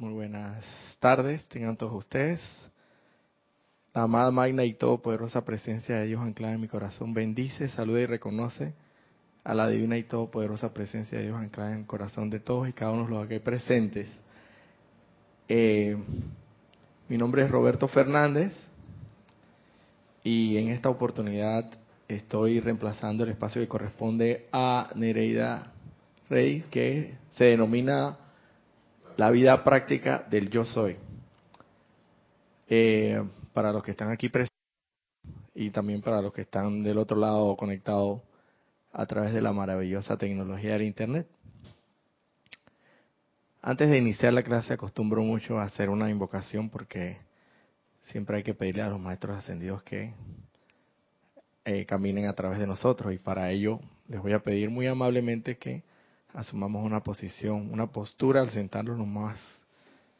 Muy 0.00 0.12
buenas 0.12 0.64
tardes, 1.00 1.48
tengan 1.48 1.76
todos 1.76 1.92
ustedes. 1.92 2.40
La 3.92 4.02
amada 4.02 4.30
magna 4.30 4.64
y 4.64 4.74
todopoderosa 4.74 5.44
presencia 5.44 5.96
de 5.96 6.06
Dios 6.06 6.20
anclada 6.20 6.54
en 6.54 6.60
mi 6.60 6.68
corazón 6.68 7.14
bendice, 7.14 7.68
saluda 7.70 8.02
y 8.02 8.06
reconoce 8.06 8.74
a 9.42 9.54
la 9.54 9.66
divina 9.66 9.98
y 9.98 10.04
todopoderosa 10.04 10.72
presencia 10.72 11.18
de 11.18 11.24
Dios 11.24 11.36
anclada 11.36 11.72
en 11.72 11.80
el 11.80 11.86
corazón 11.86 12.30
de 12.30 12.38
todos 12.38 12.68
y 12.68 12.74
cada 12.74 12.92
uno 12.92 13.06
de 13.06 13.10
los 13.10 13.26
aquí 13.26 13.40
presentes. 13.40 14.08
Eh, 15.48 15.96
mi 17.08 17.18
nombre 17.18 17.42
es 17.42 17.50
Roberto 17.50 17.88
Fernández 17.88 18.52
y 20.22 20.58
en 20.58 20.68
esta 20.68 20.90
oportunidad 20.90 21.72
estoy 22.06 22.60
reemplazando 22.60 23.24
el 23.24 23.30
espacio 23.30 23.60
que 23.60 23.66
corresponde 23.66 24.46
a 24.52 24.90
Nereida 24.94 25.72
Rey, 26.30 26.66
que 26.70 27.16
se 27.30 27.46
denomina 27.46 28.16
la 29.18 29.30
vida 29.30 29.64
práctica 29.64 30.24
del 30.30 30.48
yo 30.48 30.64
soy. 30.64 30.96
Eh, 32.68 33.20
para 33.52 33.72
los 33.72 33.82
que 33.82 33.90
están 33.90 34.12
aquí 34.12 34.28
presentes 34.28 34.56
y 35.56 35.70
también 35.70 36.00
para 36.02 36.22
los 36.22 36.32
que 36.32 36.42
están 36.42 36.84
del 36.84 36.98
otro 36.98 37.16
lado 37.18 37.56
conectados 37.56 38.20
a 38.92 39.06
través 39.06 39.32
de 39.32 39.42
la 39.42 39.52
maravillosa 39.52 40.16
tecnología 40.16 40.74
del 40.74 40.82
Internet. 40.82 41.26
Antes 43.60 43.90
de 43.90 43.98
iniciar 43.98 44.34
la 44.34 44.44
clase 44.44 44.74
acostumbro 44.74 45.20
mucho 45.22 45.58
a 45.58 45.64
hacer 45.64 45.90
una 45.90 46.08
invocación 46.08 46.70
porque 46.70 47.16
siempre 48.02 48.36
hay 48.36 48.42
que 48.44 48.54
pedirle 48.54 48.82
a 48.82 48.88
los 48.88 49.00
maestros 49.00 49.36
ascendidos 49.36 49.82
que 49.82 50.14
eh, 51.64 51.84
caminen 51.86 52.26
a 52.26 52.34
través 52.34 52.60
de 52.60 52.68
nosotros 52.68 53.12
y 53.12 53.18
para 53.18 53.50
ello 53.50 53.80
les 54.06 54.22
voy 54.22 54.32
a 54.32 54.44
pedir 54.44 54.70
muy 54.70 54.86
amablemente 54.86 55.58
que 55.58 55.82
asumamos 56.34 56.84
una 56.84 57.00
posición, 57.02 57.72
una 57.72 57.86
postura 57.86 58.40
al 58.40 58.50
sentarnos 58.50 58.98
lo 58.98 59.06
más 59.06 59.38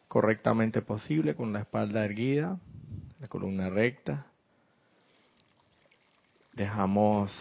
correctamente 0.08 0.82
posible 0.82 1.34
con 1.34 1.52
la 1.52 1.60
espalda 1.60 2.04
erguida, 2.04 2.58
la 3.20 3.28
columna 3.28 3.68
recta. 3.68 4.26
Dejamos 6.52 7.32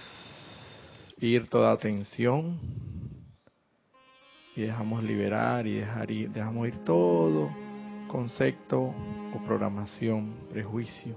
ir 1.20 1.48
toda 1.50 1.78
tensión 1.78 2.60
y 4.56 4.62
dejamos 4.62 5.04
liberar 5.04 5.66
y 5.66 5.76
dejar 5.76 6.12
ir, 6.12 6.30
dejamos 6.32 6.68
ir 6.68 6.78
todo 6.84 7.50
concepto 8.08 8.94
o 9.34 9.44
programación, 9.46 10.36
prejuicio 10.50 11.16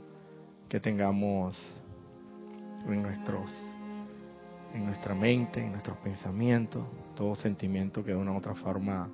que 0.68 0.80
tengamos 0.80 1.58
en 2.86 3.02
nuestros 3.02 3.50
en 4.74 4.86
nuestra 4.86 5.14
mente, 5.14 5.60
en 5.60 5.72
nuestros 5.72 5.96
pensamientos, 5.98 6.84
todo 7.16 7.34
sentimiento 7.34 8.04
que 8.04 8.12
de 8.12 8.16
una 8.16 8.32
u 8.32 8.36
otra 8.36 8.54
forma 8.54 9.08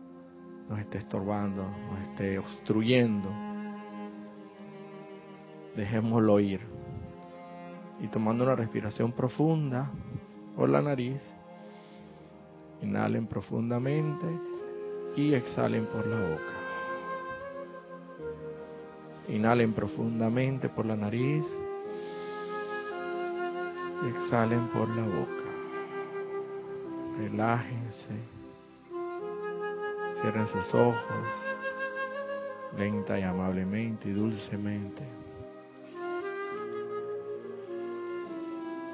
nos 0.69 0.79
esté 0.81 0.99
estorbando, 0.99 1.63
nos 1.63 2.09
esté 2.09 2.39
obstruyendo. 2.39 3.31
Dejémoslo 5.75 6.41
ir. 6.41 6.61
Y 8.01 8.09
tomando 8.09 8.45
una 8.45 8.55
respiración 8.55 9.13
profunda 9.13 9.91
por 10.55 10.69
la 10.69 10.83
nariz, 10.83 11.21
Inhalen 12.83 13.27
profundamente 13.27 14.27
y 15.17 15.33
exhalen 15.33 15.87
por 15.87 16.07
la 16.07 16.21
boca. 16.21 16.53
Inhalen 19.29 19.73
profundamente 19.73 20.69
por 20.69 20.85
la 20.85 20.95
nariz 20.95 21.45
y 24.05 24.09
exhalen 24.09 24.69
por 24.69 24.89
la 24.91 25.05
boca. 25.05 25.46
Relájense. 27.19 28.15
Cierren 30.21 30.47
sus 30.49 30.75
ojos 30.75 31.57
lenta 32.77 33.19
y 33.19 33.23
amablemente 33.23 34.09
y 34.09 34.13
dulcemente. 34.13 35.03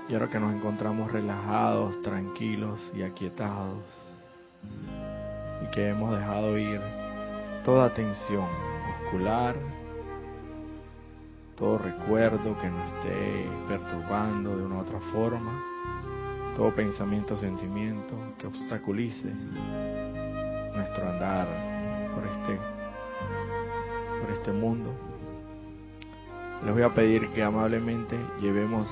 Y 0.09 0.15
ahora 0.15 0.29
que 0.29 0.39
nos 0.39 0.55
encontramos 0.55 1.11
relajados, 1.11 2.01
tranquilos 2.03 2.93
y 2.95 3.03
aquietados, 3.03 3.83
y 5.63 5.71
que 5.71 5.89
hemos 5.89 6.17
dejado 6.17 6.59
ir 6.59 6.81
toda 7.65 7.95
tensión 7.95 8.47
muscular, 9.01 9.57
todo 11.57 11.79
recuerdo 11.79 12.59
que 12.61 12.69
nos 12.69 12.93
esté 12.95 13.49
perturbando 13.69 14.57
de 14.57 14.65
una 14.65 14.77
u 14.77 14.81
otra 14.81 15.01
forma, 15.13 15.65
todo 16.57 16.75
pensamiento 16.75 17.37
sentimiento 17.37 18.15
que 18.39 18.47
obstaculice 18.47 19.33
nuestro 20.75 21.09
andar 21.09 21.49
por 22.15 22.25
este, 22.27 22.59
por 24.21 24.31
este 24.31 24.53
mundo. 24.53 24.91
Les 26.65 26.73
voy 26.73 26.83
a 26.83 26.95
pedir 26.95 27.29
que 27.31 27.43
amablemente 27.43 28.17
llevemos 28.41 28.89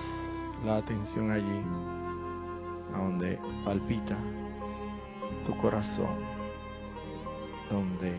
la 0.65 0.77
atención 0.79 1.31
allí, 1.31 1.63
a 2.95 2.99
donde 2.99 3.39
palpita 3.65 4.17
tu 5.47 5.57
corazón, 5.57 6.17
donde 7.71 8.19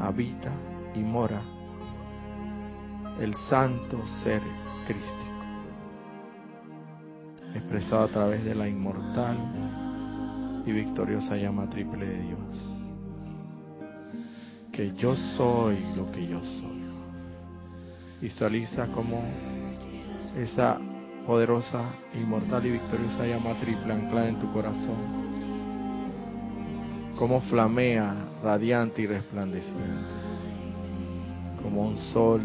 habita 0.00 0.50
y 0.94 1.00
mora 1.00 1.42
el 3.20 3.34
santo 3.48 4.04
ser 4.22 4.40
crístico, 4.86 5.31
expresado 7.54 8.04
a 8.04 8.08
través 8.08 8.44
de 8.44 8.54
la 8.54 8.68
inmortal 8.68 9.36
y 10.66 10.72
victoriosa 10.72 11.36
llama 11.36 11.68
triple 11.68 12.06
de 12.06 12.22
Dios. 12.22 12.38
Que 14.72 14.94
yo 14.94 15.14
soy 15.16 15.76
lo 15.96 16.10
que 16.10 16.26
yo 16.26 16.40
soy. 16.40 16.82
Visualiza 18.20 18.86
como 18.88 19.22
esa 20.36 20.78
poderosa, 21.26 21.84
inmortal 22.14 22.66
y 22.66 22.72
victoriosa 22.72 23.26
llama 23.26 23.54
triple 23.60 23.92
anclada 23.92 24.28
en 24.28 24.38
tu 24.38 24.52
corazón, 24.52 25.22
como 27.16 27.40
flamea, 27.42 28.14
radiante 28.42 29.02
y 29.02 29.06
resplandeciente, 29.06 30.14
como 31.62 31.82
un 31.82 31.98
sol 31.98 32.40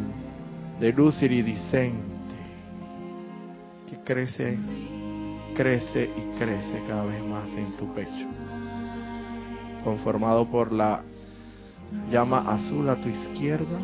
de 0.80 0.92
luz 0.94 1.22
iridiscente 1.22 2.18
que 3.90 3.98
crece, 4.04 4.58
crece 5.58 6.04
y 6.16 6.38
crece 6.38 6.84
cada 6.88 7.04
vez 7.04 7.22
más 7.26 7.48
en 7.50 7.76
tu 7.76 7.92
pecho, 7.94 8.28
conformado 9.84 10.46
por 10.46 10.72
la 10.72 11.04
llama 12.12 12.46
azul 12.48 12.88
a 12.90 12.96
tu 12.96 13.10
izquierda, 13.10 13.80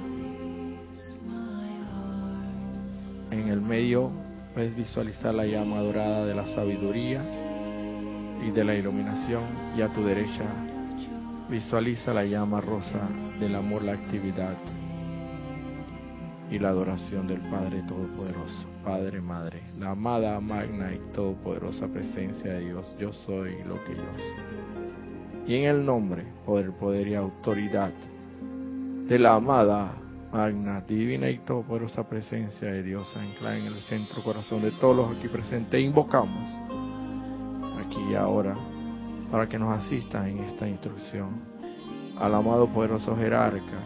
en 3.31 3.47
el 3.50 3.59
medio 3.59 4.23
Puedes 4.53 4.75
visualizar 4.75 5.33
la 5.33 5.47
llama 5.47 5.79
dorada 5.79 6.28
de 6.28 6.35
la 6.35 6.45
sabiduría 6.45 7.23
y 8.45 8.51
de 8.51 8.63
la 8.63 8.75
iluminación 8.75 9.41
y 9.75 9.81
a 9.81 9.89
tu 9.91 10.03
derecha 10.03 10.45
visualiza 11.50 12.13
la 12.13 12.23
llama 12.23 12.62
rosa 12.62 13.09
del 13.39 13.56
amor, 13.56 13.81
la 13.81 13.94
actividad 13.94 14.53
y 16.53 16.59
la 16.59 16.69
adoración 16.69 17.25
del 17.25 17.41
Padre 17.50 17.81
Todopoderoso, 17.88 18.68
Padre, 18.86 19.19
Madre, 19.19 19.64
la 19.80 19.90
amada, 19.90 20.40
magna 20.40 20.94
y 20.94 21.00
todopoderosa 21.12 21.88
presencia 21.88 22.53
de 22.53 22.59
Dios. 22.59 22.96
Yo 23.00 23.12
soy 23.12 23.64
lo 23.64 23.84
que 23.84 23.96
yo 23.96 24.03
soy. 24.16 25.47
Y 25.47 25.56
en 25.56 25.63
el 25.63 25.84
nombre, 25.84 26.28
poder, 26.46 26.72
poder 26.74 27.08
y 27.08 27.16
autoridad 27.16 27.92
de 29.08 29.18
la 29.18 29.34
amada, 29.34 29.96
magna, 30.31 30.81
divina 30.81 31.28
y 31.28 31.40
todopoderosa 31.40 32.08
presencia 32.08 32.68
de 32.68 32.84
Dios 32.84 33.12
anclada 33.18 33.58
en 33.58 33.66
el 33.66 33.81
centro 33.81 34.22
corazón 34.22 34.62
de 34.62 34.69
todos 34.74 34.96
los 34.96 35.18
aquí 35.18 35.30
presentes. 35.30 35.81
Invocamos 35.81 36.52
aquí 37.84 38.12
y 38.12 38.13
ahora 38.13 38.56
para 39.31 39.50
que 39.50 39.58
nos 39.58 39.74
asista 39.74 40.30
en 40.30 40.38
esta 40.38 40.68
instrucción 40.68 41.31
al 42.19 42.36
amado 42.36 42.68
poderoso 42.68 43.18
jerarca 43.18 43.80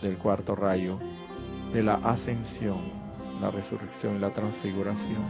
del 0.00 0.16
cuarto 0.16 0.54
rayo 0.54 1.00
de 1.72 1.82
la 1.82 1.94
ascensión, 1.94 2.80
la 3.40 3.50
resurrección 3.50 4.16
y 4.16 4.18
la 4.18 4.30
transfiguración, 4.30 5.24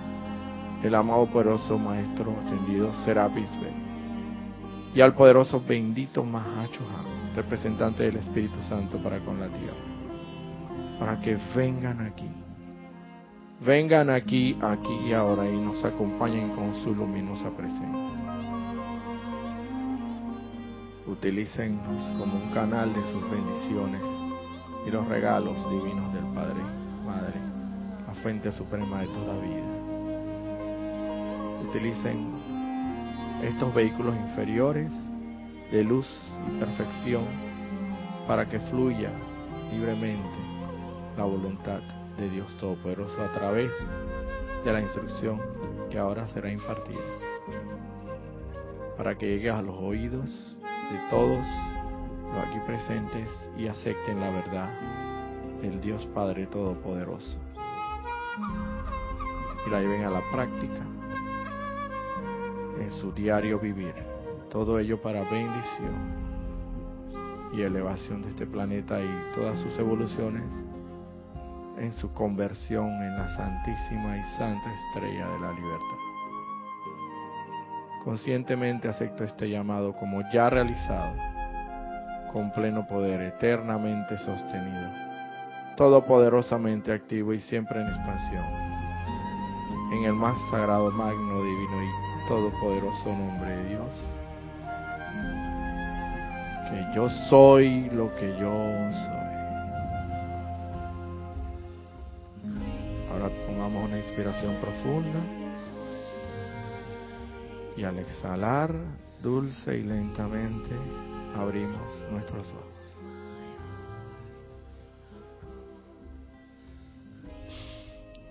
el 0.82 0.94
amado 0.94 1.26
poderoso 1.26 1.78
maestro 1.78 2.34
ascendido 2.38 2.92
Serapis 3.04 3.50
Ben, 3.60 4.92
y 4.94 5.00
al 5.00 5.14
poderoso 5.14 5.62
bendito 5.66 6.24
Mahacho 6.24 6.80
representante 7.34 8.04
del 8.04 8.16
Espíritu 8.16 8.60
Santo 8.62 8.98
para 8.98 9.20
con 9.20 9.38
la 9.38 9.48
tierra 9.48 9.98
para 10.98 11.20
que 11.20 11.38
vengan 11.54 12.00
aquí. 12.00 12.28
Vengan 13.64 14.10
aquí, 14.10 14.56
aquí 14.60 14.94
y 15.08 15.12
ahora 15.12 15.48
y 15.48 15.56
nos 15.56 15.84
acompañen 15.84 16.50
con 16.54 16.74
su 16.82 16.94
luminosa 16.94 17.50
presencia. 17.50 18.18
Utilícennos 21.06 22.18
como 22.18 22.36
un 22.36 22.50
canal 22.50 22.92
de 22.92 23.00
sus 23.12 23.30
bendiciones 23.30 24.27
y 24.86 24.90
los 24.90 25.06
regalos 25.08 25.56
divinos 25.70 26.12
del 26.12 26.24
Padre, 26.34 26.62
Madre, 27.04 27.34
la 28.06 28.14
fuente 28.14 28.52
suprema 28.52 29.00
de 29.00 29.06
toda 29.08 29.38
vida. 29.40 29.66
Utilicen 31.68 32.32
estos 33.42 33.74
vehículos 33.74 34.16
inferiores 34.16 34.92
de 35.70 35.84
luz 35.84 36.06
y 36.48 36.58
perfección 36.58 37.24
para 38.26 38.48
que 38.48 38.60
fluya 38.60 39.10
libremente 39.70 40.38
la 41.16 41.24
voluntad 41.24 41.80
de 42.16 42.30
Dios 42.30 42.46
Todopoderoso 42.58 43.22
a 43.22 43.32
través 43.32 43.70
de 44.64 44.72
la 44.72 44.80
instrucción 44.80 45.40
que 45.90 45.98
ahora 45.98 46.26
será 46.28 46.50
impartida, 46.50 47.00
para 48.96 49.16
que 49.16 49.26
llegue 49.26 49.50
a 49.50 49.62
los 49.62 49.76
oídos 49.76 50.58
de 50.62 51.10
todos 51.10 51.44
los 52.32 52.46
aquí 52.46 52.58
presentes 52.66 53.28
y 53.56 53.66
acepten 53.68 54.20
la 54.20 54.30
verdad 54.30 54.70
del 55.60 55.80
Dios 55.80 56.06
Padre 56.14 56.46
Todopoderoso 56.46 57.38
y 59.66 59.70
la 59.70 59.80
lleven 59.80 60.04
a 60.04 60.10
la 60.10 60.22
práctica 60.32 60.82
en 62.80 62.92
su 62.92 63.12
diario 63.12 63.58
vivir. 63.58 63.94
Todo 64.50 64.78
ello 64.78 65.00
para 65.02 65.22
bendición 65.22 66.28
y 67.52 67.62
elevación 67.62 68.22
de 68.22 68.30
este 68.30 68.46
planeta 68.46 69.00
y 69.00 69.10
todas 69.34 69.58
sus 69.60 69.78
evoluciones 69.78 70.44
en 71.78 71.92
su 71.92 72.12
conversión 72.12 72.86
en 72.86 73.16
la 73.16 73.28
santísima 73.36 74.16
y 74.16 74.22
santa 74.36 74.74
estrella 74.74 75.28
de 75.28 75.40
la 75.40 75.52
libertad. 75.52 75.98
Conscientemente 78.04 78.88
acepto 78.88 79.24
este 79.24 79.48
llamado 79.48 79.92
como 79.94 80.22
ya 80.32 80.50
realizado, 80.50 81.14
con 82.32 82.50
pleno 82.52 82.86
poder, 82.86 83.20
eternamente 83.22 84.16
sostenido, 84.18 84.88
todopoderosamente 85.76 86.92
activo 86.92 87.32
y 87.32 87.40
siempre 87.40 87.80
en 87.80 87.88
expansión, 87.88 88.44
en 89.92 90.04
el 90.04 90.12
más 90.12 90.36
sagrado, 90.50 90.90
magno, 90.90 91.42
divino 91.42 91.82
y 91.82 92.28
todopoderoso 92.28 93.06
nombre 93.06 93.50
de 93.56 93.68
Dios, 93.68 93.88
que 96.70 96.94
yo 96.94 97.08
soy 97.28 97.88
lo 97.90 98.14
que 98.16 98.28
yo 98.38 98.52
soy. 98.92 99.18
Ahora 103.10 103.30
tomamos 103.46 103.84
una 103.84 103.98
inspiración 103.98 104.54
profunda 104.56 105.20
y 107.76 107.84
al 107.84 107.98
exhalar 107.98 108.74
dulce 109.22 109.78
y 109.78 109.82
lentamente 109.82 110.70
abrimos 111.34 112.04
nuestros 112.10 112.48
ojos. 112.52 112.88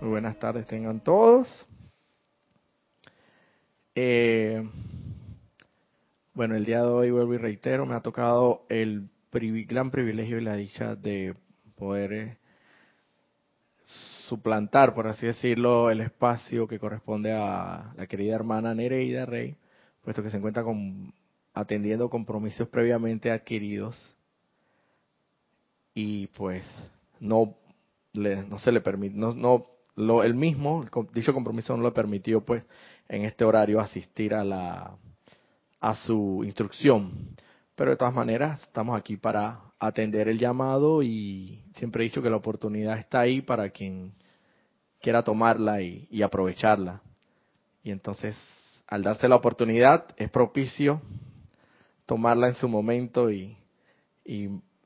Muy 0.00 0.10
buenas 0.10 0.38
tardes 0.38 0.66
tengan 0.66 1.00
todos. 1.00 1.66
Eh, 3.94 4.62
bueno, 6.34 6.54
el 6.54 6.64
día 6.64 6.82
de 6.82 6.88
hoy 6.88 7.10
vuelvo 7.10 7.34
y 7.34 7.38
reitero, 7.38 7.84
me 7.84 7.94
ha 7.94 8.00
tocado 8.00 8.64
el 8.68 9.08
gran 9.32 9.90
privilegio 9.90 10.38
y 10.38 10.44
la 10.44 10.54
dicha 10.54 10.94
de 10.94 11.34
poder 11.76 12.12
eh, 12.12 12.36
suplantar, 14.28 14.94
por 14.94 15.08
así 15.08 15.26
decirlo, 15.26 15.90
el 15.90 16.00
espacio 16.00 16.68
que 16.68 16.78
corresponde 16.78 17.32
a 17.32 17.92
la 17.96 18.06
querida 18.06 18.34
hermana 18.34 18.74
Nereida 18.74 19.26
Rey, 19.26 19.56
puesto 20.04 20.22
que 20.22 20.30
se 20.30 20.36
encuentra 20.36 20.62
con, 20.62 21.12
atendiendo 21.58 22.08
compromisos 22.08 22.68
previamente 22.68 23.32
adquiridos 23.32 23.98
y 25.92 26.28
pues 26.28 26.64
no, 27.18 27.56
le, 28.12 28.44
no 28.44 28.60
se 28.60 28.70
le 28.70 28.80
permite, 28.80 29.16
no, 29.16 29.34
no 29.34 29.66
lo, 29.96 30.22
el 30.22 30.34
mismo, 30.34 30.86
dicho 31.12 31.34
compromiso 31.34 31.76
no 31.76 31.82
le 31.82 31.90
permitió 31.90 32.44
pues 32.44 32.62
en 33.08 33.24
este 33.24 33.44
horario 33.44 33.80
asistir 33.80 34.34
a 34.34 34.44
la 34.44 34.96
a 35.80 35.94
su 35.94 36.42
instrucción. 36.44 37.34
Pero 37.74 37.90
de 37.90 37.96
todas 37.96 38.14
maneras, 38.14 38.62
estamos 38.62 38.96
aquí 38.96 39.16
para 39.16 39.60
atender 39.78 40.28
el 40.28 40.38
llamado 40.38 41.02
y 41.02 41.64
siempre 41.76 42.02
he 42.02 42.08
dicho 42.08 42.22
que 42.22 42.30
la 42.30 42.36
oportunidad 42.36 42.98
está 42.98 43.20
ahí 43.20 43.40
para 43.40 43.70
quien 43.70 44.12
quiera 45.00 45.22
tomarla 45.22 45.80
y, 45.82 46.22
aprovecharla. 46.22 47.00
Y 47.82 47.90
entonces, 47.90 48.36
al 48.86 49.02
darse 49.02 49.28
la 49.28 49.36
oportunidad, 49.36 50.06
es 50.16 50.30
propicio 50.30 51.00
tomarla 52.08 52.48
en 52.48 52.54
su 52.54 52.70
momento 52.70 53.30
y, 53.30 53.54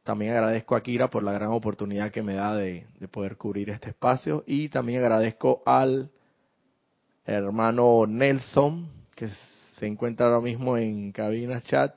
también 0.02 0.32
agradezco 0.32 0.74
a 0.74 0.82
Kira 0.82 1.08
por 1.08 1.22
la 1.22 1.32
gran 1.32 1.52
oportunidad 1.52 2.10
que 2.10 2.22
me 2.22 2.34
da 2.34 2.56
de, 2.56 2.88
de, 2.98 3.06
poder 3.06 3.36
cubrir 3.36 3.70
este 3.70 3.90
espacio 3.90 4.42
y 4.44 4.68
también 4.68 4.98
agradezco 4.98 5.62
al 5.64 6.10
hermano 7.24 8.04
Nelson 8.08 8.90
que 9.14 9.28
se 9.78 9.86
encuentra 9.86 10.26
ahora 10.26 10.40
mismo 10.40 10.76
en 10.76 11.12
cabina, 11.12 11.62
chat 11.62 11.94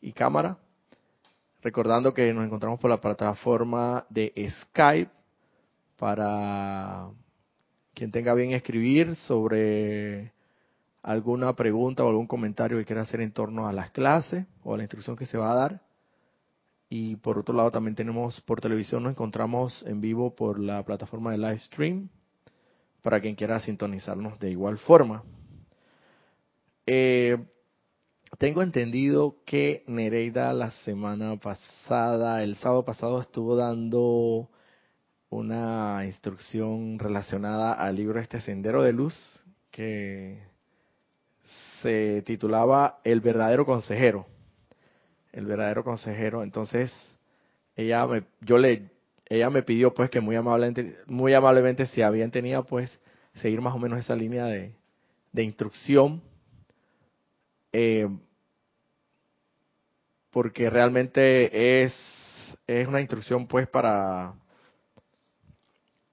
y 0.00 0.12
cámara. 0.12 0.56
Recordando 1.60 2.14
que 2.14 2.32
nos 2.32 2.46
encontramos 2.46 2.80
por 2.80 2.88
la 2.88 3.02
plataforma 3.02 4.06
de 4.08 4.32
Skype 4.62 5.10
para 5.98 7.10
quien 7.92 8.10
tenga 8.10 8.32
bien 8.32 8.52
escribir 8.52 9.16
sobre 9.16 10.32
alguna 11.02 11.54
pregunta 11.54 12.04
o 12.04 12.08
algún 12.08 12.26
comentario 12.26 12.78
que 12.78 12.84
quiera 12.84 13.02
hacer 13.02 13.20
en 13.20 13.32
torno 13.32 13.66
a 13.66 13.72
las 13.72 13.90
clases 13.90 14.46
o 14.62 14.74
a 14.74 14.76
la 14.76 14.82
instrucción 14.84 15.16
que 15.16 15.26
se 15.26 15.38
va 15.38 15.52
a 15.52 15.54
dar. 15.54 15.82
Y 16.88 17.16
por 17.16 17.38
otro 17.38 17.54
lado 17.54 17.70
también 17.70 17.94
tenemos 17.94 18.40
por 18.42 18.60
televisión, 18.60 19.04
nos 19.04 19.12
encontramos 19.12 19.84
en 19.86 20.00
vivo 20.00 20.34
por 20.34 20.58
la 20.58 20.84
plataforma 20.84 21.30
de 21.30 21.38
live 21.38 21.58
stream 21.58 22.08
para 23.02 23.20
quien 23.20 23.34
quiera 23.34 23.60
sintonizarnos 23.60 24.38
de 24.38 24.50
igual 24.50 24.78
forma. 24.78 25.22
Eh, 26.86 27.38
tengo 28.38 28.62
entendido 28.62 29.36
que 29.44 29.84
Nereida 29.86 30.52
la 30.52 30.70
semana 30.70 31.36
pasada, 31.36 32.42
el 32.42 32.56
sábado 32.56 32.84
pasado, 32.84 33.20
estuvo 33.20 33.56
dando 33.56 34.48
una 35.30 36.04
instrucción 36.06 36.98
relacionada 36.98 37.72
al 37.72 37.96
libro 37.96 38.20
Este 38.20 38.40
Sendero 38.40 38.82
de 38.82 38.92
Luz, 38.92 39.14
que 39.70 40.49
se 41.82 42.22
titulaba 42.22 43.00
El 43.04 43.20
verdadero 43.20 43.64
consejero. 43.66 44.26
El 45.32 45.46
verdadero 45.46 45.84
consejero. 45.84 46.42
Entonces, 46.42 46.92
ella 47.76 48.06
me, 48.06 48.24
yo 48.40 48.58
le, 48.58 48.90
ella 49.26 49.50
me 49.50 49.62
pidió 49.62 49.94
pues 49.94 50.10
que 50.10 50.20
muy 50.20 50.36
amablemente, 50.36 50.98
muy 51.06 51.34
amablemente 51.34 51.86
si 51.86 52.02
habían 52.02 52.30
tenido 52.30 52.64
pues 52.64 52.90
seguir 53.34 53.60
más 53.60 53.74
o 53.74 53.78
menos 53.78 54.00
esa 54.00 54.14
línea 54.14 54.46
de, 54.46 54.74
de 55.32 55.42
instrucción 55.42 56.22
eh, 57.72 58.08
porque 60.30 60.70
realmente 60.70 61.82
es, 61.84 61.94
es 62.66 62.86
una 62.86 63.00
instrucción 63.00 63.46
pues 63.46 63.68
para, 63.68 64.34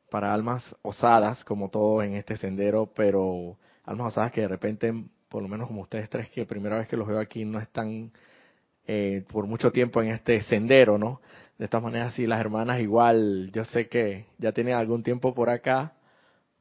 para 0.09 0.33
almas 0.33 0.63
osadas, 0.81 1.43
como 1.43 1.69
todo 1.69 2.01
en 2.03 2.13
este 2.13 2.38
sendero, 2.38 2.88
pero 2.95 3.57
almas 3.83 4.07
osadas 4.07 4.31
que 4.31 4.41
de 4.41 4.47
repente, 4.47 4.93
por 5.29 5.41
lo 5.41 5.48
menos 5.48 5.67
como 5.67 5.81
ustedes 5.81 6.10
tres, 6.10 6.29
que 6.29 6.46
primera 6.46 6.77
vez 6.77 6.88
que 6.88 6.98
los 6.98 7.07
veo 7.07 7.19
aquí 7.19 7.46
no 7.46 7.60
están 7.60 8.12
eh, 8.88 9.24
por 9.29 9.48
mucho 9.48 9.72
tiempo 9.72 10.01
en 10.01 10.10
este 10.10 10.41
sendero, 10.43 10.98
¿no? 10.98 11.22
De 11.57 11.65
estas 11.65 11.81
maneras, 11.84 12.13
sí, 12.13 12.27
las 12.27 12.39
hermanas 12.39 12.79
igual, 12.79 13.51
yo 13.51 13.65
sé 13.65 13.88
que 13.88 14.27
ya 14.38 14.51
tienen 14.51 14.75
algún 14.75 15.03
tiempo 15.03 15.34
por 15.34 15.50
acá, 15.50 15.93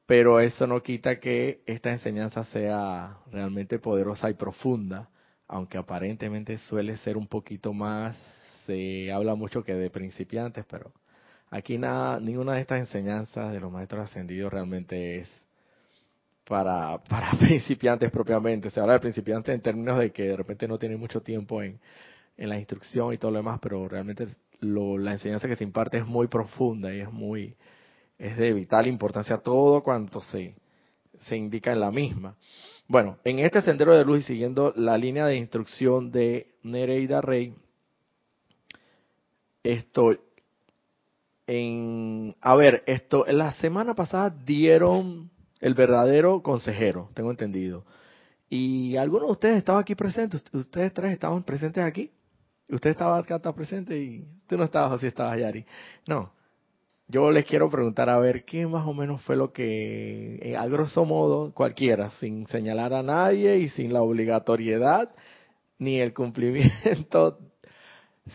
pero 0.07 0.41
eso 0.41 0.67
no 0.67 0.83
quita 0.83 1.21
que 1.21 1.63
esta 1.67 1.91
enseñanza 1.93 2.45
sea 2.45 3.19
realmente 3.31 3.79
poderosa 3.79 4.31
y 4.31 4.35
profunda, 4.35 5.11
aunque 5.49 5.79
aparentemente 5.79 6.59
suele 6.59 6.97
ser 6.99 7.17
un 7.17 7.27
poquito 7.27 7.73
más, 7.73 8.17
se 8.67 9.13
habla 9.13 9.35
mucho 9.35 9.63
que 9.63 9.75
de 9.75 9.91
principiantes, 9.91 10.65
pero 10.69 10.93
aquí 11.51 11.79
nada, 11.79 12.19
ninguna 12.21 12.55
de 12.55 12.63
estas 12.63 12.81
enseñanzas 12.81 13.53
de 13.53 13.61
los 13.61 13.71
maestros 13.71 14.11
ascendidos 14.11 14.53
realmente 14.53 15.21
es 15.21 15.46
para, 16.49 16.99
para 17.09 17.33
principiantes 17.33 18.11
propiamente. 18.11 18.71
Se 18.71 18.81
habla 18.81 18.95
de 18.95 19.01
principiantes 19.01 19.55
en 19.55 19.61
términos 19.61 19.99
de 19.99 20.13
que 20.13 20.29
de 20.29 20.37
repente 20.37 20.69
no 20.69 20.79
tienen 20.79 20.99
mucho 20.99 21.21
tiempo 21.21 21.63
en, 21.63 21.79
en 22.37 22.49
la 22.49 22.59
instrucción 22.59 23.13
y 23.13 23.19
todo 23.19 23.31
lo 23.31 23.39
demás, 23.39 23.59
pero 23.61 23.89
realmente 23.89 24.27
lo, 24.61 24.99
la 24.99 25.13
enseñanza 25.13 25.49
que 25.49 25.57
se 25.57 25.65
imparte 25.65 25.99
es 25.99 26.07
muy 26.07 26.29
profunda 26.29 26.95
y 26.95 27.01
es 27.01 27.13
muy 27.13 27.55
es 28.19 28.37
de 28.37 28.53
vital 28.53 28.87
importancia 28.87 29.39
todo 29.39 29.83
cuanto 29.83 30.23
se, 30.23 30.55
se 31.21 31.37
indica 31.37 31.73
en 31.73 31.81
la 31.81 31.91
misma. 31.91 32.37
Bueno, 32.89 33.19
en 33.25 33.41
este 33.41 33.63
sendero 33.63 33.97
de 33.97 34.05
luz 34.05 34.21
y 34.21 34.23
siguiendo 34.23 34.73
la 34.77 34.97
línea 34.97 35.27
de 35.27 35.37
instrucción 35.37 36.11
de 36.11 36.55
Nereida 36.63 37.21
Rey, 37.21 37.55
esto, 39.63 40.17
en, 41.47 42.35
a 42.41 42.55
ver, 42.55 42.85
esto, 42.87 43.25
la 43.27 43.53
semana 43.53 43.95
pasada 43.95 44.31
dieron 44.31 45.31
el 45.61 45.75
verdadero 45.75 46.43
consejero, 46.43 47.11
tengo 47.15 47.31
entendido. 47.31 47.85
Y 48.49 48.97
algunos 48.97 49.29
de 49.29 49.33
ustedes 49.33 49.57
estaban 49.59 49.83
aquí 49.83 49.95
presentes, 49.95 50.45
ustedes 50.53 50.93
tres 50.93 51.13
estaban 51.13 51.43
presentes 51.43 51.83
aquí. 51.83 52.11
Usted 52.69 52.91
estaba 52.91 53.19
acá 53.19 53.39
presente 53.53 53.97
y 53.97 54.27
tú 54.47 54.57
no 54.57 54.65
estabas 54.65 54.93
así 54.93 55.07
estabas 55.07 55.39
Yari. 55.39 55.65
No, 56.09 56.33
yo 57.07 57.31
les 57.31 57.45
quiero 57.45 57.71
preguntar 57.71 58.11
a 58.11 58.19
ver 58.19 58.45
qué 58.45 58.67
más 58.67 58.87
o 58.87 58.93
menos 58.93 59.23
fue 59.23 59.37
lo 59.37 59.53
que, 59.53 60.41
eh, 60.43 60.57
a 60.57 60.67
grosso 60.67 61.05
modo, 61.05 61.53
cualquiera, 61.55 62.11
sin 62.19 62.47
señalar 62.49 62.93
a 62.93 63.03
nadie 63.05 63.59
y 63.59 63.69
sin 63.69 63.93
la 63.93 64.03
obligatoriedad 64.03 65.15
ni 65.79 66.01
el 66.01 66.13
cumplimiento 66.13 67.39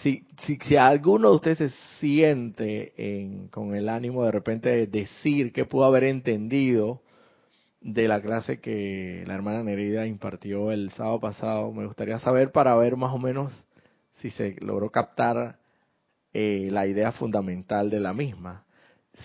si, 0.02 0.26
si, 0.46 0.58
si 0.58 0.78
alguno 0.78 1.30
de 1.30 1.36
ustedes 1.36 1.58
se 1.58 1.70
siente 2.00 2.94
en, 2.96 3.50
con 3.50 3.76
el 3.76 3.90
ánimo 3.90 4.24
de 4.24 4.32
repente 4.32 4.70
de 4.70 4.88
decir 4.88 5.52
que 5.52 5.66
pudo 5.66 5.86
haber 5.86 6.06
entendido 6.06 7.02
de 7.82 8.08
la 8.08 8.22
clase 8.22 8.60
que 8.60 9.24
la 9.28 9.36
hermana 9.36 9.64
Nerida 9.64 10.06
impartió 10.08 10.72
el 10.72 10.92
sábado 10.92 11.20
pasado, 11.20 11.72
me 11.72 11.86
gustaría 11.86 12.20
saber 12.20 12.52
para 12.52 12.76
ver 12.76 12.96
más 12.96 13.14
o 13.14 13.18
menos 13.18 13.52
si 14.14 14.30
se 14.30 14.56
logró 14.62 14.92
captar 14.92 15.58
eh, 16.34 16.70
la 16.72 16.88
idea 16.88 17.12
fundamental 17.12 17.90
de 17.90 18.00
la 18.00 18.14
misma 18.14 18.64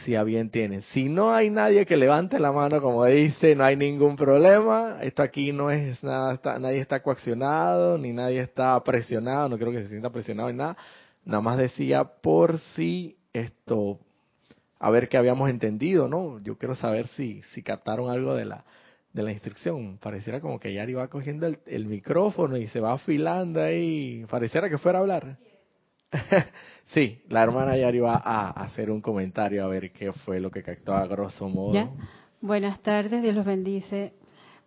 si 0.05 0.15
a 0.15 0.23
bien 0.23 0.51
tiene. 0.51 0.83
Si 0.83 1.09
no 1.09 1.33
hay 1.33 1.51
nadie 1.51 1.87
que 1.87 1.97
levante 1.97 2.39
la 2.39 2.53
mano, 2.53 2.81
como 2.81 3.05
dice, 3.07 3.55
no 3.55 3.65
hay 3.65 3.77
ningún 3.77 4.17
problema. 4.17 4.99
Esto 5.03 5.23
aquí 5.23 5.53
no 5.53 5.71
es 5.71 6.03
nada, 6.03 6.39
nadie 6.59 6.81
está 6.81 7.03
coaccionado, 7.03 7.99
ni 7.99 8.13
nadie 8.13 8.41
está 8.41 8.83
presionado, 8.83 9.49
no 9.49 9.59
creo 9.59 9.73
que 9.73 9.83
se 9.83 9.89
sienta 9.89 10.11
presionado 10.11 10.51
ni 10.51 10.59
nada. 10.59 10.77
Nada 11.25 11.41
más 11.41 11.59
decía 11.59 12.05
por 12.05 12.59
si 12.59 13.17
esto, 13.33 14.01
a 14.79 14.91
ver 14.91 15.09
qué 15.09 15.17
habíamos 15.17 15.51
entendido, 15.51 16.09
¿no? 16.09 16.41
Yo 16.41 16.57
quiero 16.59 16.75
saber 16.75 17.07
si, 17.09 17.43
si 17.55 17.63
captaron 17.63 18.11
algo 18.11 18.35
de 18.35 18.45
la, 18.45 18.65
de 19.13 19.23
la 19.23 19.33
instrucción. 19.33 19.99
Pareciera 19.99 20.41
como 20.41 20.61
que 20.61 20.73
Yari 20.75 20.93
va 20.95 21.09
cogiendo 21.09 21.47
el, 21.47 21.87
micrófono 21.87 22.57
y 22.57 22.69
se 22.69 22.81
va 22.81 22.93
afilando 22.93 23.63
ahí. 23.63 24.25
Pareciera 24.29 24.69
que 24.69 24.79
fuera 24.79 24.99
a 24.99 25.03
hablar. 25.03 25.39
sí, 26.85 27.23
la 27.29 27.43
hermana 27.43 27.77
Yari 27.77 27.99
va 28.01 28.21
a 28.23 28.51
hacer 28.51 28.91
un 28.91 29.01
comentario 29.01 29.65
a 29.65 29.69
ver 29.69 29.91
qué 29.93 30.13
fue 30.13 30.39
lo 30.39 30.51
que 30.51 30.63
captó 30.63 30.95
a 30.95 31.07
grosso 31.07 31.49
modo. 31.49 31.97
Buenas 32.41 32.81
tardes, 32.81 33.23
Dios 33.23 33.35
los 33.35 33.47
bendice. 33.47 34.13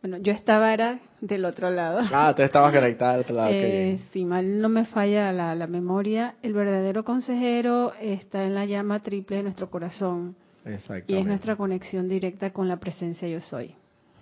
Bueno, 0.02 0.18
yo 0.18 0.32
estaba 0.32 0.74
era 0.74 1.00
del 1.20 1.44
otro 1.44 1.70
lado. 1.70 2.02
Ah, 2.12 2.34
tú 2.36 2.42
estabas 2.42 2.74
conectada 2.76 3.16
al 3.16 3.20
otro 3.22 3.36
lado. 3.36 3.50
Eh, 3.52 4.00
si 4.12 4.24
mal 4.24 4.62
no 4.62 4.70
me 4.70 4.86
falla 4.86 5.32
la, 5.34 5.56
la, 5.56 5.68
memoria, 5.68 6.36
el 6.42 6.54
verdadero 6.54 7.04
consejero 7.04 7.94
está 8.00 8.44
en 8.46 8.56
la 8.56 8.66
llama 8.66 9.02
triple 9.02 9.38
de 9.38 9.44
nuestro 9.44 9.70
corazón. 9.70 10.36
Exactamente. 10.64 11.14
Y 11.14 11.18
es 11.18 11.26
nuestra 11.26 11.56
conexión 11.56 12.08
directa 12.08 12.52
con 12.52 12.68
la 12.68 12.78
presencia 12.78 13.28
yo 13.28 13.42
soy. 13.42 13.76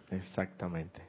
Exactamente. 0.10 1.02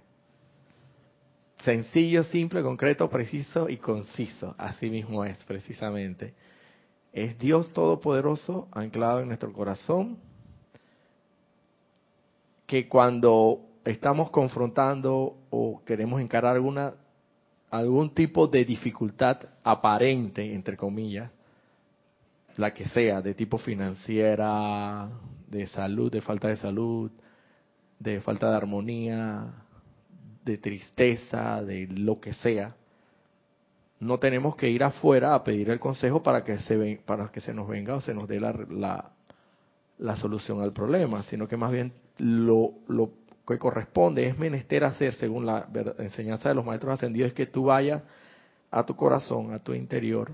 Sencillo, 1.65 2.25
simple, 2.25 2.63
concreto, 2.63 3.09
preciso 3.09 3.69
y 3.69 3.79
conciso. 3.79 4.55
Así 4.59 4.91
mismo 4.91 5.25
es, 5.25 5.43
precisamente. 5.45 6.35
Es 7.13 7.39
Dios 7.39 7.73
Todopoderoso 7.73 8.69
anclado 8.71 9.21
en 9.21 9.29
nuestro 9.29 9.53
corazón, 9.53 10.19
que 12.67 12.87
cuando 12.87 13.68
estamos 13.91 14.31
confrontando 14.31 15.37
o 15.51 15.83
queremos 15.85 16.21
encarar 16.21 16.55
alguna 16.57 16.95
algún 17.71 18.15
tipo 18.15 18.47
de 18.47 18.65
dificultad 18.65 19.41
aparente, 19.63 20.55
entre 20.55 20.77
comillas, 20.77 21.31
la 22.57 22.73
que 22.73 22.87
sea, 22.89 23.21
de 23.21 23.35
tipo 23.35 23.59
financiera, 23.59 25.09
de 25.47 25.67
salud, 25.67 26.11
de 26.11 26.23
falta 26.23 26.49
de 26.49 26.57
salud, 26.57 27.11
de 27.99 28.21
falta 28.23 28.51
de 28.51 28.57
armonía, 28.57 29.53
de 30.45 30.57
tristeza, 30.57 31.63
de 31.63 31.87
lo 31.89 32.21
que 32.21 32.33
sea, 32.33 32.75
no 34.01 34.19
tenemos 34.19 34.57
que 34.57 34.71
ir 34.71 34.83
afuera 34.83 35.35
a 35.35 35.45
pedir 35.45 35.69
el 35.71 35.81
consejo 35.81 36.23
para 36.23 36.43
que 36.43 36.59
se, 36.61 36.77
ven, 36.77 37.01
para 37.05 37.29
que 37.29 37.41
se 37.41 37.53
nos 37.53 37.69
venga 37.69 37.97
o 37.97 38.01
se 38.01 38.15
nos 38.15 38.29
dé 38.29 38.41
la, 38.41 38.53
la, 38.71 39.11
la 39.99 40.17
solución 40.17 40.63
al 40.63 40.73
problema, 40.73 41.23
sino 41.25 41.49
que 41.49 41.57
más 41.57 41.71
bien 41.71 41.93
lo, 42.19 42.73
lo 42.87 43.11
que 43.49 43.59
corresponde 43.59 44.27
es 44.27 44.39
menester 44.39 44.85
hacer, 44.85 45.15
según 45.15 45.47
la 45.47 45.69
enseñanza 45.99 46.51
de 46.51 46.55
los 46.55 46.65
maestros 46.65 46.95
ascendidos, 46.95 47.29
es 47.29 47.35
que 47.35 47.47
tú 47.47 47.65
vayas 47.65 48.03
a 48.71 48.85
tu 48.85 48.95
corazón, 48.95 49.55
a 49.55 49.59
tu 49.59 49.73
interior, 49.73 50.33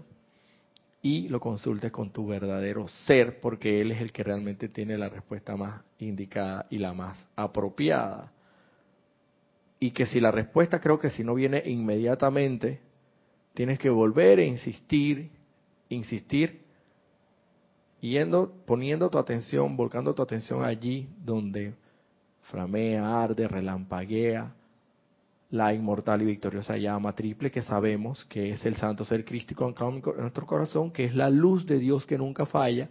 y 1.01 1.29
lo 1.29 1.39
consultes 1.39 1.93
con 1.93 2.11
tu 2.11 2.27
verdadero 2.27 2.89
ser, 2.89 3.41
porque 3.41 3.81
él 3.81 3.93
es 3.93 4.01
el 4.01 4.11
que 4.11 4.25
realmente 4.25 4.69
tiene 4.69 4.97
la 4.97 5.09
respuesta 5.09 5.55
más 5.55 5.83
indicada 5.99 6.65
y 6.71 6.79
la 6.79 6.95
más 6.95 7.27
apropiada. 7.37 8.33
Y 9.79 9.91
que 9.91 10.07
si 10.07 10.19
la 10.19 10.31
respuesta 10.31 10.81
creo 10.81 10.99
que 10.99 11.11
si 11.11 11.23
no 11.23 11.35
viene 11.35 11.63
inmediatamente, 11.67 12.81
tienes 13.53 13.79
que 13.79 13.91
volver 13.91 14.39
a 14.39 14.45
insistir, 14.45 15.31
insistir, 15.91 16.63
yendo, 18.01 18.53
poniendo 18.67 19.11
tu 19.11 19.19
atención, 19.19 19.77
volcando 19.77 20.15
tu 20.15 20.23
atención 20.23 20.65
allí 20.65 21.07
donde 21.23 21.75
flamea, 22.45 23.23
arde, 23.23 23.49
relampaguea 23.49 24.53
la 25.51 25.73
inmortal 25.73 26.23
y 26.23 26.27
victoriosa 26.27 26.77
llama 26.77 27.15
triple 27.15 27.51
que 27.51 27.63
sabemos 27.63 28.25
que 28.25 28.51
es 28.51 28.67
el 28.67 28.77
santo 28.77 29.05
ser 29.05 29.25
crístico 29.25 29.69
en 29.69 30.03
nuestro 30.21 30.47
corazón, 30.47 30.91
que 30.91 31.05
es 31.05 31.15
la 31.15 31.31
luz 31.31 31.65
de 31.65 31.79
Dios 31.79 32.05
que 32.07 32.19
nunca 32.19 32.45
falla, 32.45 32.89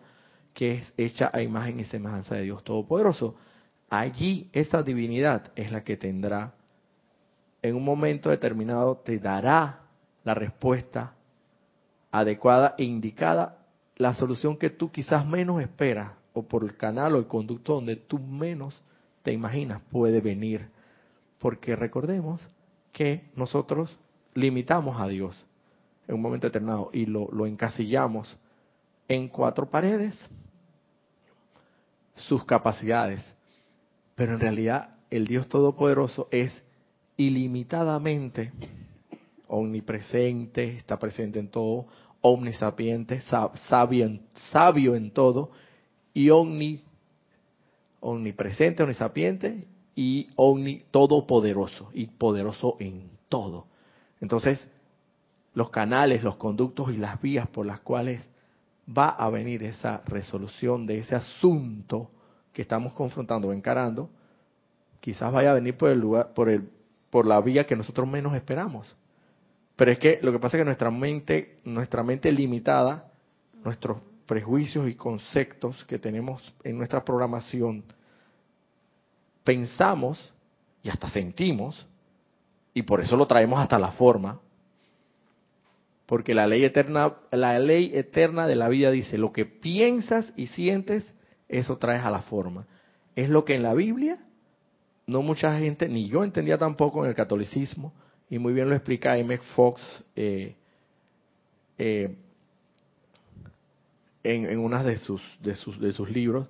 que 0.54 0.76
es 0.76 0.94
hecha 0.98 1.30
a 1.34 1.42
imagen 1.42 1.80
y 1.82 1.86
semejanza 1.86 2.36
de 2.36 2.44
Dios 2.44 2.64
Todopoderoso. 2.64 3.36
Allí 3.90 4.50
esa 4.54 4.82
divinidad 4.82 5.52
es 5.56 5.72
la 5.72 5.84
que 5.84 5.98
tendrá 5.98 6.54
en 7.62 7.76
un 7.76 7.84
momento 7.84 8.30
determinado 8.30 8.98
te 8.98 9.20
dará 9.20 9.82
la 10.24 10.34
respuesta 10.34 11.16
adecuada 12.12 12.76
e 12.78 12.84
indicada, 12.84 13.58
la 13.98 14.14
solución 14.14 14.58
que 14.58 14.70
tú 14.70 14.92
quizás 14.92 15.26
menos 15.26 15.62
esperas, 15.62 16.12
o 16.34 16.44
por 16.44 16.64
el 16.64 16.78
canal 16.78 17.16
o 17.16 17.20
el 17.20 17.28
conducto 17.28 17.76
donde 17.76 17.96
tú 17.96 18.20
menos 18.20 18.82
te 19.24 19.32
imaginas 19.32 19.82
puede 19.92 20.22
venir. 20.22 20.70
Porque 21.40 21.76
recordemos 21.76 22.48
que 22.92 23.32
nosotros 23.36 23.98
limitamos 24.34 25.02
a 25.02 25.08
Dios 25.08 25.46
en 26.08 26.16
un 26.16 26.22
momento 26.22 26.48
determinado 26.48 26.90
y 26.94 27.06
lo, 27.06 27.46
encasillamos 27.46 28.38
en 29.08 29.28
cuatro 29.28 29.70
paredes, 29.70 30.16
sus 32.16 32.46
capacidades. 32.46 33.24
Pero 34.16 34.34
en 34.34 34.40
realidad 34.40 34.96
el 35.10 35.26
Dios 35.26 35.48
Todopoderoso 35.48 36.28
es 36.32 36.54
ilimitadamente 37.18 38.52
omnipresente, 39.48 40.78
está 40.78 40.98
presente 40.98 41.40
en 41.40 41.50
todo, 41.50 41.88
omnisapiente, 42.22 43.22
sabio 43.22 44.20
sabio 44.34 44.96
en 44.96 45.12
todo, 45.12 45.52
y 46.14 46.30
omni, 46.30 46.84
omnipresente, 48.04 48.84
omnisapiente, 48.84 49.68
y 49.96 50.30
omni 50.36 50.84
todopoderoso, 50.92 51.90
y 51.94 52.08
poderoso 52.08 52.78
en 52.80 53.10
todo. 53.30 53.68
Entonces, 54.22 54.68
los 55.54 55.70
canales, 55.70 56.24
los 56.24 56.36
conductos 56.38 56.92
y 56.92 56.98
las 56.98 57.22
vías 57.22 57.48
por 57.48 57.66
las 57.66 57.80
cuales 57.82 58.22
va 58.86 59.10
a 59.10 59.30
venir 59.30 59.64
esa 59.64 60.02
resolución 60.06 60.86
de 60.86 61.00
ese 61.00 61.16
asunto 61.16 62.10
que 62.52 62.64
estamos 62.64 62.94
confrontando 62.94 63.50
o 63.50 63.54
encarando, 63.54 64.10
quizás 65.00 65.32
vaya 65.32 65.52
a 65.52 65.56
venir 65.56 65.78
por 65.78 65.90
el 65.90 66.00
lugar, 66.00 66.34
por 66.34 66.50
el 66.50 66.70
por 67.14 67.28
la 67.28 67.40
vía 67.42 67.68
que 67.68 67.76
nosotros 67.76 68.08
menos 68.08 68.34
esperamos. 68.34 68.96
Pero 69.76 69.92
es 69.92 70.00
que 70.00 70.18
lo 70.24 70.32
que 70.32 70.40
pasa 70.40 70.58
es 70.58 70.62
que 70.62 70.66
nuestra 70.66 70.90
mente, 70.90 71.58
nuestra 71.64 72.02
mente 72.02 72.32
limitada, 72.32 73.12
nuestros 73.64 74.00
prejuicios 74.26 74.88
y 74.88 74.96
conceptos 74.96 75.84
que 75.86 76.00
tenemos 76.00 76.54
en 76.64 76.78
nuestra 76.78 77.04
programación, 77.04 77.84
pensamos 79.44 80.34
y 80.82 80.90
hasta 80.90 81.10
sentimos, 81.10 81.86
y 82.74 82.84
por 82.84 83.02
eso 83.02 83.16
lo 83.16 83.28
traemos 83.28 83.60
hasta 83.60 83.80
la 83.80 83.92
forma, 83.92 84.40
porque 86.06 86.34
la 86.34 86.48
ley 86.48 86.66
eterna, 86.66 87.14
la 87.32 87.58
ley 87.60 87.92
eterna 87.94 88.48
de 88.48 88.56
la 88.56 88.70
vida 88.70 88.92
dice, 88.92 89.18
lo 89.18 89.32
que 89.32 89.46
piensas 89.46 90.34
y 90.36 90.48
sientes, 90.48 91.14
eso 91.48 91.78
traes 91.78 92.04
a 92.04 92.12
la 92.12 92.24
forma. 92.24 92.68
Es 93.16 93.30
lo 93.30 93.46
que 93.46 93.56
en 93.56 93.64
la 93.64 93.74
Biblia 93.74 94.20
no 95.06 95.22
mucha 95.22 95.58
gente, 95.60 95.88
ni 95.88 96.10
yo 96.10 96.24
entendía 96.24 96.58
tampoco 96.58 97.04
en 97.04 97.10
el 97.10 97.16
catolicismo, 97.16 97.94
y 98.30 98.40
muy 98.40 98.54
bien 98.54 98.70
lo 98.70 98.76
explica 98.76 99.18
M. 99.18 99.38
Fox 99.56 100.04
eh, 100.16 100.56
eh, 101.78 102.16
en, 104.24 104.46
en 104.46 104.60
uno 104.60 104.84
de 104.84 104.98
sus, 104.98 105.22
de, 105.42 105.56
sus, 105.56 105.80
de 105.80 105.94
sus 105.94 106.10
libros, 106.10 106.50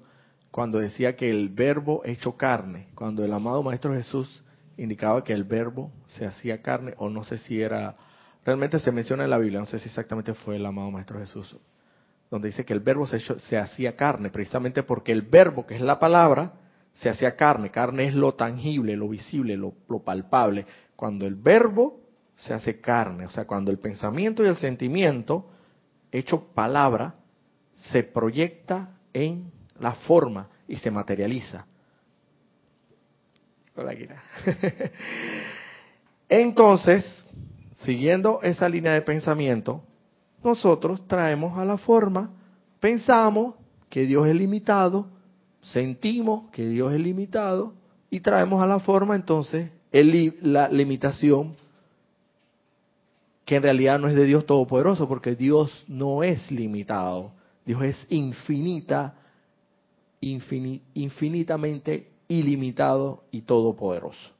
cuando 0.52 0.80
decía 0.80 1.16
que 1.16 1.30
el 1.30 1.50
verbo 1.50 2.02
hecho 2.06 2.38
carne, 2.38 2.88
cuando 2.96 3.26
el 3.26 3.34
amado 3.34 3.64
Maestro 3.64 3.94
Jesús 3.94 4.44
indicaba 4.78 5.24
que 5.24 5.34
el 5.34 5.44
verbo 5.44 5.92
se 6.08 6.26
hacía 6.26 6.62
carne, 6.62 6.94
o 6.98 7.10
no 7.10 7.24
sé 7.24 7.38
si 7.38 7.62
era, 7.62 7.96
realmente 8.46 8.80
se 8.80 8.92
menciona 8.92 9.24
en 9.24 9.30
la 9.30 9.38
Biblia, 9.38 9.60
no 9.60 9.66
sé 9.66 9.80
si 9.80 9.88
exactamente 9.88 10.34
fue 10.34 10.58
el 10.58 10.66
amado 10.66 10.92
Maestro 10.92 11.20
Jesús, 11.20 11.56
donde 12.30 12.50
dice 12.50 12.66
que 12.66 12.74
el 12.74 12.80
verbo 12.80 13.08
se, 13.08 13.20
se 13.20 13.58
hacía 13.58 13.96
carne, 13.96 14.30
precisamente 14.30 14.84
porque 14.84 15.12
el 15.12 15.24
verbo, 15.24 15.66
que 15.66 15.76
es 15.76 15.82
la 15.82 16.00
palabra, 16.00 16.54
se 16.94 17.10
hacía 17.10 17.36
carne. 17.36 17.72
Carne 17.72 18.08
es 18.08 18.14
lo 18.14 18.34
tangible, 18.36 18.96
lo 18.96 19.10
visible, 19.10 19.58
lo, 19.58 19.74
palpable. 20.04 20.66
Cuando 20.96 21.26
el 21.26 21.36
verbo 21.36 22.00
se 22.36 22.54
hace 22.54 22.80
carne, 22.80 23.26
o 23.26 23.30
sea, 23.30 23.46
cuando 23.46 23.72
el 23.72 23.80
pensamiento 23.80 24.44
y 24.44 24.48
el 24.48 24.58
sentimiento, 24.58 25.50
hecho 26.12 26.54
palabra, 26.54 27.16
se 27.76 28.04
proyecta 28.04 28.98
en 29.14 29.52
la 29.80 29.94
forma 29.94 30.50
y 30.68 30.76
se 30.78 30.92
materializa. 30.92 31.66
Entonces, 36.30 37.06
siguiendo 37.84 38.40
esa 38.42 38.70
línea 38.70 38.94
de 38.94 39.02
pensamiento, 39.02 39.84
nosotros 40.44 41.08
traemos 41.08 41.58
a 41.58 41.66
la 41.66 41.78
forma, 41.78 42.32
pensamos 42.80 43.56
que 43.90 44.06
Dios 44.06 44.28
es 44.28 44.36
limitado, 44.36 45.08
sentimos 45.62 46.50
que 46.52 46.68
Dios 46.68 46.94
es 46.94 47.00
limitado 47.00 47.74
y 48.10 48.20
traemos 48.20 48.62
a 48.62 48.68
la 48.68 48.80
forma 48.80 49.16
entonces 49.16 49.72
el, 49.92 50.36
la 50.42 50.68
limitación 50.68 51.56
que 53.46 53.56
en 53.58 53.64
realidad 53.64 54.00
no 54.00 54.08
es 54.08 54.16
de 54.16 54.26
Dios 54.26 54.46
Todopoderoso, 54.46 55.08
porque 55.08 55.36
Dios 55.36 55.84
no 55.88 56.24
es 56.24 56.50
limitado, 56.50 57.32
Dios 57.66 57.84
es 57.84 58.08
infinita, 58.10 59.16
infinitamente 60.22 62.12
ilimitado 62.28 63.24
y 63.32 63.42
todopoderoso. 63.42 64.32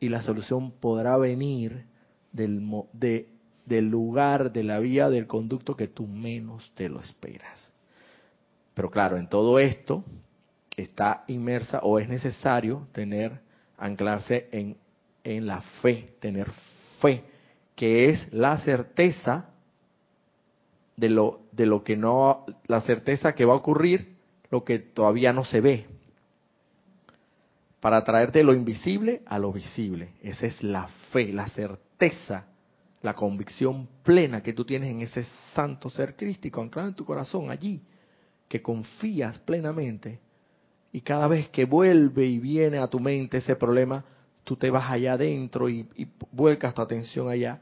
Y 0.00 0.08
la 0.08 0.22
solución 0.22 0.72
podrá 0.72 1.16
venir 1.16 1.84
del, 2.32 2.62
de, 2.92 3.28
del 3.66 3.88
lugar, 3.88 4.52
de 4.52 4.64
la 4.64 4.78
vía, 4.78 5.10
del 5.10 5.26
conducto 5.26 5.76
que 5.76 5.88
tú 5.88 6.06
menos 6.06 6.70
te 6.74 6.88
lo 6.88 7.00
esperas. 7.00 7.68
Pero 8.74 8.90
claro, 8.90 9.16
en 9.16 9.28
todo 9.28 9.58
esto 9.58 10.04
está 10.76 11.24
inmersa 11.26 11.80
o 11.82 11.98
es 11.98 12.08
necesario 12.08 12.86
tener, 12.92 13.40
anclarse 13.76 14.48
en, 14.52 14.76
en 15.24 15.46
la 15.46 15.60
fe, 15.82 16.14
tener 16.20 16.48
fe, 17.00 17.24
que 17.74 18.10
es 18.10 18.32
la 18.32 18.58
certeza 18.60 19.50
de 20.96 21.10
lo, 21.10 21.40
de 21.58 21.66
lo 21.66 21.84
que 21.84 21.96
no, 21.96 22.46
la 22.68 22.80
certeza 22.80 23.34
que 23.34 23.44
va 23.44 23.52
a 23.52 23.56
ocurrir, 23.56 24.16
lo 24.50 24.64
que 24.64 24.78
todavía 24.78 25.34
no 25.34 25.44
se 25.44 25.60
ve. 25.60 25.86
Para 27.80 28.02
traerte 28.04 28.42
lo 28.42 28.54
invisible 28.54 29.22
a 29.26 29.38
lo 29.38 29.52
visible. 29.52 30.12
Esa 30.22 30.46
es 30.46 30.62
la 30.62 30.88
fe, 31.12 31.32
la 31.32 31.48
certeza, 31.48 32.46
la 33.02 33.14
convicción 33.14 33.88
plena 34.02 34.42
que 34.42 34.54
tú 34.54 34.64
tienes 34.64 34.90
en 34.90 35.02
ese 35.02 35.24
santo 35.52 35.90
ser 35.90 36.16
crístico 36.16 36.62
anclado 36.62 36.88
en 36.88 36.94
tu 36.94 37.04
corazón 37.04 37.50
allí, 37.50 37.82
que 38.48 38.62
confías 38.62 39.38
plenamente 39.40 40.20
y 40.92 41.00
cada 41.00 41.28
vez 41.28 41.48
que 41.48 41.64
vuelve 41.64 42.24
y 42.24 42.38
viene 42.38 42.78
a 42.78 42.88
tu 42.88 42.98
mente 42.98 43.38
ese 43.38 43.56
problema, 43.56 44.04
tú 44.44 44.56
te 44.56 44.70
vas 44.70 44.90
allá 44.90 45.14
adentro 45.14 45.68
y, 45.68 45.86
vuelcas 46.32 46.74
tu 46.74 46.82
atención 46.82 47.28
allá, 47.28 47.60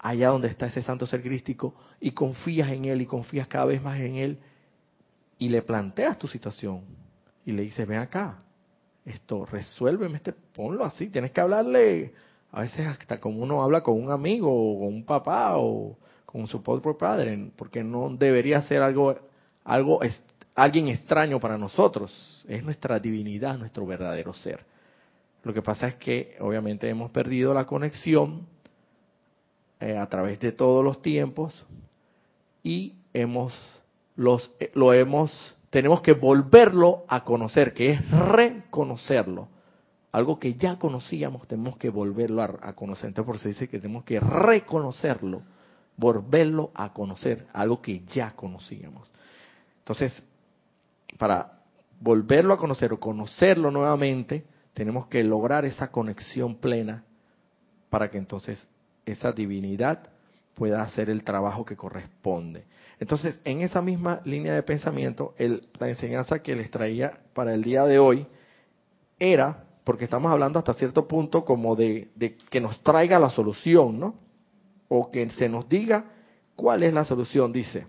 allá 0.00 0.28
donde 0.28 0.48
está 0.48 0.66
ese 0.66 0.82
santo 0.82 1.06
ser 1.06 1.22
crístico, 1.22 1.74
y 2.00 2.12
confías 2.12 2.70
en 2.70 2.86
él 2.86 3.02
y 3.02 3.06
confías 3.06 3.46
cada 3.46 3.66
vez 3.66 3.82
más 3.82 4.00
en 4.00 4.16
él, 4.16 4.38
y 5.38 5.48
le 5.48 5.62
planteas 5.62 6.18
tu 6.18 6.26
situación, 6.26 6.82
y 7.44 7.52
le 7.52 7.62
dices, 7.62 7.86
ven 7.86 7.98
acá, 7.98 8.38
esto, 9.04 9.44
resuélveme 9.46 10.16
este, 10.16 10.32
ponlo 10.32 10.84
así, 10.84 11.08
tienes 11.08 11.30
que 11.32 11.40
hablarle, 11.40 12.14
a 12.52 12.62
veces 12.62 12.86
hasta 12.86 13.20
como 13.20 13.42
uno 13.42 13.62
habla 13.62 13.82
con 13.82 14.02
un 14.02 14.10
amigo, 14.10 14.50
o 14.50 14.80
con 14.80 14.88
un 14.88 15.04
papá, 15.04 15.58
o 15.58 15.96
con 16.24 16.46
su 16.46 16.62
propio 16.62 16.96
padre, 16.96 17.50
porque 17.56 17.84
no 17.84 18.08
debería 18.10 18.62
ser 18.62 18.82
algo, 18.82 19.14
algo 19.64 20.00
alguien 20.54 20.88
extraño 20.88 21.38
para 21.40 21.58
nosotros, 21.58 22.44
es 22.48 22.62
nuestra 22.62 22.98
divinidad, 22.98 23.58
nuestro 23.58 23.84
verdadero 23.86 24.32
ser. 24.32 24.64
Lo 25.42 25.54
que 25.54 25.62
pasa 25.62 25.88
es 25.88 25.94
que 25.96 26.36
obviamente 26.40 26.88
hemos 26.88 27.10
perdido 27.10 27.54
la 27.54 27.66
conexión 27.66 28.46
eh, 29.80 29.96
a 29.96 30.06
través 30.06 30.38
de 30.40 30.52
todos 30.52 30.84
los 30.84 31.02
tiempos 31.02 31.66
y 32.62 32.94
hemos 33.12 33.54
los 34.16 34.50
eh, 34.60 34.70
lo 34.74 34.92
hemos 34.92 35.32
tenemos 35.70 36.02
que 36.02 36.12
volverlo 36.12 37.04
a 37.08 37.24
conocer, 37.24 37.72
que 37.72 37.92
es 37.92 38.10
reconocerlo. 38.10 39.48
Algo 40.12 40.40
que 40.40 40.54
ya 40.54 40.76
conocíamos, 40.78 41.46
tenemos 41.46 41.76
que 41.76 41.88
volverlo 41.88 42.42
a, 42.42 42.58
a 42.60 42.72
conocer. 42.74 43.06
Entonces, 43.06 43.26
por 43.26 43.36
eso 43.36 43.48
dice 43.48 43.68
que 43.68 43.78
tenemos 43.78 44.02
que 44.02 44.18
reconocerlo, 44.18 45.42
volverlo 45.96 46.72
a 46.74 46.92
conocer, 46.92 47.46
algo 47.52 47.80
que 47.80 48.02
ya 48.12 48.32
conocíamos. 48.32 49.08
Entonces, 49.78 50.20
para 51.16 51.60
volverlo 52.00 52.52
a 52.54 52.58
conocer 52.58 52.92
o 52.92 52.98
conocerlo 52.98 53.70
nuevamente, 53.70 54.44
tenemos 54.74 55.06
que 55.06 55.22
lograr 55.22 55.64
esa 55.64 55.92
conexión 55.92 56.56
plena 56.56 57.04
para 57.90 58.10
que 58.10 58.18
entonces 58.18 58.60
esa 59.10 59.32
divinidad 59.32 60.10
pueda 60.54 60.82
hacer 60.82 61.08
el 61.10 61.24
trabajo 61.24 61.64
que 61.64 61.76
corresponde. 61.76 62.64
Entonces, 62.98 63.40
en 63.44 63.62
esa 63.62 63.80
misma 63.80 64.20
línea 64.24 64.54
de 64.54 64.62
pensamiento, 64.62 65.34
la 65.78 65.88
enseñanza 65.88 66.42
que 66.42 66.54
les 66.54 66.70
traía 66.70 67.18
para 67.32 67.54
el 67.54 67.62
día 67.62 67.84
de 67.86 67.98
hoy 67.98 68.26
era, 69.18 69.64
porque 69.84 70.04
estamos 70.04 70.30
hablando 70.30 70.58
hasta 70.58 70.74
cierto 70.74 71.08
punto 71.08 71.44
como 71.44 71.74
de, 71.76 72.10
de 72.14 72.36
que 72.36 72.60
nos 72.60 72.82
traiga 72.82 73.18
la 73.18 73.30
solución, 73.30 73.98
¿no? 73.98 74.16
O 74.88 75.10
que 75.10 75.28
se 75.30 75.48
nos 75.48 75.68
diga 75.68 76.04
cuál 76.56 76.82
es 76.82 76.92
la 76.92 77.06
solución, 77.06 77.52
dice. 77.52 77.86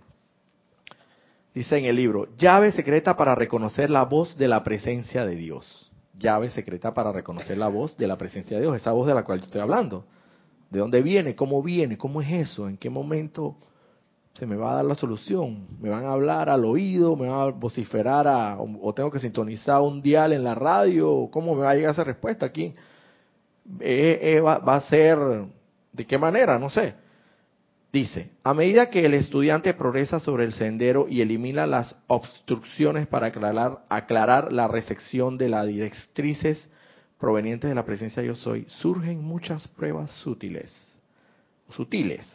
Dice 1.53 1.77
en 1.77 1.85
el 1.85 1.97
libro, 1.97 2.29
llave 2.37 2.71
secreta 2.71 3.17
para 3.17 3.35
reconocer 3.35 3.89
la 3.89 4.05
voz 4.05 4.37
de 4.37 4.47
la 4.47 4.63
presencia 4.63 5.25
de 5.25 5.35
Dios. 5.35 5.91
Llave 6.17 6.49
secreta 6.51 6.93
para 6.93 7.11
reconocer 7.11 7.57
la 7.57 7.67
voz 7.67 7.97
de 7.97 8.07
la 8.07 8.17
presencia 8.17 8.55
de 8.55 8.63
Dios, 8.63 8.77
esa 8.77 8.93
voz 8.93 9.07
de 9.07 9.13
la 9.13 9.23
cual 9.23 9.39
yo 9.39 9.45
estoy 9.45 9.59
hablando. 9.59 10.05
¿De 10.71 10.79
dónde 10.79 11.01
viene? 11.01 11.35
¿Cómo 11.35 11.61
viene? 11.61 11.97
¿Cómo 11.97 12.21
es 12.21 12.31
eso? 12.31 12.67
¿En 12.67 12.77
qué 12.77 12.89
momento 12.89 13.57
se 14.33 14.47
me 14.47 14.55
va 14.55 14.71
a 14.71 14.75
dar 14.77 14.85
la 14.85 14.95
solución? 14.95 15.67
¿Me 15.81 15.89
van 15.89 16.05
a 16.05 16.13
hablar 16.13 16.49
al 16.49 16.63
oído? 16.63 17.17
¿Me 17.17 17.27
van 17.27 17.39
a 17.39 17.45
vociferar 17.51 18.25
a, 18.25 18.57
o, 18.57 18.93
tengo 18.93 19.11
que 19.11 19.19
sintonizar 19.19 19.81
un 19.81 20.01
dial 20.01 20.31
en 20.31 20.45
la 20.45 20.55
radio? 20.55 21.29
¿Cómo 21.29 21.55
me 21.55 21.63
va 21.63 21.71
a 21.71 21.75
llegar 21.75 21.91
esa 21.91 22.05
respuesta 22.05 22.45
aquí? 22.45 22.73
Eh, 23.81 24.19
eh, 24.21 24.39
va 24.39 24.75
a 24.75 24.81
ser, 24.81 25.19
¿de 25.91 26.07
qué 26.07 26.17
manera? 26.17 26.57
No 26.57 26.69
sé. 26.69 26.95
Dice, 27.91 28.29
a 28.45 28.53
medida 28.53 28.89
que 28.89 29.05
el 29.05 29.13
estudiante 29.13 29.73
progresa 29.73 30.21
sobre 30.21 30.45
el 30.45 30.53
sendero 30.53 31.07
y 31.09 31.19
elimina 31.19 31.67
las 31.67 31.93
obstrucciones 32.07 33.05
para 33.07 33.27
aclarar, 33.27 33.79
aclarar 33.89 34.53
la 34.53 34.69
recepción 34.69 35.37
de 35.37 35.49
las 35.49 35.67
directrices 35.67 36.69
provenientes 37.21 37.69
de 37.69 37.75
la 37.75 37.85
presencia 37.85 38.21
yo 38.21 38.35
soy, 38.35 38.65
surgen 38.67 39.23
muchas 39.23 39.65
pruebas 39.69 40.11
sutiles. 40.11 40.69
Sutiles. 41.69 42.27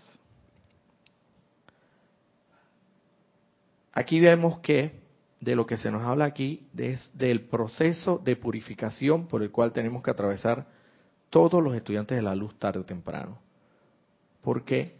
Aquí 3.93 4.19
vemos 4.19 4.61
que 4.61 4.93
de 5.41 5.55
lo 5.55 5.67
que 5.67 5.77
se 5.77 5.91
nos 5.91 6.03
habla 6.03 6.25
aquí 6.25 6.67
es 6.75 7.11
del 7.13 7.43
proceso 7.43 8.17
de 8.25 8.37
purificación 8.37 9.27
por 9.27 9.43
el 9.43 9.51
cual 9.51 9.73
tenemos 9.73 10.03
que 10.03 10.11
atravesar 10.11 10.67
todos 11.29 11.63
los 11.63 11.75
estudiantes 11.75 12.17
de 12.17 12.23
la 12.23 12.35
luz 12.35 12.59
tarde 12.59 12.79
o 12.79 12.85
temprano. 12.85 13.39
¿Por 14.41 14.65
qué? 14.65 14.97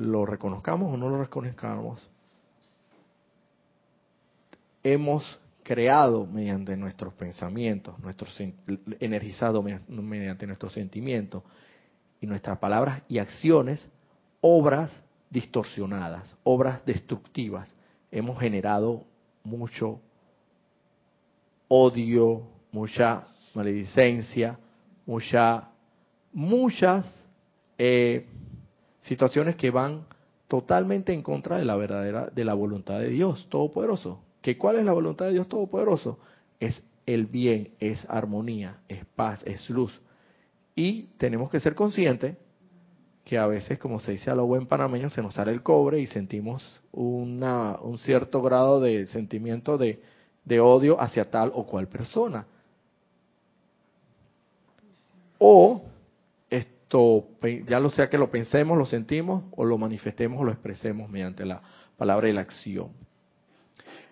lo 0.00 0.24
reconozcamos 0.24 0.94
o 0.94 0.96
no 0.96 1.10
lo 1.10 1.20
reconozcamos, 1.20 2.08
hemos 4.82 5.38
creado 5.70 6.26
mediante 6.26 6.76
nuestros 6.76 7.14
pensamientos, 7.14 7.96
nuestros 8.00 8.36
energizado 8.98 9.62
mediante 9.62 10.44
nuestros 10.44 10.72
sentimientos 10.72 11.44
y 12.20 12.26
nuestras 12.26 12.58
palabras 12.58 13.02
y 13.06 13.18
acciones, 13.18 13.88
obras 14.40 14.90
distorsionadas, 15.30 16.36
obras 16.42 16.84
destructivas. 16.84 17.72
Hemos 18.10 18.40
generado 18.40 19.04
mucho 19.44 20.00
odio, 21.68 22.48
mucha 22.72 23.22
maledicencia, 23.54 24.58
mucha, 25.06 25.68
muchas 26.32 27.14
eh, 27.78 28.26
situaciones 29.02 29.54
que 29.54 29.70
van 29.70 30.04
totalmente 30.48 31.12
en 31.12 31.22
contra 31.22 31.58
de 31.58 31.64
la 31.64 31.76
verdadera, 31.76 32.26
de 32.26 32.44
la 32.44 32.54
voluntad 32.54 32.98
de 32.98 33.10
Dios 33.10 33.46
Todopoderoso. 33.48 34.20
¿Que 34.42 34.56
¿Cuál 34.56 34.76
es 34.76 34.84
la 34.84 34.92
voluntad 34.92 35.26
de 35.26 35.32
Dios 35.32 35.48
Todopoderoso? 35.48 36.18
Es 36.58 36.82
el 37.06 37.26
bien, 37.26 37.74
es 37.80 38.06
armonía, 38.08 38.80
es 38.88 39.04
paz, 39.16 39.42
es 39.44 39.68
luz. 39.68 40.00
Y 40.74 41.04
tenemos 41.18 41.50
que 41.50 41.60
ser 41.60 41.74
conscientes 41.74 42.36
que 43.24 43.38
a 43.38 43.46
veces, 43.46 43.78
como 43.78 44.00
se 44.00 44.12
dice 44.12 44.30
a 44.30 44.34
lo 44.34 44.46
buen 44.46 44.66
panameño, 44.66 45.10
se 45.10 45.22
nos 45.22 45.34
sale 45.34 45.52
el 45.52 45.62
cobre 45.62 46.00
y 46.00 46.06
sentimos 46.06 46.80
una, 46.92 47.78
un 47.80 47.98
cierto 47.98 48.42
grado 48.42 48.80
de 48.80 49.06
sentimiento 49.08 49.76
de, 49.76 50.02
de 50.44 50.60
odio 50.60 51.00
hacia 51.00 51.30
tal 51.30 51.52
o 51.54 51.66
cual 51.66 51.88
persona. 51.88 52.46
O 55.38 55.84
ya 57.68 57.78
lo 57.78 57.90
sea 57.90 58.10
que 58.10 58.18
lo 58.18 58.30
pensemos, 58.30 58.76
lo 58.76 58.86
sentimos 58.86 59.44
o 59.52 59.64
lo 59.64 59.78
manifestemos 59.78 60.40
o 60.40 60.44
lo 60.44 60.50
expresemos 60.50 61.08
mediante 61.08 61.44
la 61.44 61.62
palabra 61.96 62.28
y 62.28 62.32
la 62.32 62.40
acción. 62.40 62.90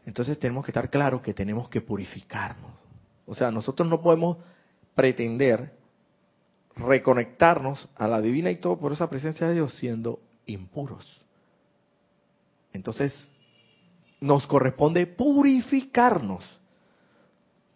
Entonces 0.09 0.39
tenemos 0.39 0.65
que 0.65 0.71
estar 0.71 0.89
claros 0.89 1.21
que 1.21 1.35
tenemos 1.35 1.69
que 1.69 1.83
purificarnos. 1.83 2.73
O 3.27 3.35
sea, 3.35 3.51
nosotros 3.51 3.87
no 3.87 4.01
podemos 4.01 4.39
pretender 4.95 5.77
reconectarnos 6.75 7.89
a 7.95 8.09
la 8.09 8.21
divina 8.21 8.51
y 8.51 8.57
todo 8.57 8.79
por 8.79 8.93
esa 8.93 9.11
presencia 9.11 9.47
de 9.47 9.55
Dios 9.55 9.75
siendo 9.75 10.21
impuros. 10.47 11.21
Entonces, 12.73 13.13
nos 14.21 14.47
corresponde 14.47 15.07
purificarnos. 15.07 16.45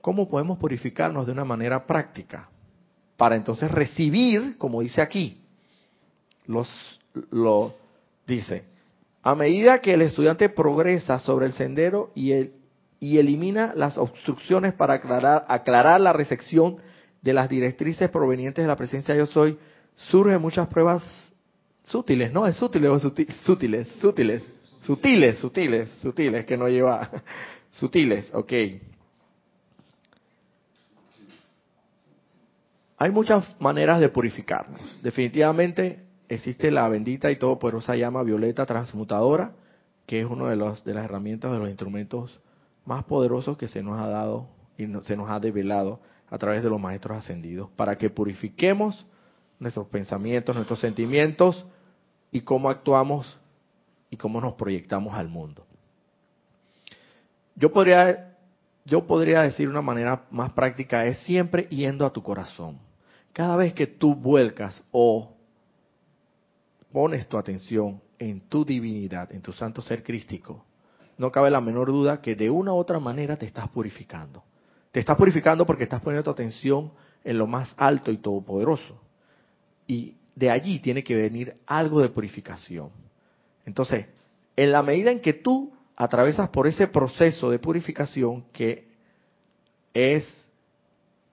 ¿Cómo 0.01 0.29
podemos 0.29 0.59
purificarnos 0.59 1.27
de 1.27 1.33
una 1.33 1.45
manera 1.45 1.87
práctica? 1.87 2.49
para 3.23 3.37
entonces 3.37 3.71
recibir, 3.71 4.59
como 4.59 4.81
dice 4.81 5.01
aquí, 5.01 5.41
los, 6.47 6.69
lo 7.31 7.73
dice, 8.27 8.65
a 9.23 9.35
medida 9.35 9.81
que 9.81 9.95
el 9.95 10.03
estudiante 10.03 10.49
progresa 10.49 11.19
sobre 11.21 11.47
el 11.47 11.53
sendero 11.53 12.11
y, 12.15 12.33
y 12.99 13.19
elimina 13.19 13.73
las 13.77 13.97
obstrucciones 13.97 14.75
para 14.75 14.95
aclarar, 14.95 15.45
aclarar 15.49 16.01
la 16.01 16.13
recepción 16.13 16.79
de 17.23 17.33
las 17.33 17.49
directrices 17.49 18.11
provenientes 18.11 18.65
de 18.65 18.69
la 18.69 18.77
presencia 18.77 19.15
de 19.15 19.21
yo 19.21 19.27
soy, 19.27 19.59
surgen 19.97 20.41
muchas 20.41 20.67
pruebas 20.67 21.05
sutiles, 21.85 22.33
¿no? 22.33 22.47
Es 22.47 22.57
sutiles 22.57 22.91
o 22.91 22.99
sutiles, 22.99 23.37
sutiles, 23.45 24.45
sutiles, 24.83 25.39
sutiles, 25.39 25.89
sutiles, 26.03 26.45
que 26.45 26.57
no 26.57 26.69
lleva, 26.69 27.09
sutiles, 27.73 28.29
ok. 28.33 28.53
Hay 32.99 33.11
muchas 33.11 33.45
maneras 33.61 34.01
de 34.01 34.09
purificarnos. 34.09 34.81
Definitivamente 35.03 36.05
existe 36.35 36.71
la 36.71 36.89
bendita 36.89 37.31
y 37.31 37.37
todopoderosa 37.37 37.97
llama 37.97 38.23
violeta 38.23 38.67
transmutadora, 38.67 39.53
que 40.07 40.21
es 40.21 40.27
una 40.27 40.49
de, 40.49 40.57
de 40.57 40.95
las 40.95 41.05
herramientas, 41.05 41.53
de 41.53 41.59
los 41.59 41.69
instrumentos 41.69 42.41
más 42.85 43.05
poderosos 43.05 43.57
que 43.57 43.69
se 43.69 43.83
nos 43.83 44.01
ha 44.01 44.09
dado 44.09 44.49
y 44.77 44.87
se 45.03 45.17
nos 45.17 45.31
ha 45.31 45.41
develado 45.41 46.01
a 46.31 46.39
través 46.39 46.63
de 46.63 46.71
los 46.71 46.81
maestros 46.81 47.19
ascendidos, 47.19 47.69
para 47.77 47.97
que 47.97 48.11
purifiquemos 48.11 49.07
nuestros 49.59 49.87
pensamientos, 49.89 50.55
nuestros 50.55 50.81
sentimientos 50.81 51.67
y 52.31 52.41
cómo 52.41 52.71
actuamos 52.71 53.39
y 54.11 54.17
cómo 54.17 54.41
nos 54.41 54.55
proyectamos 54.55 55.15
al 55.15 55.29
mundo. 55.29 55.67
Yo 57.55 57.73
podría, 57.73 58.37
yo 58.85 59.07
podría 59.07 59.43
decir 59.43 59.69
una 59.69 59.83
manera 59.83 60.25
más 60.31 60.53
práctica, 60.53 61.05
es 61.07 61.19
siempre 61.19 61.65
yendo 61.69 62.07
a 62.07 62.13
tu 62.13 62.23
corazón. 62.23 62.79
Cada 63.33 63.57
vez 63.57 63.75
que 63.75 63.87
tú 63.87 64.15
vuelcas 64.15 64.83
o 64.91 65.35
pones 66.93 67.27
tu 67.29 67.39
atención 67.39 68.01
en 68.19 68.41
tu 68.49 68.65
divinidad, 68.65 69.33
en 69.33 69.43
tu 69.43 69.53
santo 69.53 69.83
ser 69.83 70.03
crístico, 70.03 70.65
no 71.19 71.31
cabe 71.31 71.51
la 71.51 71.61
menor 71.61 71.89
duda 71.89 72.21
que 72.21 72.35
de 72.35 72.51
una 72.51 72.73
u 72.73 72.77
otra 72.77 72.99
manera 72.99 73.37
te 73.37 73.47
estás 73.47 73.69
purificando. 73.69 74.43
Te 74.91 75.01
estás 75.01 75.17
purificando 75.17 75.65
porque 75.67 75.85
estás 75.85 76.01
poniendo 76.01 76.25
tu 76.25 76.31
atención 76.31 76.93
en 77.25 77.39
lo 77.39 77.47
más 77.47 77.75
alto 77.77 78.11
y 78.11 78.19
todopoderoso. 78.19 79.01
Y 79.87 80.17
de 80.35 80.51
allí 80.51 80.81
tiene 80.81 81.05
que 81.05 81.15
venir 81.15 81.57
algo 81.67 82.01
de 82.01 82.09
purificación. 82.09 82.91
Entonces, 83.65 84.07
en 84.57 84.73
la 84.73 84.83
medida 84.83 85.11
en 85.11 85.21
que 85.21 85.33
tú 85.33 85.73
atravesas 85.97 86.49
por 86.49 86.67
ese 86.67 86.89
proceso 86.89 87.51
de 87.51 87.59
purificación 87.59 88.45
que 88.53 88.89
es 89.95 90.27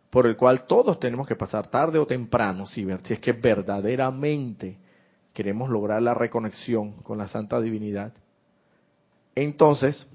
por 0.10 0.26
el 0.26 0.36
cual 0.36 0.65
todos 0.67 1.00
tenemos 1.00 1.28
que 1.28 1.36
pasar 1.36 1.67
tarde 1.67 2.00
o 2.00 2.08
temprano, 2.08 2.65
si, 2.65 2.86
si 3.04 3.13
es 3.13 3.19
que 3.19 3.32
verdaderamente 3.32 4.78
queremos 5.39 5.69
lograr 5.69 6.02
la 6.02 6.13
reconexión 6.13 7.02
con 7.02 7.17
la 7.17 7.30
Santa 7.30 7.62
Divinidad, 7.62 8.12
entonces 9.36 10.06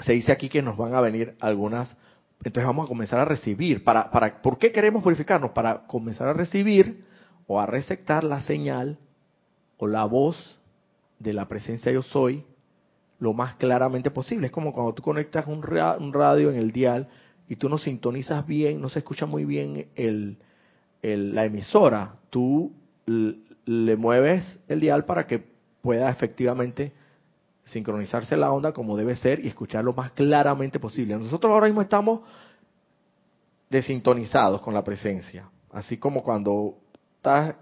se 0.00 0.12
dice 0.12 0.30
aquí 0.30 0.50
que 0.50 0.60
nos 0.60 0.76
van 0.76 0.94
a 0.94 1.00
venir 1.00 1.36
algunas, 1.40 1.96
entonces 2.44 2.66
vamos 2.66 2.84
a 2.84 2.88
comenzar 2.88 3.18
a 3.18 3.24
recibir. 3.24 3.82
Para, 3.82 4.10
para, 4.10 4.42
¿Por 4.42 4.58
qué 4.58 4.70
queremos 4.70 5.02
purificarnos? 5.02 5.52
Para 5.52 5.86
comenzar 5.86 6.28
a 6.28 6.34
recibir 6.34 7.02
o 7.46 7.62
a 7.62 7.64
receptar 7.64 8.24
la 8.24 8.42
señal 8.42 8.98
o 9.78 9.86
la 9.86 10.04
voz 10.04 10.36
de 11.18 11.32
la 11.32 11.48
presencia 11.48 11.90
yo 11.90 12.02
soy 12.02 12.44
lo 13.20 13.32
más 13.32 13.54
claramente 13.54 14.10
posible. 14.10 14.48
Es 14.48 14.52
como 14.52 14.74
cuando 14.74 14.92
tú 14.92 15.02
conectas 15.02 15.46
un, 15.46 15.62
radio 15.62 16.50
en 16.50 16.56
el 16.58 16.72
dial 16.72 17.08
y 17.48 17.56
tú 17.56 17.70
no 17.70 17.78
sintonizas 17.78 18.46
bien, 18.46 18.82
no 18.82 18.90
se 18.90 18.98
escucha 18.98 19.24
muy 19.24 19.46
bien 19.46 19.88
el, 19.94 20.36
la 21.00 21.46
emisora, 21.46 22.16
tú 22.28 22.74
le 23.64 23.96
mueves 23.96 24.58
el 24.68 24.80
dial 24.80 25.04
para 25.04 25.26
que 25.26 25.44
pueda 25.80 26.10
efectivamente 26.10 26.92
sincronizarse 27.64 28.36
la 28.36 28.50
onda 28.50 28.72
como 28.72 28.96
debe 28.96 29.16
ser 29.16 29.44
y 29.44 29.48
escuchar 29.48 29.84
lo 29.84 29.92
más 29.92 30.12
claramente 30.12 30.80
posible. 30.80 31.16
Nosotros 31.16 31.52
ahora 31.52 31.66
mismo 31.66 31.82
estamos 31.82 32.20
desintonizados 33.70 34.60
con 34.60 34.74
la 34.74 34.84
presencia, 34.84 35.48
así 35.70 35.96
como 35.96 36.22
cuando 36.22 36.76
estás 37.16 37.54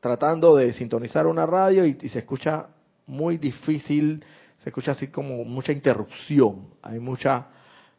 tratando 0.00 0.56
de 0.56 0.72
sintonizar 0.72 1.26
una 1.26 1.46
radio 1.46 1.84
y, 1.86 1.94
se 2.08 2.18
escucha 2.18 2.68
muy 3.06 3.38
difícil, 3.38 4.24
se 4.58 4.70
escucha 4.70 4.92
así 4.92 5.08
como 5.08 5.44
mucha 5.44 5.72
interrupción, 5.72 6.68
hay 6.82 6.98
mucha 6.98 7.48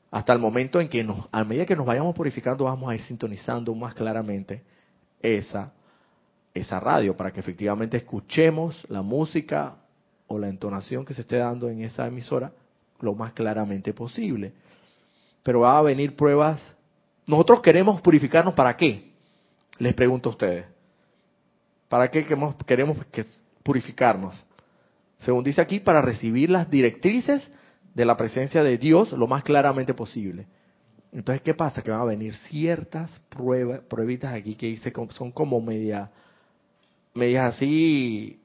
hasta 0.09 0.33
el 0.33 0.39
momento 0.39 0.79
en 0.79 0.89
que 0.89 1.03
nos, 1.03 1.27
a 1.31 1.43
medida 1.43 1.65
que 1.65 1.75
nos 1.75 1.85
vayamos 1.85 2.15
purificando 2.15 2.63
vamos 2.63 2.89
a 2.89 2.95
ir 2.95 3.01
sintonizando 3.03 3.73
más 3.75 3.93
claramente 3.93 4.63
esa 5.21 5.73
esa 6.57 6.79
radio 6.79 7.15
para 7.15 7.31
que 7.31 7.39
efectivamente 7.39 7.97
escuchemos 7.97 8.85
la 8.89 9.01
música 9.01 9.77
o 10.27 10.37
la 10.37 10.49
entonación 10.49 11.05
que 11.05 11.13
se 11.13 11.21
esté 11.21 11.37
dando 11.37 11.69
en 11.69 11.81
esa 11.81 12.07
emisora 12.07 12.51
lo 12.99 13.13
más 13.15 13.33
claramente 13.33 13.93
posible. 13.93 14.53
Pero 15.43 15.61
va 15.61 15.77
a 15.77 15.81
venir 15.81 16.15
pruebas. 16.15 16.61
Nosotros 17.25 17.61
queremos 17.61 18.01
purificarnos 18.01 18.53
para 18.53 18.75
qué? 18.75 19.11
Les 19.79 19.93
pregunto 19.93 20.29
a 20.29 20.31
ustedes. 20.31 20.65
¿Para 21.87 22.09
qué 22.09 22.25
queremos, 22.65 22.97
purificarnos? 23.63 24.45
Según 25.19 25.43
dice 25.43 25.61
aquí, 25.61 25.79
para 25.79 26.01
recibir 26.01 26.49
las 26.49 26.69
directrices 26.69 27.49
de 27.93 28.05
la 28.05 28.17
presencia 28.17 28.63
de 28.63 28.77
Dios 28.77 29.11
lo 29.13 29.27
más 29.27 29.43
claramente 29.43 29.93
posible. 29.93 30.47
Entonces, 31.11 31.41
¿qué 31.41 31.53
pasa? 31.53 31.81
Que 31.81 31.91
van 31.91 32.01
a 32.01 32.05
venir 32.05 32.35
ciertas 32.35 33.09
pruebas, 33.29 33.79
pruebitas 33.81 34.33
aquí 34.33 34.55
que 34.55 34.67
dice, 34.67 34.93
son 35.11 35.31
como 35.31 35.61
media 35.61 36.11
me 37.17 37.25
dice 37.25 37.39
así, 37.39 38.39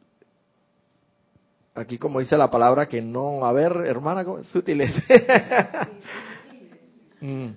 aquí 1.75 1.99
como 1.99 2.21
dice 2.21 2.37
la 2.37 2.51
palabra 2.51 2.89
que 2.89 3.03
no, 3.03 3.45
a 3.45 3.53
ver, 3.53 3.73
hermana, 3.87 4.25
sutiles. 4.51 4.95
Mm. 7.25 7.55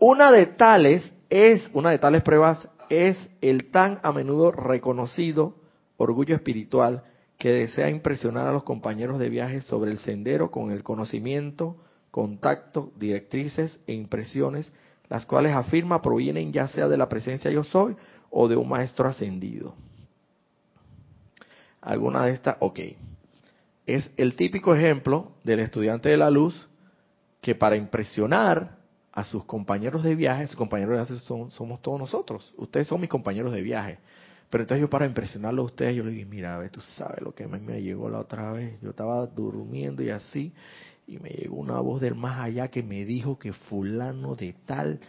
una 0.00 0.32
de 0.32 0.46
tales 0.46 1.14
es, 1.30 1.70
una 1.72 1.92
de 1.92 2.00
tales 2.00 2.24
pruebas 2.24 2.68
es 2.88 3.16
el 3.40 3.70
tan 3.70 4.00
a 4.02 4.10
menudo 4.10 4.50
reconocido 4.50 5.54
orgullo 5.96 6.34
espiritual 6.34 7.04
que 7.38 7.52
desea 7.52 7.88
impresionar 7.88 8.48
a 8.48 8.52
los 8.52 8.64
compañeros 8.64 9.20
de 9.20 9.28
viaje 9.28 9.60
sobre 9.60 9.92
el 9.92 9.98
sendero 9.98 10.50
con 10.50 10.72
el 10.72 10.82
conocimiento, 10.82 11.76
contacto, 12.10 12.90
directrices 12.96 13.80
e 13.86 13.92
impresiones, 13.92 14.72
las 15.08 15.24
cuales 15.24 15.52
afirma 15.52 16.02
provienen 16.02 16.52
ya 16.52 16.66
sea 16.66 16.88
de 16.88 16.96
la 16.96 17.08
presencia 17.08 17.48
yo 17.52 17.62
soy 17.62 17.94
o 18.28 18.48
de 18.48 18.56
un 18.56 18.68
maestro 18.68 19.08
ascendido 19.08 19.76
alguna 21.86 22.26
de 22.26 22.32
estas, 22.32 22.56
ok. 22.60 22.80
Es 23.86 24.10
el 24.16 24.34
típico 24.34 24.74
ejemplo 24.74 25.32
del 25.44 25.60
estudiante 25.60 26.08
de 26.08 26.16
la 26.16 26.30
luz 26.30 26.68
que 27.40 27.54
para 27.54 27.76
impresionar 27.76 28.76
a 29.12 29.24
sus 29.24 29.44
compañeros 29.44 30.02
de 30.02 30.14
viaje, 30.16 30.48
sus 30.48 30.56
compañeros 30.56 30.92
de 30.92 31.04
viaje 31.04 31.24
son, 31.24 31.50
somos 31.50 31.80
todos 31.80 31.98
nosotros, 31.98 32.52
ustedes 32.56 32.88
son 32.88 33.00
mis 33.00 33.08
compañeros 33.08 33.52
de 33.52 33.62
viaje. 33.62 33.98
Pero 34.50 34.62
entonces 34.62 34.80
yo 34.82 34.90
para 34.90 35.06
impresionarlo 35.06 35.62
a 35.62 35.66
ustedes, 35.66 35.96
yo 35.96 36.04
le 36.04 36.10
dije, 36.10 36.24
mira, 36.24 36.54
a 36.54 36.58
ver, 36.58 36.70
tú 36.70 36.80
sabes 36.80 37.20
lo 37.20 37.34
que 37.34 37.46
me 37.46 37.82
llegó 37.82 38.08
la 38.08 38.20
otra 38.20 38.52
vez. 38.52 38.80
Yo 38.80 38.90
estaba 38.90 39.26
durmiendo 39.26 40.02
y 40.02 40.10
así, 40.10 40.52
y 41.06 41.18
me 41.18 41.30
llegó 41.30 41.56
una 41.56 41.80
voz 41.80 42.00
del 42.00 42.14
más 42.14 42.40
allá 42.40 42.68
que 42.68 42.82
me 42.82 43.04
dijo 43.04 43.38
que 43.38 43.52
fulano 43.52 44.34
de 44.36 44.54
tal 44.64 45.00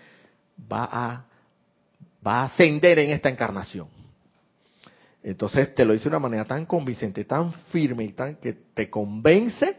va 0.72 0.88
a, 0.92 1.26
va 2.26 2.42
a 2.42 2.46
ascender 2.46 3.00
en 3.00 3.12
esta 3.12 3.30
encarnación. 3.30 3.97
Entonces 5.28 5.76
te 5.76 5.84
lo 5.84 5.92
dice 5.92 6.06
de 6.06 6.16
una 6.16 6.20
manera 6.20 6.46
tan 6.46 6.66
convincente, 6.66 7.26
tan 7.26 7.52
firme 7.70 8.06
y 8.06 8.14
tan 8.14 8.36
que 8.36 8.54
te 8.74 8.90
convence, 8.90 9.78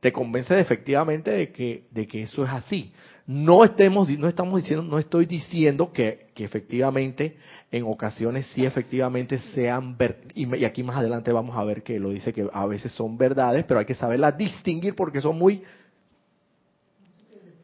te 0.00 0.12
convence 0.12 0.60
efectivamente 0.60 1.30
de 1.30 1.50
que, 1.50 1.84
de 1.90 2.06
que 2.06 2.24
eso 2.24 2.44
es 2.44 2.50
así. 2.50 2.92
No 3.26 3.64
estemos, 3.64 4.06
no 4.06 4.28
estamos 4.28 4.60
diciendo, 4.60 4.84
no 4.84 4.98
estoy 4.98 5.24
diciendo 5.24 5.90
que, 5.94 6.26
que 6.34 6.44
efectivamente 6.44 7.38
en 7.72 7.84
ocasiones 7.84 8.46
sí 8.48 8.66
efectivamente 8.66 9.38
sean 9.38 9.96
y, 10.34 10.56
y 10.56 10.66
aquí 10.66 10.82
más 10.82 10.98
adelante 10.98 11.32
vamos 11.32 11.56
a 11.56 11.64
ver 11.64 11.82
que 11.82 11.98
lo 11.98 12.10
dice 12.10 12.34
que 12.34 12.46
a 12.52 12.66
veces 12.66 12.92
son 12.92 13.16
verdades, 13.16 13.64
pero 13.64 13.80
hay 13.80 13.86
que 13.86 13.94
saberlas 13.94 14.36
distinguir 14.36 14.94
porque 14.94 15.22
son 15.22 15.38
muy 15.38 15.62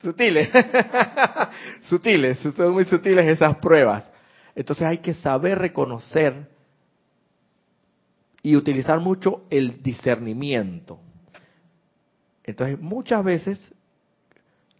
sutiles, 0.03 0.49
sutiles, 1.91 2.39
son 2.39 2.73
muy 2.73 2.87
sutiles 2.87 3.27
esas 3.27 3.59
pruebas. 3.59 4.11
Entonces 4.55 4.87
hay 4.87 4.99
que 4.99 5.13
saber 5.13 5.59
reconocer 5.59 6.49
y 8.43 8.57
utilizar 8.57 9.01
mucho 9.01 9.45
el 9.51 9.83
discernimiento. 9.83 10.99
Entonces, 12.45 12.81
muchas 12.81 13.23
veces, 13.23 13.75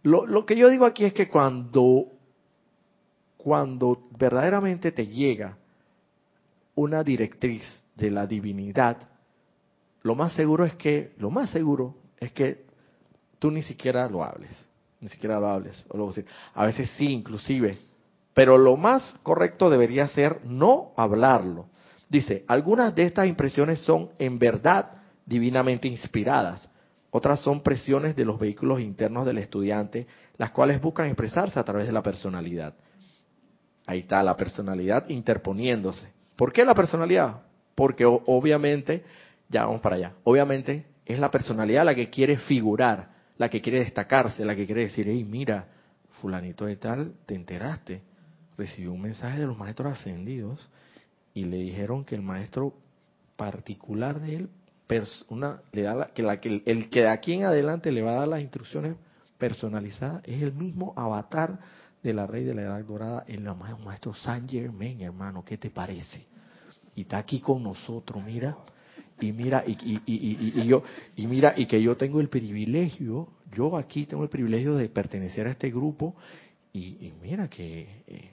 lo, 0.03 0.25
lo, 0.25 0.45
que 0.45 0.55
yo 0.55 0.69
digo 0.69 0.85
aquí 0.85 1.05
es 1.05 1.13
que 1.13 1.29
cuando, 1.29 2.07
cuando 3.37 4.07
verdaderamente 4.17 4.91
te 4.91 5.07
llega 5.07 5.57
una 6.75 7.03
directriz 7.03 7.63
de 7.95 8.09
la 8.09 8.25
divinidad, 8.25 8.97
lo 10.03 10.15
más 10.15 10.33
seguro 10.33 10.65
es 10.65 10.73
que, 10.75 11.13
lo 11.17 11.29
más 11.29 11.51
seguro 11.51 11.95
es 12.19 12.31
que 12.31 12.65
tú 13.37 13.51
ni 13.51 13.61
siquiera 13.61 14.09
lo 14.09 14.23
hables, 14.23 14.51
ni 14.99 15.07
siquiera 15.09 15.39
lo 15.39 15.47
hables. 15.47 15.85
O 15.89 15.97
lo, 15.97 16.11
a 16.55 16.65
veces 16.65 16.89
sí, 16.97 17.11
inclusive, 17.11 17.77
pero 18.33 18.57
lo 18.57 18.75
más 18.75 19.03
correcto 19.21 19.69
debería 19.69 20.07
ser 20.07 20.43
no 20.45 20.93
hablarlo 20.97 21.67
Dice, 22.11 22.43
algunas 22.45 22.93
de 22.93 23.03
estas 23.03 23.25
impresiones 23.25 23.79
son 23.79 24.09
en 24.19 24.37
verdad 24.37 24.97
divinamente 25.25 25.87
inspiradas, 25.87 26.67
otras 27.09 27.39
son 27.39 27.63
presiones 27.63 28.17
de 28.17 28.25
los 28.25 28.37
vehículos 28.37 28.81
internos 28.81 29.25
del 29.25 29.37
estudiante, 29.37 30.07
las 30.37 30.51
cuales 30.51 30.81
buscan 30.81 31.05
expresarse 31.05 31.57
a 31.57 31.63
través 31.63 31.87
de 31.87 31.93
la 31.93 32.03
personalidad. 32.03 32.73
Ahí 33.85 33.99
está 33.99 34.21
la 34.23 34.35
personalidad 34.35 35.07
interponiéndose. 35.07 36.11
¿Por 36.35 36.51
qué 36.51 36.65
la 36.65 36.75
personalidad? 36.75 37.43
Porque 37.75 38.03
obviamente, 38.05 39.05
ya 39.47 39.63
vamos 39.63 39.79
para 39.79 39.95
allá, 39.95 40.11
obviamente 40.25 40.87
es 41.05 41.17
la 41.17 41.31
personalidad 41.31 41.85
la 41.85 41.95
que 41.95 42.09
quiere 42.09 42.35
figurar, 42.35 43.07
la 43.37 43.47
que 43.49 43.61
quiere 43.61 43.79
destacarse, 43.79 44.43
la 44.43 44.53
que 44.53 44.65
quiere 44.65 44.81
decir, 44.81 45.07
hey, 45.07 45.23
mira, 45.23 45.65
fulanito 46.19 46.65
de 46.65 46.75
tal, 46.75 47.13
te 47.25 47.35
enteraste, 47.35 48.01
recibió 48.57 48.91
un 48.91 49.01
mensaje 49.01 49.39
de 49.39 49.47
los 49.47 49.57
maestros 49.57 49.93
ascendidos 49.93 50.69
y 51.33 51.45
le 51.45 51.57
dijeron 51.57 52.05
que 52.05 52.15
el 52.15 52.21
maestro 52.21 52.73
particular 53.35 54.19
de 54.19 54.35
él 54.35 54.49
una, 55.29 55.61
le 55.71 55.83
da 55.83 56.11
que, 56.13 56.23
la, 56.23 56.39
que 56.39 56.61
el, 56.65 56.89
que 56.89 57.01
de 57.01 57.09
aquí 57.09 57.33
en 57.33 57.45
adelante 57.45 57.91
le 57.91 58.01
va 58.01 58.11
a 58.11 58.19
dar 58.19 58.27
las 58.27 58.41
instrucciones 58.41 58.95
personalizadas 59.37 60.21
es 60.25 60.41
el 60.41 60.53
mismo 60.53 60.93
avatar 60.97 61.59
de 62.03 62.13
la 62.13 62.27
Rey 62.27 62.43
de 62.43 62.53
la 62.53 62.63
Edad 62.63 62.83
Dorada, 62.83 63.23
el 63.27 63.43
maestro 63.85 64.13
Saint 64.15 64.49
Germain, 64.49 65.01
hermano, 65.01 65.45
¿qué 65.45 65.57
te 65.57 65.69
parece? 65.69 66.25
Y 66.95 67.01
está 67.01 67.19
aquí 67.19 67.39
con 67.39 67.63
nosotros, 67.63 68.23
mira, 68.23 68.57
y 69.19 69.31
mira, 69.31 69.63
y, 69.65 69.71
y, 69.71 70.01
y, 70.05 70.61
y, 70.61 70.65
yo, 70.65 70.83
y 71.15 71.27
mira, 71.27 71.53
y 71.55 71.67
que 71.67 71.81
yo 71.81 71.95
tengo 71.95 72.19
el 72.19 72.27
privilegio, 72.27 73.29
yo 73.53 73.77
aquí 73.77 74.05
tengo 74.07 74.23
el 74.23 74.29
privilegio 74.29 74.75
de 74.75 74.89
pertenecer 74.89 75.47
a 75.47 75.51
este 75.51 75.69
grupo, 75.69 76.15
y, 76.73 77.13
mira 77.21 77.49
que 77.49 78.03
eh, 78.07 78.31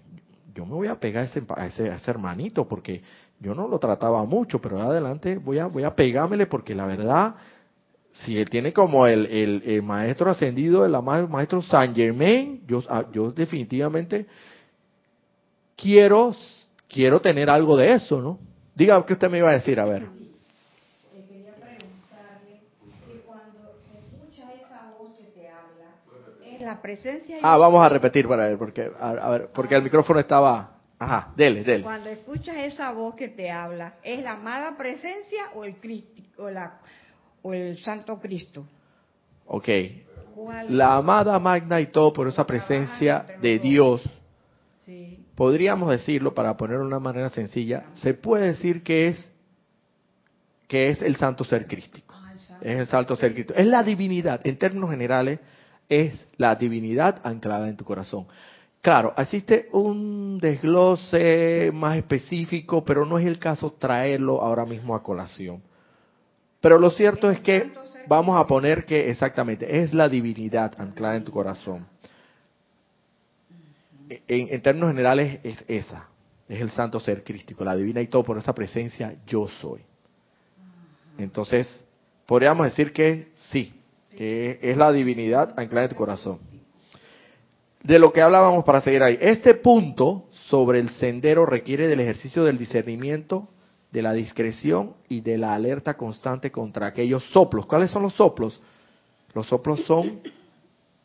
yo 0.55 0.65
me 0.67 0.75
voy 0.75 0.89
a 0.89 0.99
pegar 0.99 1.25
a 1.25 1.27
ese, 1.27 1.43
a 1.49 1.67
ese, 1.67 1.91
a 1.91 1.97
ese 1.97 2.11
hermanito, 2.11 2.67
porque 2.67 3.03
yo 3.41 3.55
no 3.55 3.69
lo 3.69 3.79
trataba 3.79 4.25
mucho, 4.25 4.61
pero 4.61 4.81
adelante 4.81 5.37
voy 5.39 5.59
a, 5.59 5.67
voy 5.67 5.85
a 5.85 5.95
pegármele, 5.95 6.47
porque 6.47 6.75
la 6.75 6.87
verdad, 6.87 7.37
si 8.13 8.39
él 8.39 8.49
tiene 8.51 8.73
como 8.73 9.07
el, 9.07 9.27
el, 9.27 9.83
maestro 9.83 10.31
ascendido, 10.31 10.85
el 10.85 10.97
maestro 11.29 11.63
Saint 11.63 11.95
Germain, 11.95 12.63
yo, 12.67 12.83
ah, 12.89 13.05
yo 13.13 13.31
definitivamente 13.31 14.27
quiero, 15.77 16.35
quiero 16.89 17.21
tener 17.21 17.49
algo 17.49 17.77
de 17.77 17.93
eso, 17.93 18.21
¿no? 18.21 18.39
Diga 18.75 19.05
qué 19.07 19.13
usted 19.13 19.31
me 19.31 19.39
iba 19.39 19.51
a 19.51 19.55
decir, 19.55 19.79
a 19.79 19.85
ver. 19.85 20.18
La 26.69 26.83
presencia 26.83 27.39
ah 27.43 27.57
vamos 27.57 27.85
a 27.85 27.89
repetir 27.89 28.29
para 28.29 28.47
ver 28.49 28.59
porque 28.59 28.91
a, 29.01 29.31
ver 29.31 29.49
porque 29.53 29.75
el 29.75 29.83
micrófono 29.83 30.21
estaba 30.21 30.77
ajá 30.99 31.33
dele 31.35 31.65
dele. 31.65 31.83
Cuando 31.83 32.11
escuchas 32.11 32.57
esa 32.57 32.93
voz 32.93 33.15
que 33.15 33.29
te 33.29 33.51
habla 33.51 33.95
es 34.03 34.23
la 34.23 34.33
amada 34.33 34.77
presencia 34.77 35.51
o 35.55 35.65
el 35.65 35.77
Cristo 35.77 36.23
o 36.37 36.51
la 36.51 36.79
o 37.43 37.53
el 37.55 37.79
Santo 37.79 38.19
Cristo 38.21 38.67
Ok. 39.47 39.69
la 40.69 40.97
amada 40.97 41.39
magna 41.39 41.81
y 41.81 41.87
todo 41.87 42.13
por 42.13 42.29
esa 42.29 42.47
presencia 42.47 43.25
de 43.41 43.59
Dios. 43.59 44.03
Sí. 44.85 45.19
podríamos 45.35 45.91
decirlo 45.91 46.35
para 46.35 46.57
ponerlo 46.57 46.83
de 46.83 46.89
una 46.89 47.01
manera 47.01 47.29
sencilla 47.31 47.85
se 47.95 48.15
puede 48.15 48.47
decir 48.49 48.83
que 48.83 49.09
es 49.09 49.31
que 50.67 50.91
es 50.91 51.01
el 51.03 51.17
santo 51.17 51.45
ser 51.45 51.67
crístico. 51.67 52.15
Ah, 52.15 52.35
es 52.61 52.79
el 52.79 52.87
santo 52.87 53.17
ser 53.17 53.33
crístico. 53.33 53.59
Es 53.59 53.67
la 53.67 53.83
divinidad. 53.83 54.41
En 54.45 54.59
términos 54.59 54.91
generales 54.91 55.41
es 55.89 56.29
la 56.37 56.55
divinidad 56.55 57.21
anclada 57.25 57.69
en 57.69 57.77
tu 57.77 57.85
corazón. 57.85 58.27
Claro, 58.81 59.13
existe 59.17 59.69
un 59.73 60.39
desglose 60.39 61.71
más 61.75 61.97
específico, 61.97 62.85
pero 62.85 63.05
no 63.05 63.19
es 63.19 63.27
el 63.27 63.39
caso 63.39 63.73
traerlo 63.73 64.41
ahora 64.41 64.65
mismo 64.65 64.95
a 64.95 65.03
colación. 65.03 65.63
Pero 66.61 66.79
lo 66.79 66.91
cierto 66.91 67.31
es 67.31 67.41
que 67.41 67.73
vamos 68.07 68.41
a 68.41 68.47
poner 68.47 68.85
que 68.85 69.11
exactamente 69.11 69.81
es 69.83 69.93
la 69.93 70.09
divinidad 70.09 70.73
anclada 70.79 71.17
en 71.17 71.25
tu 71.25 71.33
corazón. 71.33 71.87
En, 74.27 74.63
términos 74.63 74.91
generales 74.91 75.41
es 75.43 75.63
esa, 75.69 76.09
es 76.49 76.61
el 76.61 76.71
santo 76.71 76.99
ser 76.99 77.23
crístico, 77.23 77.63
la 77.63 77.77
divina 77.77 78.01
y 78.01 78.07
todo 78.07 78.25
por 78.25 78.39
esa 78.39 78.55
presencia 78.55 79.17
yo 79.27 79.49
soy. 79.49 79.83
Entonces, 81.19 81.69
podríamos 82.25 82.65
decir 82.65 82.93
que 82.93 83.29
sí, 83.35 83.78
que 84.19 84.59
es 84.61 84.77
la 84.77 84.91
divinidad 84.91 85.55
anclada 85.57 85.85
en 85.85 85.91
tu 85.91 85.95
corazón. 85.95 86.41
De 87.85 88.01
lo 88.01 88.13
que 88.13 88.21
hablábamos 88.21 88.65
para 88.65 88.81
seguir 88.81 89.01
ahí. 89.01 89.17
Este 89.21 89.55
punto 89.55 90.25
sobre 90.49 90.81
el 90.81 90.91
sendero 90.91 91.47
requiere 91.47 91.87
del 91.87 92.01
ejercicio 92.01 92.43
del 92.43 92.59
discernimiento, 92.59 93.47
de 93.93 94.03
la 94.03 94.13
discreción 94.13 94.95
y 95.09 95.21
de 95.21 95.39
la 95.39 95.55
alerta 95.55 95.95
constante 95.95 96.51
contra 96.51 96.89
aquellos 96.89 97.31
soplos. 97.31 97.67
¿Cuáles 97.67 97.93
son 97.93 98.03
los 98.03 98.15
soplos? 98.15 98.61
Los 99.35 99.47
soplos 99.47 99.85
son 99.85 100.19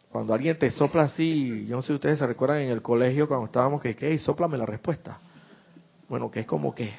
cuando 0.10 0.34
alguien 0.34 0.58
te 0.58 0.72
sopla 0.72 1.04
así, 1.04 1.68
yo 1.68 1.76
no 1.76 1.84
sé 1.84 1.90
si 1.90 1.94
ustedes 1.94 2.18
se 2.18 2.26
recuerdan 2.26 2.62
en 2.62 2.72
el 2.72 2.82
colegio 2.82 3.28
cuando 3.28 3.46
estábamos 3.46 3.80
que, 3.80 3.96
¿qué? 3.96 4.18
Soplame 4.18 4.58
la 4.58 4.66
respuesta. 4.66 5.20
Bueno, 6.10 6.32
que 6.32 6.40
es 6.40 6.48
como 6.48 6.74
que, 6.74 6.92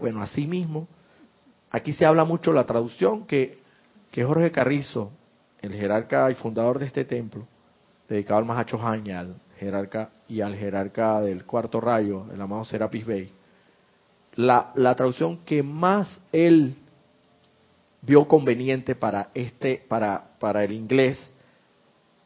Bueno, 0.00 0.22
así 0.22 0.46
mismo, 0.46 0.88
aquí 1.70 1.92
se 1.92 2.06
habla 2.06 2.24
mucho 2.24 2.52
la 2.52 2.64
traducción 2.64 3.26
que, 3.26 3.58
que 4.10 4.24
Jorge 4.24 4.50
Carrizo, 4.50 5.12
el 5.60 5.74
jerarca 5.74 6.30
y 6.30 6.34
fundador 6.34 6.78
de 6.78 6.86
este 6.86 7.04
templo, 7.04 7.46
dedicado 8.08 8.38
al 8.38 8.46
Mahacho 8.46 8.80
al 8.84 9.36
jerarca 9.58 10.10
y 10.26 10.40
al 10.40 10.56
jerarca 10.56 11.20
del 11.20 11.44
cuarto 11.44 11.80
rayo, 11.80 12.24
el 12.32 12.40
amado 12.40 12.64
Serapis 12.64 13.04
Bey, 13.04 13.32
la, 14.36 14.72
la 14.74 14.94
traducción 14.94 15.44
que 15.44 15.62
más 15.62 16.20
él 16.32 16.76
vio 18.00 18.26
conveniente 18.26 18.94
para 18.94 19.28
este, 19.34 19.84
para, 19.86 20.30
para 20.38 20.64
el 20.64 20.72
inglés, 20.72 21.18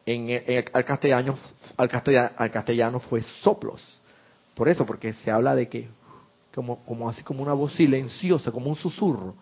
en, 0.06 0.64
al 0.72 0.84
castellano, 0.84 1.36
al 1.76 1.90
al 2.36 2.50
castellano 2.52 3.00
fue 3.00 3.22
soplos. 3.42 4.00
Por 4.54 4.68
eso, 4.68 4.86
porque 4.86 5.12
se 5.14 5.30
habla 5.32 5.56
de 5.56 5.68
que 5.68 5.88
como, 6.54 7.08
así 7.08 7.22
como 7.22 7.42
una 7.42 7.52
voz 7.52 7.74
silenciosa, 7.74 8.52
como 8.52 8.70
un 8.70 8.76
susurro. 8.76 9.34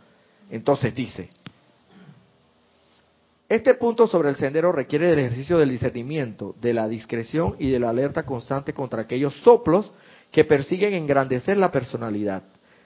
Entonces 0.51 0.95
dice, 0.95 1.31
este 3.49 3.75
punto 3.75 4.07
sobre 4.07 4.31
el 4.31 4.37
sendero 4.37 4.73
requiere 4.73 5.09
del 5.09 5.19
ejercicio 5.19 5.59
del 5.59 5.71
discernimiento, 5.71 6.55
de 6.61 6.73
la 6.73 6.89
discreción 6.89 7.57
y 7.59 7.71
de 7.71 7.79
la 7.79 7.91
alerta 7.91 8.25
constante 8.25 8.73
contra 8.73 9.03
aquellos 9.03 9.35
soplos 9.43 9.91
que 10.31 10.45
persiguen 10.45 10.95
engrandecer 10.95 11.59
la 11.59 11.71
personalidad. 11.71 12.45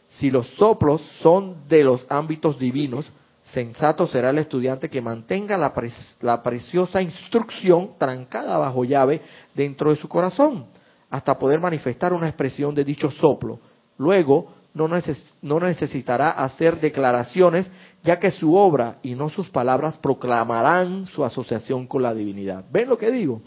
Si 0.08 0.30
los 0.30 0.48
soplos 0.56 1.00
son 1.20 1.68
de 1.68 1.84
los 1.84 2.04
ámbitos 2.08 2.58
divinos, 2.58 3.10
sensato 3.44 4.08
será 4.08 4.30
el 4.30 4.38
estudiante 4.38 4.90
que 4.90 5.00
mantenga 5.00 5.56
la, 5.56 6.42
preciosa 6.42 7.00
instrucción 7.00 7.92
trancada 7.96 8.58
bajo 8.58 8.84
llave 8.84 9.22
dentro 9.54 9.90
de 9.90 9.96
su 9.96 10.08
corazón, 10.08 10.66
hasta 11.08 11.38
poder 11.38 11.60
manifestar 11.60 12.12
una 12.12 12.26
expresión 12.26 12.74
de 12.74 12.84
dicho 12.84 13.10
soplo, 13.12 13.60
Luego, 13.98 14.54
no, 14.74 15.60
necesitará 15.60 16.30
hacer 16.30 16.78
declaraciones, 16.80 17.70
ya 18.04 18.20
que 18.20 18.30
su 18.30 18.54
obra 18.54 18.98
y 19.02 19.14
no 19.14 19.30
sus 19.30 19.48
palabras 19.48 19.96
proclamarán 19.96 21.06
su 21.06 21.24
asociación 21.24 21.86
con 21.86 22.02
la 22.02 22.12
divinidad. 22.12 22.64
¿Ven 22.70 22.88
lo 22.88 22.98
que 22.98 23.10
digo? 23.10 23.40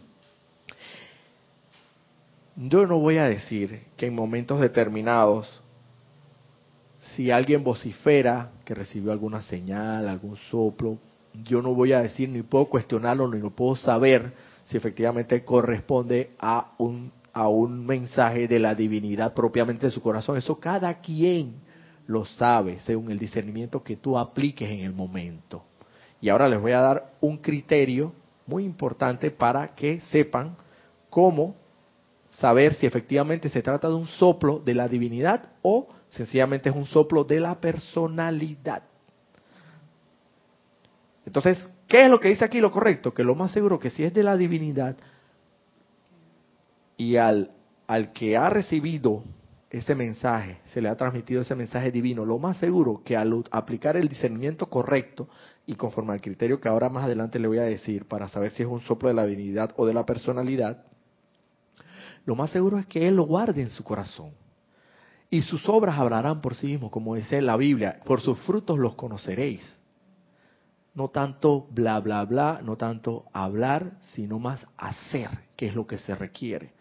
Yo 2.55 2.87
no 2.87 2.99
voy 2.99 3.17
a 3.17 3.25
decir 3.29 3.83
que 3.95 4.07
en 4.07 4.15
momentos 4.15 4.59
determinados, 4.59 5.61
si 6.99 7.31
alguien 7.31 7.63
vocifera 7.63 8.51
que 8.65 8.73
recibió 8.73 9.11
alguna 9.11 9.41
señal, 9.43 10.09
algún 10.09 10.35
soplo, 10.49 10.97
yo 11.43 11.61
no 11.61 11.75
voy 11.75 11.93
a 11.93 12.01
decir 12.01 12.27
ni 12.27 12.41
puedo 12.41 12.65
cuestionarlo 12.65 13.27
ni 13.27 13.39
lo 13.39 13.51
puedo 13.51 13.75
saber 13.75 14.33
si 14.65 14.77
efectivamente 14.77 15.45
corresponde 15.45 16.31
a 16.39 16.73
un 16.79 17.11
a 17.39 17.47
un 17.47 17.85
mensaje 17.85 18.49
de 18.49 18.59
la 18.59 18.75
divinidad 18.75 19.33
propiamente 19.33 19.85
de 19.85 19.93
su 19.93 20.01
corazón. 20.01 20.35
Eso 20.35 20.59
cada 20.59 20.99
quien 20.99 21.53
lo 22.05 22.25
sabe 22.25 22.81
según 22.81 23.11
el 23.11 23.17
discernimiento 23.17 23.81
que 23.81 23.95
tú 23.95 24.17
apliques 24.17 24.69
en 24.69 24.81
el 24.81 24.91
momento. 24.91 25.63
Y 26.19 26.27
ahora 26.27 26.49
les 26.49 26.59
voy 26.59 26.73
a 26.73 26.81
dar 26.81 27.13
un 27.21 27.37
criterio 27.37 28.11
muy 28.45 28.65
importante 28.65 29.31
para 29.31 29.69
que 29.69 30.01
sepan 30.01 30.57
cómo 31.09 31.55
saber 32.31 32.73
si 32.73 32.85
efectivamente 32.85 33.47
se 33.47 33.61
trata 33.61 33.87
de 33.87 33.95
un 33.95 34.07
soplo 34.07 34.59
de 34.59 34.73
la 34.73 34.89
divinidad 34.89 35.49
o 35.61 35.87
sencillamente 36.09 36.67
es 36.67 36.75
un 36.75 36.87
soplo 36.87 37.23
de 37.23 37.39
la 37.39 37.61
personalidad. 37.61 38.83
Entonces, 41.25 41.65
¿qué 41.87 42.03
es 42.03 42.09
lo 42.09 42.19
que 42.19 42.27
dice 42.27 42.43
aquí 42.43 42.59
lo 42.59 42.69
correcto? 42.69 43.13
Que 43.13 43.23
lo 43.23 43.33
más 43.33 43.53
seguro 43.53 43.79
que 43.79 43.91
si 43.91 44.03
es 44.03 44.13
de 44.13 44.23
la 44.23 44.35
divinidad, 44.35 44.97
y 46.99 47.15
al, 47.15 47.51
al 47.87 48.11
que 48.11 48.35
ha 48.35 48.49
recibido 48.49 49.23
ese 49.69 49.95
mensaje, 49.95 50.57
se 50.73 50.81
le 50.81 50.89
ha 50.89 50.97
transmitido 50.97 51.41
ese 51.41 51.55
mensaje 51.55 51.91
divino, 51.91 52.25
lo 52.25 52.39
más 52.39 52.57
seguro 52.57 53.01
que 53.05 53.15
al 53.15 53.45
aplicar 53.51 53.95
el 53.95 54.09
discernimiento 54.09 54.65
correcto 54.65 55.29
y 55.65 55.75
conforme 55.75 56.11
al 56.11 56.19
criterio 56.19 56.59
que 56.59 56.67
ahora 56.67 56.89
más 56.89 57.05
adelante 57.05 57.39
le 57.39 57.47
voy 57.47 57.59
a 57.59 57.63
decir 57.63 58.05
para 58.05 58.27
saber 58.27 58.51
si 58.51 58.63
es 58.63 58.69
un 58.69 58.81
soplo 58.81 59.07
de 59.07 59.15
la 59.15 59.25
divinidad 59.25 59.73
o 59.77 59.85
de 59.85 59.93
la 59.93 60.05
personalidad, 60.05 60.83
lo 62.25 62.35
más 62.35 62.49
seguro 62.49 62.77
es 62.77 62.85
que 62.85 63.07
Él 63.07 63.15
lo 63.15 63.23
guarde 63.23 63.61
en 63.61 63.69
su 63.69 63.81
corazón. 63.81 64.31
Y 65.29 65.41
sus 65.43 65.69
obras 65.69 65.97
hablarán 65.97 66.41
por 66.41 66.53
sí 66.55 66.67
mismos, 66.67 66.91
como 66.91 67.15
dice 67.15 67.41
la 67.41 67.55
Biblia, 67.55 68.01
por 68.03 68.19
sus 68.19 68.37
frutos 68.39 68.77
los 68.77 68.95
conoceréis. 68.95 69.61
No 70.95 71.07
tanto 71.07 71.65
bla, 71.71 71.97
bla, 72.01 72.25
bla, 72.25 72.59
no 72.61 72.75
tanto 72.75 73.23
hablar, 73.31 73.93
sino 74.01 74.37
más 74.37 74.67
hacer, 74.75 75.29
que 75.55 75.67
es 75.67 75.75
lo 75.75 75.87
que 75.87 75.97
se 75.97 76.13
requiere. 76.13 76.73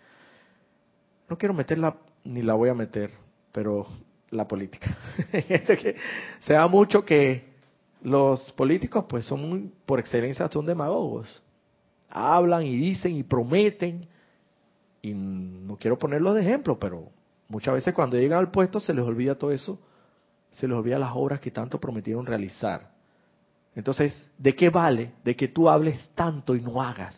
No 1.29 1.37
quiero 1.37 1.55
meterla, 1.55 1.97
ni 2.25 2.43
la 2.43 2.55
voy 2.55 2.71
a 2.71 2.75
meter, 2.75 3.11
pero 3.53 3.87
la 4.31 4.49
política. 4.49 4.97
se 6.41 6.53
da 6.53 6.67
mucho 6.69 7.05
que 7.05 7.49
los 8.03 8.51
políticos, 8.53 9.05
pues 9.09 9.27
son 9.27 9.49
muy, 9.49 9.73
por 9.85 10.01
excelencia, 10.01 10.49
son 10.49 10.64
demagogos. 10.64 11.29
Hablan 12.09 12.64
y 12.64 12.77
dicen 12.77 13.14
y 13.14 13.23
prometen. 13.23 14.09
Y 15.03 15.12
no 15.12 15.77
quiero 15.77 15.99
ponerlo 15.99 16.33
de 16.33 16.43
ejemplo, 16.43 16.79
pero 16.79 17.11
muchas 17.49 17.75
veces 17.75 17.95
cuando 17.95 18.17
llegan 18.17 18.38
al 18.38 18.51
puesto 18.51 18.81
se 18.81 18.95
les 18.95 19.05
olvida 19.05 19.37
todo 19.37 19.53
eso, 19.53 19.79
se 20.51 20.67
les 20.67 20.77
olvida 20.77 20.99
las 20.99 21.12
obras 21.14 21.41
que 21.41 21.51
tanto 21.51 21.79
prometieron 21.79 22.25
realizar. 22.25 22.91
Entonces, 23.75 24.29
¿de 24.38 24.57
qué 24.57 24.71
vale 24.71 25.12
de 25.23 25.37
que 25.37 25.49
tú 25.49 25.69
hables 25.69 26.09
tanto 26.14 26.57
y 26.57 26.61
no 26.61 26.83
hagas? 26.83 27.14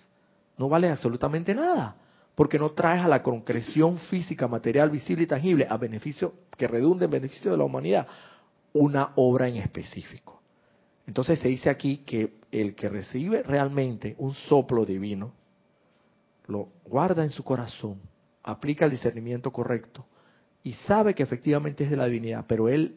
No 0.59 0.69
vale 0.69 0.91
absolutamente 0.91 1.55
nada 1.55 1.97
porque 2.35 2.59
no 2.59 2.71
traes 2.71 3.05
a 3.05 3.09
la 3.09 3.23
concreción 3.23 3.99
física, 3.99 4.49
material, 4.49 4.91
visible 4.91 5.25
y 5.25 5.27
tangible, 5.27 5.67
a 5.69 5.77
beneficio, 5.77 6.35
que 6.57 6.69
redunde 6.69 7.05
en 7.07 7.11
beneficio 7.11 7.51
de 7.51 7.57
la 7.57 7.65
humanidad, 7.65 8.07
una 8.73 9.13
obra 9.17 9.49
en 9.49 9.57
específico. 9.57 10.41
Entonces 11.07 11.39
se 11.41 11.49
dice 11.49 11.71
aquí 11.71 11.99
que 11.99 12.35
el 12.53 12.75
que 12.75 12.89
recibe 12.89 13.43
realmente 13.43 14.15
un 14.19 14.35
soplo 14.35 14.85
divino, 14.85 15.33
lo 16.47 16.69
guarda 16.85 17.23
en 17.25 17.31
su 17.31 17.45
corazón, 17.45 18.01
aplica 18.43 18.85
el 18.85 18.91
discernimiento 18.91 19.51
correcto 19.53 20.07
y 20.63 20.73
sabe 20.73 21.15
que 21.15 21.23
efectivamente 21.23 21.85
es 21.85 21.91
de 21.91 21.97
la 21.97 22.07
divinidad, 22.07 22.45
pero 22.47 22.69
él 22.69 22.97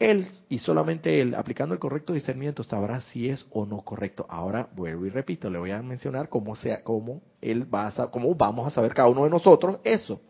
él 0.00 0.26
y 0.48 0.58
solamente 0.58 1.20
él, 1.20 1.34
aplicando 1.34 1.74
el 1.74 1.78
correcto 1.78 2.14
discernimiento, 2.14 2.64
sabrá 2.64 3.02
si 3.02 3.28
es 3.28 3.46
o 3.50 3.66
no 3.66 3.82
correcto. 3.82 4.26
Ahora 4.28 4.66
vuelvo 4.74 5.04
y 5.06 5.10
repito, 5.10 5.50
le 5.50 5.58
voy 5.58 5.70
a 5.70 5.82
mencionar 5.82 6.30
cómo 6.30 6.56
sea, 6.56 6.82
cómo 6.82 7.20
él 7.40 7.72
va 7.72 7.88
a, 7.88 8.10
cómo 8.10 8.34
vamos 8.34 8.66
a 8.66 8.70
saber 8.70 8.94
cada 8.94 9.10
uno 9.10 9.24
de 9.24 9.30
nosotros 9.30 9.78
eso. 9.84 10.20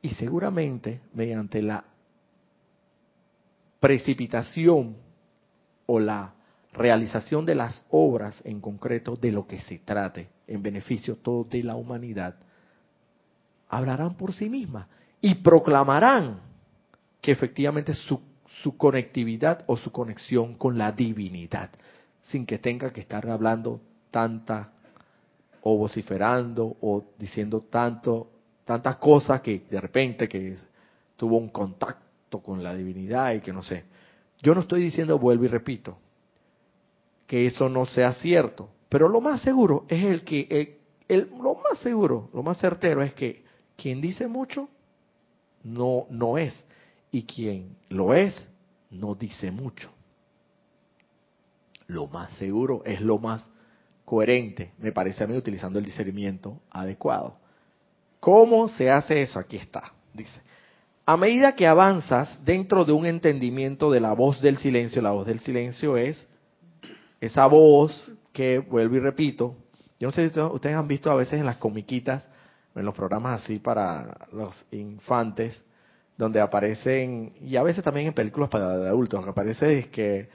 Y 0.00 0.10
seguramente 0.10 1.00
mediante 1.12 1.60
la 1.60 1.84
precipitación 3.80 4.96
o 5.86 5.98
la 5.98 6.32
realización 6.72 7.44
de 7.44 7.56
las 7.56 7.84
obras 7.90 8.40
en 8.44 8.60
concreto 8.60 9.16
de 9.16 9.32
lo 9.32 9.48
que 9.48 9.60
se 9.62 9.80
trate 9.80 10.28
en 10.46 10.62
beneficio 10.62 11.16
todo 11.16 11.42
de 11.42 11.64
la 11.64 11.74
humanidad, 11.74 12.36
hablarán 13.68 14.16
por 14.16 14.32
sí 14.32 14.48
mismas 14.48 14.86
y 15.20 15.34
proclamarán 15.36 16.53
que 17.24 17.32
efectivamente 17.32 17.94
su, 17.94 18.20
su 18.62 18.76
conectividad 18.76 19.64
o 19.66 19.78
su 19.78 19.90
conexión 19.90 20.56
con 20.56 20.76
la 20.76 20.92
divinidad, 20.92 21.70
sin 22.20 22.44
que 22.44 22.58
tenga 22.58 22.92
que 22.92 23.00
estar 23.00 23.26
hablando 23.30 23.80
tanta 24.10 24.72
o 25.62 25.78
vociferando 25.78 26.76
o 26.82 27.02
diciendo 27.18 27.64
tanto 27.70 28.28
tantas 28.66 28.96
cosas 28.96 29.40
que 29.40 29.62
de 29.70 29.80
repente 29.80 30.28
que 30.28 30.58
tuvo 31.16 31.38
un 31.38 31.48
contacto 31.48 32.40
con 32.40 32.62
la 32.62 32.74
divinidad 32.74 33.32
y 33.32 33.40
que 33.40 33.54
no 33.54 33.62
sé. 33.62 33.84
Yo 34.42 34.54
no 34.54 34.60
estoy 34.60 34.82
diciendo, 34.82 35.18
vuelvo 35.18 35.46
y 35.46 35.48
repito, 35.48 35.96
que 37.26 37.46
eso 37.46 37.70
no 37.70 37.86
sea 37.86 38.12
cierto, 38.12 38.68
pero 38.90 39.08
lo 39.08 39.22
más 39.22 39.40
seguro 39.40 39.86
es 39.88 40.04
el 40.04 40.24
que, 40.24 40.78
el, 41.08 41.30
lo 41.30 41.54
más 41.54 41.78
seguro, 41.78 42.28
lo 42.34 42.42
más 42.42 42.58
certero 42.58 43.02
es 43.02 43.14
que 43.14 43.44
quien 43.76 44.02
dice 44.02 44.28
mucho 44.28 44.68
no, 45.62 46.06
no 46.10 46.36
es 46.36 46.54
y 47.14 47.22
quien 47.22 47.76
lo 47.90 48.12
es 48.12 48.34
no 48.90 49.14
dice 49.14 49.52
mucho. 49.52 49.88
Lo 51.86 52.08
más 52.08 52.32
seguro 52.32 52.82
es 52.84 53.00
lo 53.00 53.18
más 53.18 53.48
coherente, 54.04 54.72
me 54.78 54.90
parece 54.90 55.22
a 55.22 55.28
mí, 55.28 55.36
utilizando 55.36 55.78
el 55.78 55.84
discernimiento 55.84 56.60
adecuado. 56.72 57.36
¿Cómo 58.18 58.66
se 58.66 58.90
hace 58.90 59.22
eso? 59.22 59.38
Aquí 59.38 59.58
está. 59.58 59.92
Dice, 60.12 60.40
a 61.06 61.16
medida 61.16 61.54
que 61.54 61.68
avanzas 61.68 62.44
dentro 62.44 62.84
de 62.84 62.90
un 62.90 63.06
entendimiento 63.06 63.92
de 63.92 64.00
la 64.00 64.12
voz 64.12 64.40
del 64.40 64.58
silencio, 64.58 65.00
la 65.00 65.12
voz 65.12 65.24
del 65.24 65.38
silencio 65.38 65.96
es 65.96 66.26
esa 67.20 67.46
voz 67.46 68.12
que, 68.32 68.58
vuelvo 68.58 68.96
y 68.96 68.98
repito, 68.98 69.54
yo 70.00 70.08
no 70.08 70.10
sé 70.10 70.30
si 70.30 70.40
ustedes 70.40 70.74
han 70.74 70.88
visto 70.88 71.12
a 71.12 71.14
veces 71.14 71.38
en 71.38 71.46
las 71.46 71.58
comiquitas, 71.58 72.26
en 72.74 72.84
los 72.84 72.94
programas 72.94 73.44
así 73.44 73.60
para 73.60 74.26
los 74.32 74.52
infantes, 74.72 75.62
donde 76.16 76.40
aparecen, 76.40 77.32
y 77.40 77.56
a 77.56 77.62
veces 77.62 77.82
también 77.82 78.08
en 78.08 78.12
películas 78.12 78.48
para 78.48 78.66
adultos, 78.66 79.22
que 79.22 79.30
aparece 79.30 79.90
que, 79.90 80.28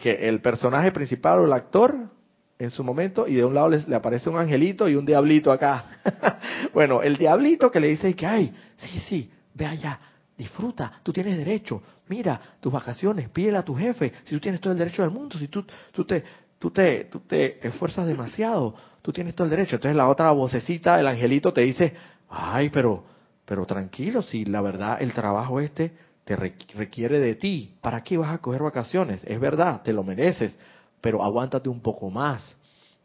que 0.00 0.28
el 0.28 0.40
personaje 0.40 0.92
principal 0.92 1.40
o 1.40 1.44
el 1.44 1.52
actor 1.52 2.10
en 2.58 2.70
su 2.70 2.82
momento 2.82 3.26
y 3.26 3.34
de 3.34 3.44
un 3.44 3.54
lado 3.54 3.68
le, 3.68 3.94
aparece 3.94 4.30
un 4.30 4.38
angelito 4.38 4.88
y 4.88 4.96
un 4.96 5.04
diablito 5.04 5.52
acá. 5.52 5.84
bueno, 6.74 7.02
el 7.02 7.16
diablito 7.16 7.70
que 7.70 7.80
le 7.80 7.88
dice 7.88 8.14
que, 8.14 8.26
ay, 8.26 8.54
sí, 8.76 9.00
sí, 9.00 9.30
ve 9.54 9.66
allá, 9.66 9.98
disfruta, 10.36 11.00
tú 11.02 11.12
tienes 11.12 11.36
derecho, 11.36 11.82
mira, 12.08 12.40
tus 12.60 12.72
vacaciones, 12.72 13.28
pídele 13.28 13.58
a 13.58 13.62
tu 13.62 13.74
jefe, 13.74 14.12
si 14.24 14.34
tú 14.34 14.40
tienes 14.40 14.60
todo 14.60 14.72
el 14.72 14.78
derecho 14.78 15.02
del 15.02 15.10
mundo, 15.10 15.38
si 15.38 15.48
tú, 15.48 15.64
tú 15.92 16.04
te, 16.04 16.24
tú 16.58 16.70
te, 16.70 17.04
tú 17.04 17.20
te 17.20 17.66
esfuerzas 17.66 18.06
demasiado, 18.06 18.74
tú 19.02 19.12
tienes 19.12 19.34
todo 19.34 19.44
el 19.44 19.50
derecho. 19.50 19.76
Entonces 19.76 19.96
la 19.96 20.08
otra 20.08 20.30
vocecita, 20.32 20.98
el 21.00 21.06
angelito 21.06 21.52
te 21.52 21.62
dice, 21.62 21.94
ay, 22.28 22.70
pero 22.70 23.04
pero 23.46 23.64
tranquilo, 23.64 24.22
si 24.22 24.44
la 24.44 24.60
verdad 24.60 25.00
el 25.00 25.14
trabajo 25.14 25.60
este 25.60 25.92
te 26.24 26.34
requiere 26.34 27.20
de 27.20 27.36
ti, 27.36 27.76
¿para 27.80 28.02
qué 28.02 28.18
vas 28.18 28.34
a 28.34 28.38
coger 28.38 28.60
vacaciones? 28.60 29.22
Es 29.24 29.38
verdad, 29.38 29.82
te 29.82 29.92
lo 29.92 30.02
mereces, 30.02 30.52
pero 31.00 31.22
aguántate 31.22 31.68
un 31.68 31.80
poco 31.80 32.10
más. 32.10 32.56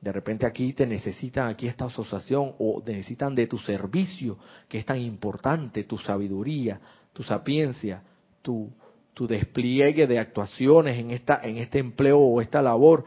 De 0.02 0.12
repente 0.12 0.48
aquí 0.48 0.74
te 0.74 0.88
necesitan, 0.88 1.48
aquí 1.48 1.68
esta 1.68 1.86
asociación, 1.86 2.56
o 2.58 2.82
necesitan 2.84 3.36
de 3.36 3.46
tu 3.46 3.60
servicio, 3.60 4.40
que 4.68 4.80
es 4.80 4.86
tan 4.88 5.00
importante, 5.00 5.84
tu 5.84 6.00
sabiduría, 6.00 6.82
tu 7.14 7.22
sapiencia, 7.22 8.02
tu, 8.42 8.72
tu 9.14 9.28
despliegue 9.28 10.08
de 10.08 10.18
actuaciones 10.18 10.98
en, 10.98 11.12
esta, 11.12 11.42
en 11.44 11.58
este 11.58 11.78
empleo 11.78 12.18
o 12.18 12.42
esta 12.42 12.64
labor 12.64 13.06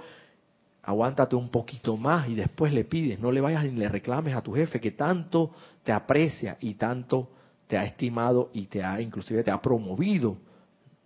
aguántate 0.84 1.34
un 1.36 1.48
poquito 1.48 1.96
más 1.96 2.28
y 2.28 2.34
después 2.34 2.72
le 2.72 2.84
pides, 2.84 3.18
no 3.18 3.32
le 3.32 3.40
vayas 3.40 3.64
ni 3.64 3.72
le 3.72 3.88
reclames 3.88 4.34
a 4.34 4.42
tu 4.42 4.52
jefe 4.52 4.80
que 4.80 4.92
tanto 4.92 5.50
te 5.82 5.92
aprecia 5.92 6.56
y 6.60 6.74
tanto 6.74 7.30
te 7.66 7.78
ha 7.78 7.84
estimado 7.84 8.50
y 8.52 8.66
te 8.66 8.82
ha 8.82 9.00
inclusive 9.00 9.42
te 9.42 9.50
ha 9.50 9.60
promovido. 9.60 10.36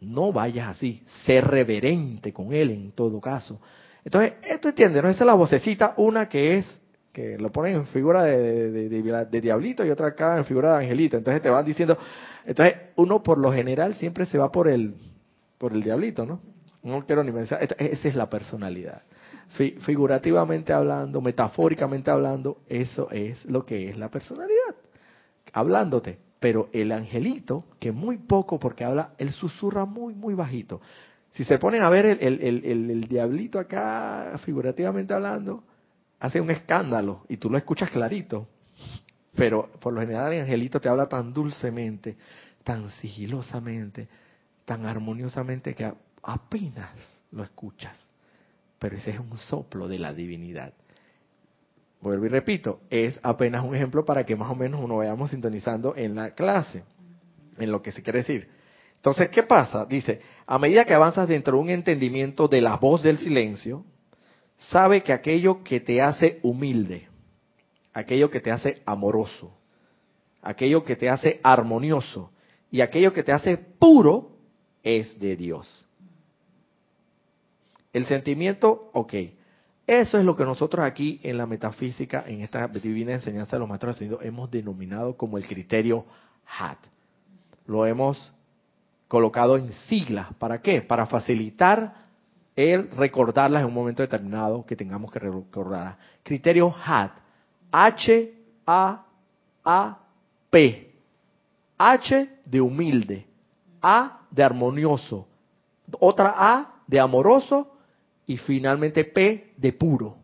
No 0.00 0.32
vayas 0.32 0.68
así, 0.68 1.02
sé 1.24 1.40
reverente 1.40 2.32
con 2.32 2.52
él 2.52 2.70
en 2.70 2.92
todo 2.92 3.20
caso. 3.20 3.60
Entonces, 4.04 4.34
esto 4.42 4.68
entiende, 4.68 5.02
¿no? 5.02 5.08
Esa 5.08 5.24
es 5.24 5.26
la 5.26 5.34
vocecita, 5.34 5.94
una 5.96 6.28
que 6.28 6.58
es, 6.58 6.66
que 7.12 7.36
lo 7.36 7.50
ponen 7.50 7.76
en 7.76 7.86
figura 7.88 8.22
de, 8.22 8.70
de, 8.70 9.40
diablito 9.40 9.84
y 9.84 9.90
otra 9.90 10.08
acá 10.08 10.38
en 10.38 10.44
figura 10.44 10.72
de 10.72 10.84
angelito. 10.84 11.16
Entonces 11.16 11.42
te 11.42 11.50
van 11.50 11.64
diciendo, 11.64 11.98
entonces 12.46 12.76
uno 12.96 13.22
por 13.22 13.38
lo 13.38 13.52
general 13.52 13.94
siempre 13.94 14.26
se 14.26 14.38
va 14.38 14.52
por 14.52 14.68
el, 14.68 14.94
por 15.58 15.72
el 15.72 15.82
diablito, 15.82 16.24
¿no? 16.24 16.40
No 16.82 17.04
quiero 17.04 17.24
ni 17.24 17.32
pensar, 17.32 17.60
esa 17.62 18.08
es 18.08 18.14
la 18.14 18.30
personalidad 18.30 19.02
figurativamente 19.50 20.72
hablando, 20.72 21.20
metafóricamente 21.20 22.10
hablando, 22.10 22.58
eso 22.68 23.10
es 23.10 23.44
lo 23.46 23.64
que 23.64 23.90
es 23.90 23.96
la 23.96 24.10
personalidad. 24.10 24.76
Hablándote. 25.52 26.18
Pero 26.40 26.68
el 26.72 26.92
angelito, 26.92 27.64
que 27.80 27.90
muy 27.90 28.18
poco, 28.18 28.60
porque 28.60 28.84
habla, 28.84 29.14
él 29.18 29.32
susurra 29.32 29.86
muy, 29.86 30.14
muy 30.14 30.34
bajito. 30.34 30.80
Si 31.30 31.44
se 31.44 31.58
ponen 31.58 31.82
a 31.82 31.90
ver 31.90 32.06
el, 32.06 32.40
el, 32.40 32.64
el, 32.64 33.00
diablito 33.08 33.58
acá, 33.58 34.38
figurativamente 34.44 35.12
hablando, 35.12 35.64
hace 36.20 36.40
un 36.40 36.50
escándalo 36.50 37.24
y 37.28 37.38
tú 37.38 37.50
lo 37.50 37.58
escuchas 37.58 37.90
clarito. 37.90 38.46
Pero 39.34 39.68
por 39.80 39.92
lo 39.92 40.00
general 40.00 40.32
el 40.32 40.42
angelito 40.42 40.80
te 40.80 40.88
habla 40.88 41.08
tan 41.08 41.32
dulcemente, 41.32 42.16
tan 42.62 42.88
sigilosamente, 42.90 44.08
tan 44.64 44.86
armoniosamente 44.86 45.74
que 45.74 45.92
apenas 46.22 46.92
lo 47.32 47.42
escuchas 47.42 48.08
pero 48.78 48.96
ese 48.96 49.10
es 49.10 49.18
un 49.18 49.36
soplo 49.38 49.88
de 49.88 49.98
la 49.98 50.12
divinidad. 50.12 50.72
Vuelvo 52.00 52.26
y 52.26 52.28
repito, 52.28 52.80
es 52.90 53.18
apenas 53.22 53.64
un 53.64 53.74
ejemplo 53.74 54.04
para 54.04 54.24
que 54.24 54.36
más 54.36 54.50
o 54.50 54.54
menos 54.54 54.80
uno 54.82 54.98
vayamos 54.98 55.30
sintonizando 55.30 55.96
en 55.96 56.14
la 56.14 56.30
clase, 56.30 56.84
en 57.58 57.72
lo 57.72 57.82
que 57.82 57.90
se 57.90 58.02
quiere 58.02 58.20
decir. 58.20 58.48
Entonces, 58.96 59.28
¿qué 59.30 59.42
pasa? 59.42 59.84
Dice, 59.84 60.20
a 60.46 60.58
medida 60.58 60.84
que 60.84 60.94
avanzas 60.94 61.28
dentro 61.28 61.56
de 61.56 61.62
un 61.62 61.70
entendimiento 61.70 62.46
de 62.46 62.60
la 62.60 62.76
voz 62.76 63.02
del 63.02 63.18
silencio, 63.18 63.84
sabe 64.58 65.02
que 65.02 65.12
aquello 65.12 65.62
que 65.64 65.80
te 65.80 66.00
hace 66.00 66.38
humilde, 66.42 67.08
aquello 67.92 68.30
que 68.30 68.40
te 68.40 68.50
hace 68.50 68.82
amoroso, 68.86 69.52
aquello 70.42 70.84
que 70.84 70.96
te 70.96 71.08
hace 71.08 71.40
armonioso 71.42 72.30
y 72.70 72.80
aquello 72.80 73.12
que 73.12 73.22
te 73.22 73.32
hace 73.32 73.56
puro 73.56 74.36
es 74.82 75.18
de 75.18 75.36
Dios. 75.36 75.87
El 77.98 78.06
sentimiento, 78.06 78.90
ok. 78.92 79.12
Eso 79.84 80.18
es 80.18 80.24
lo 80.24 80.36
que 80.36 80.44
nosotros 80.44 80.86
aquí 80.86 81.18
en 81.24 81.36
la 81.36 81.46
metafísica, 81.46 82.22
en 82.28 82.42
esta 82.42 82.68
divina 82.68 83.14
enseñanza 83.14 83.56
de 83.56 83.58
los 83.58 83.68
maestros 83.68 83.96
ascendidos, 83.96 84.24
hemos 84.24 84.48
denominado 84.52 85.16
como 85.16 85.36
el 85.36 85.44
criterio 85.44 86.04
HAT. 86.46 86.78
Lo 87.66 87.84
hemos 87.86 88.32
colocado 89.08 89.56
en 89.56 89.72
siglas. 89.72 90.32
¿Para 90.34 90.62
qué? 90.62 90.80
Para 90.80 91.06
facilitar 91.06 92.04
el 92.54 92.88
recordarlas 92.92 93.62
en 93.62 93.66
un 93.66 93.74
momento 93.74 94.02
determinado 94.02 94.64
que 94.64 94.76
tengamos 94.76 95.10
que 95.10 95.18
recordar. 95.18 95.98
Criterio 96.22 96.72
HAT. 96.72 97.14
H-A-A-P. 97.72 98.14
H 101.76 102.30
de 102.44 102.60
humilde. 102.60 103.26
A 103.82 104.20
de 104.30 104.44
armonioso. 104.44 105.26
Otra 105.98 106.32
A 106.36 106.74
de 106.86 107.00
amoroso 107.00 107.74
y 108.28 108.36
finalmente 108.36 109.04
P 109.04 109.54
de 109.56 109.72
puro. 109.72 110.18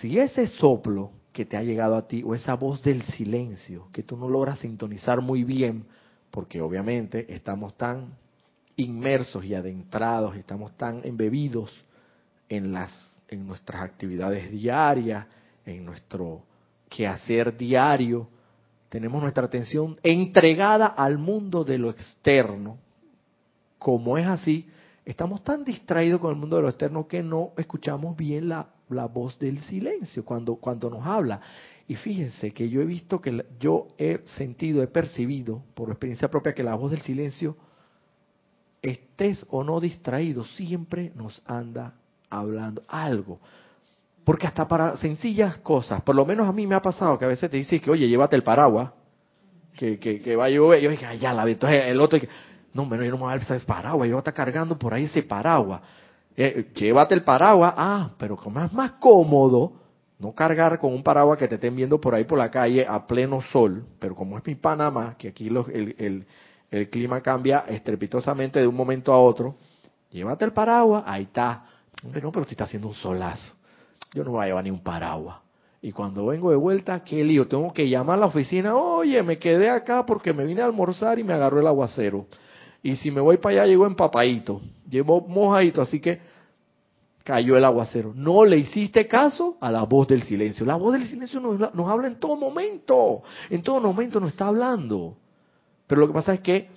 Si 0.00 0.18
ese 0.18 0.46
soplo 0.48 1.12
que 1.32 1.46
te 1.46 1.56
ha 1.56 1.62
llegado 1.62 1.96
a 1.96 2.06
ti 2.06 2.22
o 2.22 2.34
esa 2.34 2.54
voz 2.54 2.82
del 2.82 3.02
silencio 3.02 3.88
que 3.92 4.02
tú 4.02 4.18
no 4.18 4.28
logras 4.28 4.58
sintonizar 4.58 5.22
muy 5.22 5.44
bien, 5.44 5.86
porque 6.30 6.60
obviamente 6.60 7.32
estamos 7.32 7.76
tan 7.78 8.14
inmersos 8.76 9.44
y 9.44 9.54
adentrados, 9.54 10.36
estamos 10.36 10.76
tan 10.76 11.00
embebidos 11.04 11.72
en 12.50 12.72
las 12.72 13.10
en 13.28 13.46
nuestras 13.46 13.82
actividades 13.82 14.50
diarias, 14.50 15.26
en 15.64 15.86
nuestro 15.86 16.42
quehacer 16.90 17.56
diario, 17.56 18.28
tenemos 18.90 19.22
nuestra 19.22 19.46
atención 19.46 19.98
entregada 20.02 20.86
al 20.88 21.16
mundo 21.16 21.64
de 21.64 21.78
lo 21.78 21.88
externo. 21.88 22.76
Como 23.78 24.18
es 24.18 24.26
así, 24.26 24.68
estamos 25.04 25.42
tan 25.42 25.64
distraídos 25.64 26.20
con 26.20 26.30
el 26.30 26.36
mundo 26.36 26.56
de 26.56 26.62
lo 26.62 26.68
externo 26.68 27.06
que 27.06 27.22
no 27.22 27.52
escuchamos 27.56 28.16
bien 28.16 28.48
la, 28.48 28.68
la 28.88 29.06
voz 29.06 29.38
del 29.38 29.60
silencio 29.62 30.24
cuando, 30.24 30.56
cuando 30.56 30.90
nos 30.90 31.06
habla. 31.06 31.40
Y 31.88 31.96
fíjense 31.96 32.52
que 32.52 32.68
yo 32.68 32.80
he 32.80 32.84
visto 32.84 33.20
que 33.20 33.44
yo 33.58 33.88
he 33.98 34.20
sentido, 34.36 34.82
he 34.82 34.86
percibido 34.86 35.62
por 35.74 35.90
experiencia 35.90 36.30
propia 36.30 36.54
que 36.54 36.62
la 36.62 36.74
voz 36.74 36.92
del 36.92 37.02
silencio, 37.02 37.56
estés 38.80 39.44
o 39.50 39.62
no 39.62 39.80
distraído, 39.80 40.44
siempre 40.44 41.12
nos 41.14 41.42
anda 41.46 41.94
hablando 42.30 42.82
algo. 42.88 43.40
Porque 44.24 44.46
hasta 44.46 44.68
para 44.68 44.96
sencillas 44.96 45.58
cosas, 45.58 46.00
por 46.02 46.14
lo 46.14 46.24
menos 46.24 46.48
a 46.48 46.52
mí 46.52 46.66
me 46.66 46.76
ha 46.76 46.82
pasado 46.82 47.18
que 47.18 47.24
a 47.24 47.28
veces 47.28 47.50
te 47.50 47.56
dice 47.56 47.80
que, 47.80 47.90
oye, 47.90 48.08
llévate 48.08 48.36
el 48.36 48.44
paraguas, 48.44 48.92
que, 49.76 49.98
que, 49.98 50.20
que 50.20 50.36
va 50.36 50.44
a 50.44 50.50
llover. 50.50 50.80
Yo 50.80 50.90
dije, 50.90 51.06
ay, 51.06 51.18
ya 51.18 51.32
la 51.32 51.44
vi. 51.44 51.52
Entonces 51.52 51.84
el 51.86 52.00
otro, 52.00 52.18
no, 52.74 52.86
bueno, 52.86 53.04
yo 53.04 53.10
no 53.10 53.16
me 53.16 53.24
voy 53.24 53.34
a 53.34 53.38
dar 53.38 53.42
ese 53.42 53.66
paraguas, 53.66 54.08
yo 54.08 54.14
voy 54.14 54.18
a 54.18 54.20
estar 54.20 54.34
cargando 54.34 54.78
por 54.78 54.94
ahí 54.94 55.04
ese 55.04 55.22
paraguas. 55.22 55.80
Eh, 56.36 56.70
llévate 56.74 57.14
el 57.14 57.22
paraguas, 57.22 57.74
ah, 57.76 58.10
pero 58.18 58.36
como 58.36 58.60
es 58.60 58.72
más 58.72 58.92
cómodo 58.92 59.72
no 60.18 60.32
cargar 60.32 60.78
con 60.78 60.92
un 60.94 61.02
paraguas 61.02 61.38
que 61.38 61.48
te 61.48 61.56
estén 61.56 61.74
viendo 61.74 62.00
por 62.00 62.14
ahí 62.14 62.24
por 62.24 62.38
la 62.38 62.50
calle 62.50 62.86
a 62.86 63.06
pleno 63.06 63.42
sol, 63.42 63.84
pero 63.98 64.14
como 64.14 64.38
es 64.38 64.46
mi 64.46 64.54
Panamá, 64.54 65.16
que 65.18 65.28
aquí 65.28 65.48
el, 65.48 65.94
el, 65.98 66.26
el 66.70 66.88
clima 66.88 67.20
cambia 67.20 67.64
estrepitosamente 67.68 68.60
de 68.60 68.66
un 68.66 68.76
momento 68.76 69.12
a 69.12 69.18
otro, 69.18 69.56
llévate 70.10 70.44
el 70.44 70.52
paraguas, 70.52 71.02
ahí 71.06 71.24
está. 71.24 71.66
Pero 72.12 72.28
no, 72.28 72.32
pero 72.32 72.44
si 72.46 72.52
está 72.52 72.64
haciendo 72.64 72.88
un 72.88 72.94
solazo, 72.94 73.54
yo 74.14 74.24
no 74.24 74.30
voy 74.30 74.44
a 74.44 74.46
llevar 74.46 74.64
ni 74.64 74.70
un 74.70 74.80
paraguas. 74.80 75.36
Y 75.82 75.90
cuando 75.90 76.26
vengo 76.26 76.50
de 76.50 76.56
vuelta, 76.56 77.00
qué 77.00 77.24
lío, 77.24 77.48
tengo 77.48 77.72
que 77.72 77.88
llamar 77.88 78.16
a 78.16 78.20
la 78.20 78.26
oficina, 78.26 78.76
oye, 78.76 79.20
me 79.24 79.38
quedé 79.38 79.68
acá 79.68 80.06
porque 80.06 80.32
me 80.32 80.44
vine 80.44 80.62
a 80.62 80.66
almorzar 80.66 81.18
y 81.18 81.24
me 81.24 81.32
agarró 81.32 81.58
el 81.58 81.66
aguacero. 81.66 82.26
Y 82.82 82.96
si 82.96 83.10
me 83.10 83.20
voy 83.20 83.36
para 83.36 83.62
allá, 83.62 83.66
llego 83.66 83.86
empapadito, 83.86 84.60
llevo 84.88 85.20
mojadito, 85.20 85.80
así 85.82 86.00
que 86.00 86.20
cayó 87.22 87.56
el 87.56 87.64
aguacero. 87.64 88.12
No 88.14 88.44
le 88.44 88.58
hiciste 88.58 89.06
caso 89.06 89.56
a 89.60 89.70
la 89.70 89.84
voz 89.84 90.08
del 90.08 90.22
silencio. 90.24 90.66
La 90.66 90.76
voz 90.76 90.94
del 90.94 91.06
silencio 91.06 91.40
nos, 91.40 91.88
habla 91.88 92.08
en 92.08 92.16
todo 92.16 92.36
momento, 92.36 93.22
en 93.50 93.62
todo 93.62 93.80
momento 93.80 94.18
nos 94.18 94.32
está 94.32 94.48
hablando. 94.48 95.16
Pero 95.86 96.00
lo 96.00 96.08
que 96.08 96.14
pasa 96.14 96.34
es 96.34 96.40
que, 96.40 96.70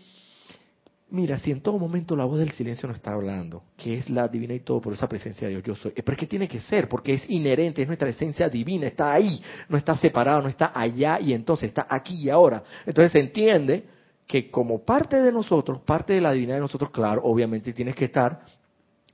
mira, 1.09 1.39
si 1.39 1.51
en 1.51 1.61
todo 1.61 1.79
momento 1.79 2.15
la 2.15 2.25
voz 2.25 2.37
del 2.37 2.51
silencio 2.51 2.87
nos 2.87 2.97
está 2.97 3.13
hablando, 3.13 3.63
que 3.75 3.97
es 3.97 4.09
la 4.09 4.27
divina 4.27 4.53
y 4.53 4.59
todo 4.59 4.81
por 4.81 4.93
esa 4.93 5.09
presencia 5.09 5.47
de 5.47 5.53
Dios, 5.55 5.63
yo 5.63 5.75
soy, 5.75 5.93
es 5.95 6.03
porque 6.03 6.27
tiene 6.27 6.47
que 6.47 6.59
ser, 6.59 6.87
porque 6.87 7.15
es 7.15 7.29
inherente, 7.29 7.81
es 7.81 7.87
nuestra 7.87 8.09
esencia 8.09 8.47
divina, 8.49 8.85
está 8.85 9.11
ahí, 9.11 9.41
no 9.69 9.77
está 9.77 9.95
separado, 9.97 10.43
no 10.43 10.49
está 10.49 10.71
allá 10.73 11.19
y 11.19 11.33
entonces 11.33 11.69
está 11.69 11.87
aquí 11.89 12.15
y 12.15 12.29
ahora. 12.29 12.63
Entonces 12.85 13.11
se 13.11 13.19
entiende 13.19 13.94
que 14.27 14.49
como 14.49 14.83
parte 14.83 15.21
de 15.21 15.31
nosotros, 15.31 15.81
parte 15.81 16.13
de 16.13 16.21
la 16.21 16.31
divinidad 16.31 16.57
de 16.57 16.61
nosotros, 16.61 16.91
claro, 16.91 17.21
obviamente 17.23 17.73
tienes 17.73 17.95
que 17.95 18.05
estar 18.05 18.45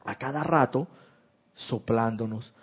a 0.05 0.15
cada 0.15 0.43
rato 0.43 0.87
soplándonos. 1.53 2.53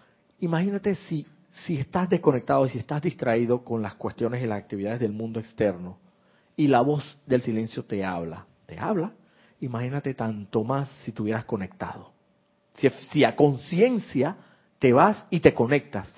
Imagínate 0.40 0.94
si, 0.94 1.26
si 1.66 1.78
estás 1.78 2.08
desconectado 2.08 2.66
y 2.66 2.70
si 2.70 2.78
estás 2.78 3.02
distraído 3.02 3.64
con 3.64 3.82
las 3.82 3.94
cuestiones 3.94 4.42
y 4.42 4.46
las 4.46 4.58
actividades 4.58 5.00
del 5.00 5.12
mundo 5.12 5.40
externo 5.40 5.98
y 6.56 6.68
la 6.68 6.80
voz 6.80 7.18
del 7.26 7.42
silencio 7.42 7.84
te 7.84 8.04
habla, 8.04 8.46
te 8.66 8.78
habla. 8.78 9.12
Imagínate 9.60 10.14
tanto 10.14 10.64
más 10.64 10.88
si 11.02 11.12
tuvieras 11.12 11.44
conectado. 11.44 12.12
Si, 12.74 12.88
si 13.12 13.24
a 13.24 13.36
conciencia 13.36 14.36
te 14.78 14.92
vas 14.92 15.26
y 15.30 15.40
te 15.40 15.52
conectas 15.52 16.12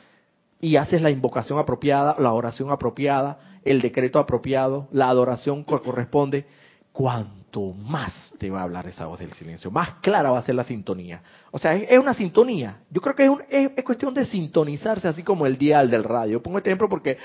y 0.60 0.76
haces 0.76 1.02
la 1.02 1.10
invocación 1.10 1.58
apropiada, 1.58 2.16
la 2.18 2.32
oración 2.32 2.70
apropiada, 2.70 3.38
el 3.64 3.80
decreto 3.80 4.18
apropiado, 4.18 4.88
la 4.92 5.08
adoración 5.08 5.64
que 5.64 5.78
corresponde, 5.80 6.46
cuanto 6.92 7.72
más 7.72 8.34
te 8.38 8.50
va 8.50 8.60
a 8.60 8.62
hablar 8.64 8.86
esa 8.86 9.06
voz 9.06 9.18
del 9.18 9.32
silencio, 9.32 9.70
más 9.70 9.94
clara 10.00 10.30
va 10.30 10.38
a 10.38 10.42
ser 10.42 10.54
la 10.54 10.64
sintonía. 10.64 11.22
O 11.50 11.58
sea, 11.58 11.74
es, 11.74 11.98
una 11.98 12.14
sintonía. 12.14 12.80
Yo 12.90 13.00
creo 13.00 13.14
que 13.14 13.24
es, 13.24 13.30
un, 13.30 13.42
es, 13.48 13.84
cuestión 13.84 14.14
de 14.14 14.24
sintonizarse, 14.24 15.08
así 15.08 15.22
como 15.22 15.46
el 15.46 15.56
dial 15.56 15.90
del 15.90 16.04
radio. 16.04 16.42
Pongo 16.42 16.58
este 16.58 16.70
ejemplo 16.70 16.88
porque, 16.88 17.18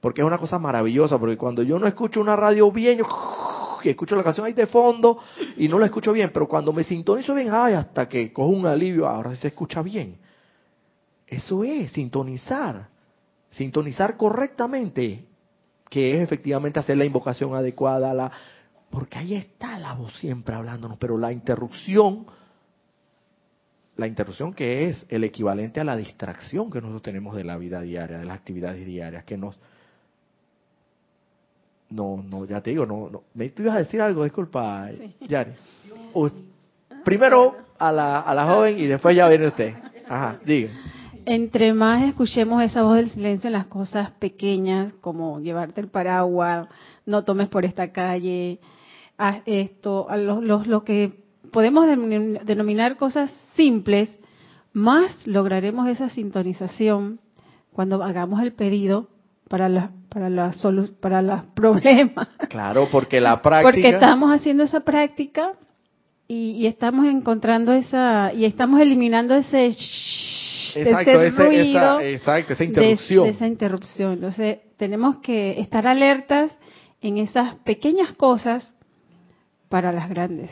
porque 0.00 0.20
es 0.20 0.26
una 0.26 0.38
cosa 0.38 0.58
maravillosa, 0.58 1.18
porque 1.18 1.36
cuando 1.36 1.62
yo 1.62 1.78
no 1.78 1.86
escucho 1.86 2.20
una 2.20 2.36
radio 2.36 2.70
bien, 2.72 2.98
yo 2.98 3.06
escucho 3.84 4.16
la 4.16 4.24
canción 4.24 4.46
ahí 4.46 4.52
de 4.52 4.66
fondo 4.66 5.18
y 5.56 5.68
no 5.68 5.78
la 5.78 5.86
escucho 5.86 6.12
bien, 6.12 6.30
pero 6.32 6.48
cuando 6.48 6.72
me 6.72 6.84
sintonizo 6.84 7.34
bien, 7.34 7.48
ay, 7.52 7.74
hasta 7.74 8.08
que 8.08 8.32
cojo 8.32 8.48
un 8.48 8.66
alivio, 8.66 9.06
ahora 9.06 9.30
sí 9.34 9.42
se 9.42 9.48
escucha 9.48 9.82
bien. 9.82 10.18
Eso 11.28 11.62
es, 11.64 11.92
sintonizar. 11.92 12.88
Sintonizar 13.50 14.16
correctamente, 14.16 15.24
que 15.88 16.16
es 16.16 16.22
efectivamente 16.22 16.80
hacer 16.80 16.96
la 16.96 17.04
invocación 17.04 17.54
adecuada, 17.54 18.12
la, 18.14 18.32
porque 18.90 19.18
ahí 19.18 19.34
está 19.34 19.78
la 19.78 19.94
voz 19.94 20.14
siempre 20.18 20.54
hablándonos, 20.54 20.98
pero 20.98 21.18
la 21.18 21.32
interrupción, 21.32 22.26
la 23.96 24.06
interrupción 24.06 24.52
que 24.52 24.88
es 24.88 25.04
el 25.08 25.24
equivalente 25.24 25.80
a 25.80 25.84
la 25.84 25.96
distracción 25.96 26.70
que 26.70 26.80
nosotros 26.80 27.02
tenemos 27.02 27.36
de 27.36 27.44
la 27.44 27.56
vida 27.56 27.80
diaria, 27.80 28.18
de 28.18 28.24
las 28.24 28.36
actividades 28.36 28.84
diarias, 28.84 29.24
que 29.24 29.36
nos... 29.36 29.58
No, 31.90 32.22
no, 32.22 32.44
ya 32.44 32.60
te 32.60 32.68
digo, 32.68 32.84
no, 32.84 33.08
no. 33.08 33.22
¿Me 33.32 33.50
ibas 33.56 33.76
a 33.76 33.78
decir 33.78 34.02
algo? 34.02 34.22
Disculpa, 34.24 34.90
Yari. 35.26 35.52
primero 37.02 37.56
a 37.78 37.90
la, 37.90 38.20
a 38.20 38.34
la 38.34 38.44
joven 38.44 38.78
y 38.78 38.84
después 38.84 39.16
ya 39.16 39.26
viene 39.26 39.46
usted. 39.46 39.74
Ajá, 40.06 40.38
diga 40.44 40.70
entre 41.28 41.74
más 41.74 42.04
escuchemos 42.04 42.62
esa 42.62 42.82
voz 42.82 42.96
del 42.96 43.10
silencio 43.10 43.48
en 43.48 43.52
las 43.52 43.66
cosas 43.66 44.12
pequeñas, 44.12 44.94
como 45.02 45.40
llevarte 45.40 45.82
el 45.82 45.88
paraguas, 45.88 46.68
no 47.04 47.22
tomes 47.24 47.48
por 47.48 47.66
esta 47.66 47.92
calle, 47.92 48.60
haz 49.18 49.42
esto, 49.44 50.08
a 50.08 50.16
los, 50.16 50.66
lo 50.66 50.84
que 50.84 51.12
podemos 51.52 51.86
denominar 51.86 52.96
cosas 52.96 53.30
simples, 53.56 54.08
más 54.72 55.26
lograremos 55.26 55.86
esa 55.88 56.08
sintonización 56.08 57.20
cuando 57.74 58.02
hagamos 58.02 58.40
el 58.40 58.54
pedido 58.54 59.08
para 59.50 59.68
la, 59.68 59.90
para 60.08 60.30
la 60.30 60.54
para 60.98 61.20
los 61.20 61.42
problemas. 61.54 62.28
Claro, 62.48 62.88
porque 62.90 63.20
la 63.20 63.42
práctica. 63.42 63.70
Porque 63.70 63.88
estamos 63.90 64.34
haciendo 64.34 64.64
esa 64.64 64.80
práctica 64.80 65.52
y, 66.26 66.52
y 66.52 66.66
estamos 66.66 67.04
encontrando 67.04 67.72
esa 67.72 68.32
y 68.32 68.46
estamos 68.46 68.80
eliminando 68.80 69.34
ese 69.34 69.66
exacto, 70.82 71.22
esa, 71.22 72.02
exacto, 72.04 72.52
esa 72.52 72.64
interrupción. 72.64 73.26
esa 73.28 73.46
interrupción. 73.46 74.12
Entonces, 74.14 74.58
tenemos 74.76 75.16
que 75.18 75.60
estar 75.60 75.86
alertas 75.86 76.56
en 77.00 77.18
esas 77.18 77.56
pequeñas 77.56 78.12
cosas 78.12 78.72
para 79.68 79.92
las 79.92 80.08
grandes. 80.08 80.50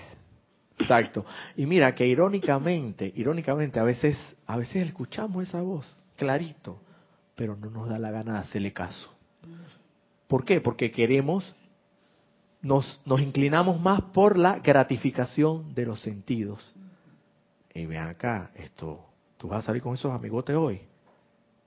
Exacto. 0.79 1.25
Y 1.57 1.67
mira 1.67 1.95
que 1.95 2.07
irónicamente, 2.07 3.13
irónicamente 3.17 3.81
a 3.81 3.85
veces 3.85 4.19
a 4.47 4.57
veces 4.57 4.87
escuchamos 4.87 5.49
esa 5.49 5.63
voz 5.63 5.87
clarito, 6.17 6.81
pero 7.35 7.57
no 7.57 7.71
nos 7.71 7.89
da 7.89 7.99
la 7.99 8.11
gana 8.11 8.35
de 8.35 8.39
hacerle 8.41 8.73
caso. 8.73 9.13
¿Por 10.27 10.45
qué? 10.45 10.61
Porque 10.61 10.91
queremos 10.91 11.55
nos, 12.63 13.01
nos 13.05 13.21
inclinamos 13.21 13.81
más 13.81 14.03
por 14.13 14.37
la 14.37 14.59
gratificación 14.59 15.75
de 15.75 15.87
los 15.87 16.01
sentidos. 16.01 16.75
Y 17.75 17.87
vean 17.87 18.09
acá, 18.09 18.51
esto 18.55 19.06
tú 19.39 19.49
vas 19.49 19.61
a 19.65 19.67
salir 19.67 19.83
con 19.83 19.95
esos 19.95 20.13
amigotes 20.13 20.57
hoy. 20.57 20.81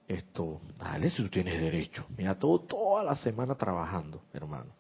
Esto, 0.08 0.60
dale 0.80 1.10
si 1.12 1.22
tú 1.22 1.30
tienes 1.30 1.62
derecho. 1.62 2.06
Mira, 2.18 2.38
todo, 2.38 2.62
toda 2.62 3.04
la 3.04 3.16
semana 3.16 3.54
trabajando, 3.56 4.24
hermano. 4.34 4.72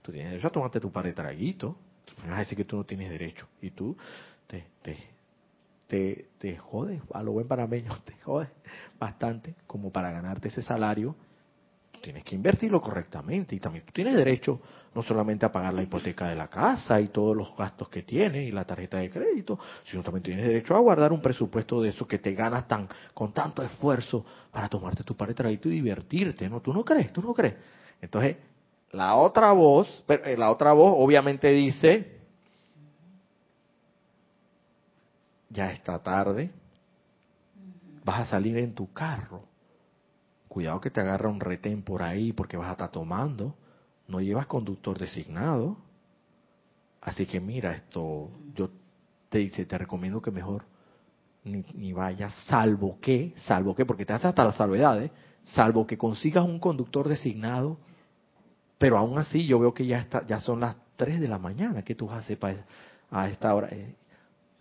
Tú 0.00 0.12
tienes 0.12 0.30
derecho 0.30 0.46
a 0.46 0.52
tomarte 0.52 0.78
tu 0.80 0.92
par 0.92 1.04
de 1.04 1.12
traguitos. 1.12 1.74
Tú 2.04 2.14
me 2.22 2.28
vas 2.28 2.36
a 2.36 2.40
decir 2.40 2.56
que 2.56 2.64
tú 2.64 2.76
no 2.76 2.84
tienes 2.84 3.10
derecho. 3.10 3.48
Y 3.60 3.70
tú 3.70 3.96
te, 4.46 4.64
te, 4.82 4.96
te, 5.88 6.28
te 6.38 6.56
jodes, 6.56 7.02
a 7.12 7.22
lo 7.24 7.32
buen 7.32 7.48
panameño, 7.48 7.96
te 8.04 8.14
jodes 8.22 8.48
bastante 8.98 9.56
como 9.66 9.90
para 9.90 10.12
ganarte 10.12 10.48
ese 10.48 10.62
salario. 10.62 11.16
Tienes 12.06 12.22
que 12.22 12.36
invertirlo 12.36 12.80
correctamente 12.80 13.56
y 13.56 13.58
también 13.58 13.84
tú 13.84 13.90
tienes 13.92 14.14
derecho 14.14 14.60
no 14.94 15.02
solamente 15.02 15.44
a 15.44 15.50
pagar 15.50 15.74
la 15.74 15.82
hipoteca 15.82 16.28
de 16.28 16.36
la 16.36 16.46
casa 16.46 17.00
y 17.00 17.08
todos 17.08 17.36
los 17.36 17.56
gastos 17.56 17.88
que 17.88 18.02
tienes 18.02 18.44
y 18.46 18.52
la 18.52 18.64
tarjeta 18.64 18.98
de 18.98 19.10
crédito, 19.10 19.58
sino 19.82 20.04
también 20.04 20.22
tienes 20.22 20.46
derecho 20.46 20.76
a 20.76 20.78
guardar 20.78 21.10
un 21.12 21.20
presupuesto 21.20 21.82
de 21.82 21.88
eso 21.88 22.06
que 22.06 22.20
te 22.20 22.32
ganas 22.32 22.68
tan 22.68 22.88
con 23.12 23.32
tanto 23.32 23.60
esfuerzo 23.60 24.24
para 24.52 24.68
tomarte 24.68 25.02
tu 25.02 25.16
par 25.16 25.34
y 25.50 25.56
divertirte, 25.56 26.48
¿no? 26.48 26.60
¿Tú 26.60 26.72
no 26.72 26.84
crees? 26.84 27.12
¿Tú 27.12 27.20
no 27.22 27.34
crees? 27.34 27.56
Entonces, 28.00 28.36
la 28.92 29.16
otra 29.16 29.50
voz, 29.50 30.04
eh, 30.06 30.36
la 30.38 30.52
otra 30.52 30.74
voz 30.74 30.94
obviamente 30.96 31.48
dice, 31.48 32.20
ya 35.50 35.72
está 35.72 36.00
tarde, 36.00 36.52
vas 38.04 38.20
a 38.20 38.26
salir 38.26 38.58
en 38.58 38.76
tu 38.76 38.92
carro. 38.92 39.55
Cuidado 40.56 40.80
que 40.80 40.90
te 40.90 41.02
agarra 41.02 41.28
un 41.28 41.38
retén 41.38 41.82
por 41.82 42.02
ahí 42.02 42.32
porque 42.32 42.56
vas 42.56 42.68
a 42.68 42.72
estar 42.72 42.90
tomando. 42.90 43.54
No 44.08 44.22
llevas 44.22 44.46
conductor 44.46 44.98
designado. 44.98 45.76
Así 47.02 47.26
que 47.26 47.40
mira, 47.40 47.74
esto, 47.74 48.30
yo 48.54 48.70
te 49.28 49.36
dice, 49.36 49.66
te 49.66 49.76
recomiendo 49.76 50.22
que 50.22 50.30
mejor 50.30 50.64
ni, 51.44 51.92
vayas, 51.92 52.32
salvo 52.46 52.98
que, 53.02 53.34
salvo 53.36 53.74
que, 53.74 53.84
porque 53.84 54.06
te 54.06 54.14
hace 54.14 54.28
hasta 54.28 54.46
las 54.46 54.56
salvedades, 54.56 55.10
salvo 55.44 55.86
que 55.86 55.98
consigas 55.98 56.46
un 56.46 56.58
conductor 56.58 57.06
designado, 57.06 57.76
pero 58.78 58.96
aún 58.96 59.18
así 59.18 59.46
yo 59.46 59.58
veo 59.58 59.74
que 59.74 59.84
ya 59.84 59.98
está, 59.98 60.26
ya 60.26 60.40
son 60.40 60.60
las 60.60 60.74
3 60.96 61.20
de 61.20 61.28
la 61.28 61.38
mañana, 61.38 61.82
¿qué 61.82 61.94
tú 61.94 62.10
haces 62.10 62.38
a 63.10 63.28
esta 63.28 63.54
hora? 63.54 63.68
Eh, 63.72 63.94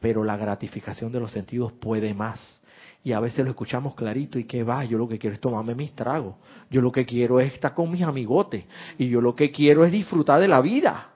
pero 0.02 0.26
la 0.26 0.36
gratificación 0.36 1.14
de 1.14 1.22
los 1.22 1.32
sentidos 1.32 1.72
puede 1.72 2.14
más. 2.14 2.62
Y 3.06 3.14
a 3.14 3.20
veces 3.20 3.46
lo 3.46 3.52
escuchamos 3.52 3.94
clarito 3.94 4.40
y 4.40 4.46
que 4.46 4.64
va, 4.64 4.84
yo 4.84 4.98
lo 4.98 5.08
que 5.08 5.20
quiero 5.20 5.36
es 5.36 5.40
tomarme 5.40 5.76
mis 5.76 5.94
tragos, 5.94 6.34
yo 6.72 6.82
lo 6.82 6.92
que 6.92 7.06
quiero 7.06 7.40
es 7.40 7.54
estar 7.54 7.72
con 7.72 7.92
mis 7.92 8.02
amigotes 8.02 8.66
y 8.98 9.08
yo 9.10 9.22
lo 9.22 9.36
que 9.36 9.52
quiero 9.52 9.86
es 9.86 9.92
disfrutar 9.92 10.42
de 10.42 10.48
la 10.48 10.60
vida. 10.60 11.10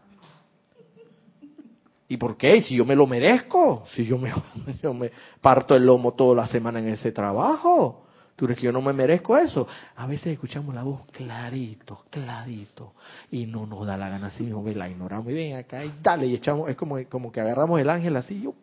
¿Y 2.07 2.17
por 2.17 2.37
qué? 2.37 2.61
Si 2.61 2.75
yo 2.75 2.85
me 2.85 2.95
lo 2.95 3.07
merezco, 3.07 3.85
si 3.95 4.05
yo 4.05 4.19
me, 4.19 4.31
parto 5.41 5.75
el 5.75 5.83
lomo 5.83 6.13
toda 6.13 6.35
la 6.35 6.47
semana 6.47 6.77
en 6.77 6.89
ese 6.89 7.11
trabajo. 7.11 8.05
¿Tú 8.35 8.45
crees 8.45 8.59
que 8.59 8.67
yo 8.67 8.71
no 8.71 8.81
me 8.81 8.93
merezco 8.93 9.35
eso? 9.35 9.67
A 9.95 10.05
veces 10.05 10.27
escuchamos 10.27 10.75
la 10.75 10.83
voz 10.83 11.01
clarito, 11.11 12.05
clarito, 12.11 12.93
y 13.31 13.47
no 13.47 13.65
nos 13.65 13.87
da 13.87 13.97
la 13.97 14.09
gana 14.09 14.27
así, 14.27 14.43
mismo, 14.43 14.63
la 14.63 14.87
ignoramos 14.87 15.31
y 15.31 15.33
ven 15.33 15.57
acá 15.57 15.83
y 15.83 15.91
dale, 16.03 16.27
y 16.27 16.35
echamos, 16.35 16.69
es 16.69 16.75
como, 16.75 16.97
como 17.09 17.31
que 17.31 17.41
agarramos 17.41 17.81
el 17.81 17.89
ángel 17.89 18.15
así, 18.15 18.39
yo 18.39 18.53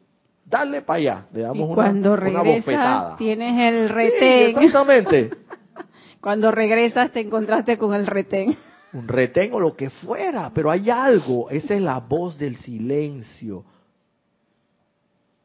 dale 0.48 0.82
para 0.82 0.96
allá, 0.98 1.26
le 1.32 1.40
damos 1.42 1.70
y 1.70 1.74
cuando 1.74 2.12
una, 2.12 2.20
una 2.30 2.42
regresas, 2.42 2.64
bofetada. 2.64 3.16
tienes 3.16 3.74
el 3.74 3.88
Sí, 3.88 3.92
retén. 3.94 4.48
exactamente. 4.58 5.30
cuando 6.20 6.50
regresas 6.52 7.12
te 7.12 7.20
encontraste 7.20 7.76
con 7.76 7.94
el 7.94 8.06
retén. 8.06 8.56
Un 8.92 9.08
retén 9.08 9.52
o 9.52 9.60
lo 9.60 9.74
que 9.76 9.90
fuera, 9.90 10.50
pero 10.54 10.70
hay 10.70 10.88
algo, 10.88 11.50
esa 11.50 11.74
es 11.74 11.82
la 11.82 11.98
voz 11.98 12.38
del 12.38 12.56
silencio. 12.56 13.64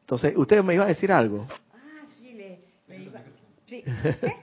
Entonces, 0.02 0.34
usted 0.36 0.62
me 0.62 0.74
iba 0.74 0.84
a 0.84 0.88
decir 0.88 1.10
algo. 1.12 1.46
Ah, 1.74 2.06
sí, 2.08 2.32
le, 2.34 2.58
iba, 2.98 3.20
sí. 3.66 3.84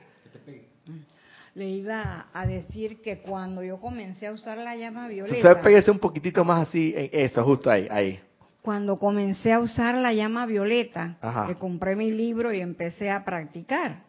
Le 1.55 1.67
iba 1.67 2.27
a 2.31 2.45
decir 2.45 3.01
que 3.01 3.19
cuando 3.19 3.63
yo 3.63 3.81
comencé 3.81 4.27
a 4.27 4.31
usar 4.31 4.57
la 4.59 4.75
llama 4.77 5.07
Usted 5.07 5.13
violeta, 5.25 5.61
pégese 5.61 5.91
un 5.91 5.99
poquitito 5.99 6.45
más 6.45 6.67
así, 6.69 6.93
en 6.95 7.09
eso, 7.11 7.43
justo 7.43 7.69
ahí, 7.69 7.87
ahí. 7.89 8.19
Cuando 8.61 8.97
comencé 8.97 9.53
a 9.53 9.59
usar 9.59 9.95
la 9.95 10.13
llama 10.13 10.45
violeta, 10.45 11.17
Ajá. 11.21 11.47
que 11.47 11.55
compré 11.55 11.95
mi 11.95 12.11
libro 12.11 12.53
y 12.53 12.59
empecé 12.59 13.09
a 13.09 13.23
practicar, 13.23 14.03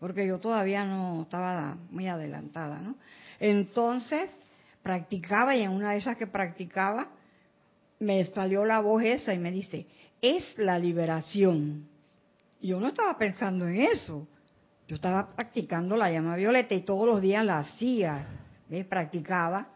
porque 0.00 0.26
yo 0.26 0.38
todavía 0.38 0.84
no 0.84 1.22
estaba 1.22 1.76
muy 1.90 2.08
adelantada, 2.08 2.80
¿no? 2.80 2.96
Entonces, 3.38 4.34
practicaba 4.82 5.56
y 5.56 5.62
en 5.62 5.70
una 5.70 5.92
de 5.92 5.98
esas 5.98 6.16
que 6.16 6.26
practicaba, 6.26 7.08
me 8.00 8.24
salió 8.26 8.64
la 8.64 8.80
voz 8.80 9.02
esa 9.02 9.32
y 9.32 9.38
me 9.38 9.50
dice, 9.50 9.86
es 10.20 10.58
la 10.58 10.78
liberación. 10.78 11.88
Y 12.60 12.68
yo 12.68 12.80
no 12.80 12.88
estaba 12.88 13.16
pensando 13.16 13.66
en 13.66 13.82
eso. 13.82 14.26
Yo 14.88 14.96
estaba 14.96 15.34
practicando 15.34 15.96
la 15.96 16.10
llama 16.10 16.36
violeta 16.36 16.74
y 16.74 16.82
todos 16.82 17.06
los 17.06 17.22
días 17.22 17.44
la 17.44 17.60
hacía, 17.60 18.26
¿ves? 18.68 18.84
practicaba. 18.86 19.68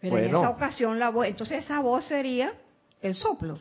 Pero 0.00 0.18
en 0.18 0.28
esa 0.28 0.50
ocasión 0.50 0.98
la 0.98 1.10
voz, 1.10 1.26
entonces 1.26 1.64
esa 1.64 1.80
voz 1.80 2.06
sería 2.06 2.54
el 3.02 3.14
soplo. 3.14 3.58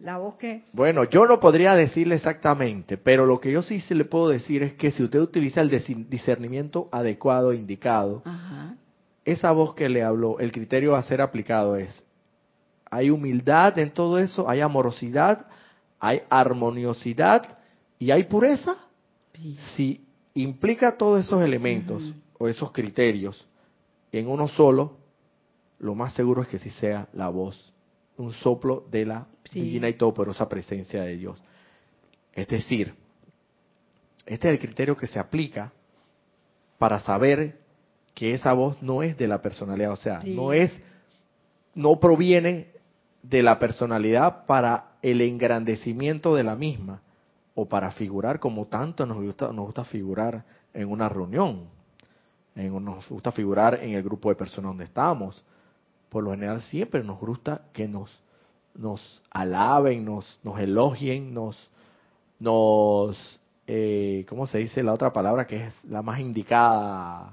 La 0.00 0.18
voz 0.18 0.36
que 0.36 0.62
Bueno, 0.72 1.04
yo 1.04 1.26
no 1.26 1.40
podría 1.40 1.74
decirle 1.74 2.14
exactamente, 2.14 2.96
pero 2.96 3.26
lo 3.26 3.40
que 3.40 3.50
yo 3.50 3.62
sí 3.62 3.80
se 3.80 3.96
le 3.96 4.04
puedo 4.04 4.28
decir 4.28 4.62
es 4.62 4.74
que 4.74 4.92
si 4.92 5.02
usted 5.02 5.18
utiliza 5.18 5.60
el 5.60 5.70
discernimiento 6.08 6.88
adecuado, 6.92 7.52
indicado, 7.52 8.22
Ajá. 8.24 8.76
esa 9.24 9.50
voz 9.50 9.74
que 9.74 9.88
le 9.88 10.04
habló, 10.04 10.38
el 10.38 10.52
criterio 10.52 10.94
a 10.94 11.02
ser 11.02 11.20
aplicado 11.20 11.74
es, 11.74 12.04
hay 12.90 13.10
humildad 13.10 13.76
en 13.78 13.90
todo 13.90 14.18
eso, 14.18 14.48
hay 14.48 14.60
amorosidad, 14.60 15.46
hay 15.98 16.22
armoniosidad 16.30 17.58
y 17.98 18.12
hay 18.12 18.24
pureza. 18.24 18.76
Si 19.76 20.04
implica 20.34 20.96
todos 20.96 21.26
esos 21.26 21.42
elementos 21.42 22.14
o 22.38 22.48
esos 22.48 22.70
criterios 22.70 23.44
en 24.12 24.28
uno 24.28 24.48
solo, 24.48 24.96
lo 25.80 25.94
más 25.94 26.14
seguro 26.14 26.42
es 26.42 26.48
que 26.48 26.58
sí 26.58 26.70
sea 26.70 27.08
la 27.12 27.28
voz, 27.28 27.72
un 28.18 28.32
soplo 28.32 28.84
de 28.90 29.06
la 29.06 29.26
Sí. 29.50 29.60
divina 29.62 29.88
y 29.88 29.94
todopoderosa 29.94 30.48
presencia 30.48 31.02
de 31.02 31.16
Dios. 31.16 31.40
Es 32.34 32.46
decir, 32.48 32.94
este 34.26 34.48
es 34.48 34.52
el 34.52 34.58
criterio 34.58 34.96
que 34.96 35.06
se 35.06 35.18
aplica 35.18 35.72
para 36.78 37.00
saber 37.00 37.58
que 38.14 38.34
esa 38.34 38.52
voz 38.52 38.80
no 38.82 39.02
es 39.02 39.16
de 39.16 39.26
la 39.26 39.40
personalidad, 39.40 39.92
o 39.92 39.96
sea, 39.96 40.20
Sí. 40.20 40.34
no 40.34 40.52
es, 40.52 40.70
no 41.74 41.98
proviene 41.98 42.68
de 43.22 43.42
la 43.42 43.58
personalidad 43.58 44.44
para 44.46 44.92
el 45.02 45.20
engrandecimiento 45.20 46.34
de 46.34 46.44
la 46.44 46.56
misma 46.56 47.00
o 47.54 47.66
para 47.68 47.90
figurar 47.92 48.38
como 48.38 48.66
tanto 48.66 49.06
nos 49.06 49.16
gusta, 49.22 49.52
nos 49.52 49.66
gusta 49.66 49.84
figurar 49.84 50.44
en 50.74 50.88
una 50.90 51.08
reunión, 51.08 51.64
en, 52.54 52.84
nos 52.84 53.08
gusta 53.08 53.32
figurar 53.32 53.78
en 53.82 53.94
el 53.94 54.02
grupo 54.02 54.28
de 54.28 54.34
personas 54.36 54.70
donde 54.70 54.84
estamos. 54.84 55.42
Por 56.08 56.24
lo 56.24 56.30
general 56.30 56.62
siempre 56.62 57.02
nos 57.04 57.18
gusta 57.20 57.62
que 57.72 57.86
nos, 57.88 58.10
nos 58.74 59.20
alaben, 59.30 60.04
nos, 60.04 60.38
nos 60.42 60.58
elogien, 60.58 61.34
nos, 61.34 61.68
nos 62.38 63.38
eh, 63.66 64.24
¿cómo 64.28 64.46
se 64.46 64.58
dice 64.58 64.82
la 64.82 64.94
otra 64.94 65.12
palabra 65.12 65.46
que 65.46 65.66
es 65.66 65.74
la 65.84 66.00
más 66.02 66.18
indicada? 66.20 67.32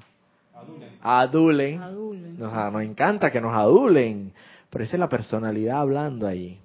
Adulen. 1.01 1.81
Adulen. 1.81 2.37
Nos, 2.39 2.51
nos 2.73 2.81
encanta 2.81 3.31
que 3.31 3.39
nos 3.39 3.53
adulen, 3.55 4.33
pero 4.69 4.83
esa 4.83 4.95
es 4.95 4.99
la 4.99 5.07
personalidad 5.09 5.79
hablando 5.79 6.27
ahí. 6.27 6.59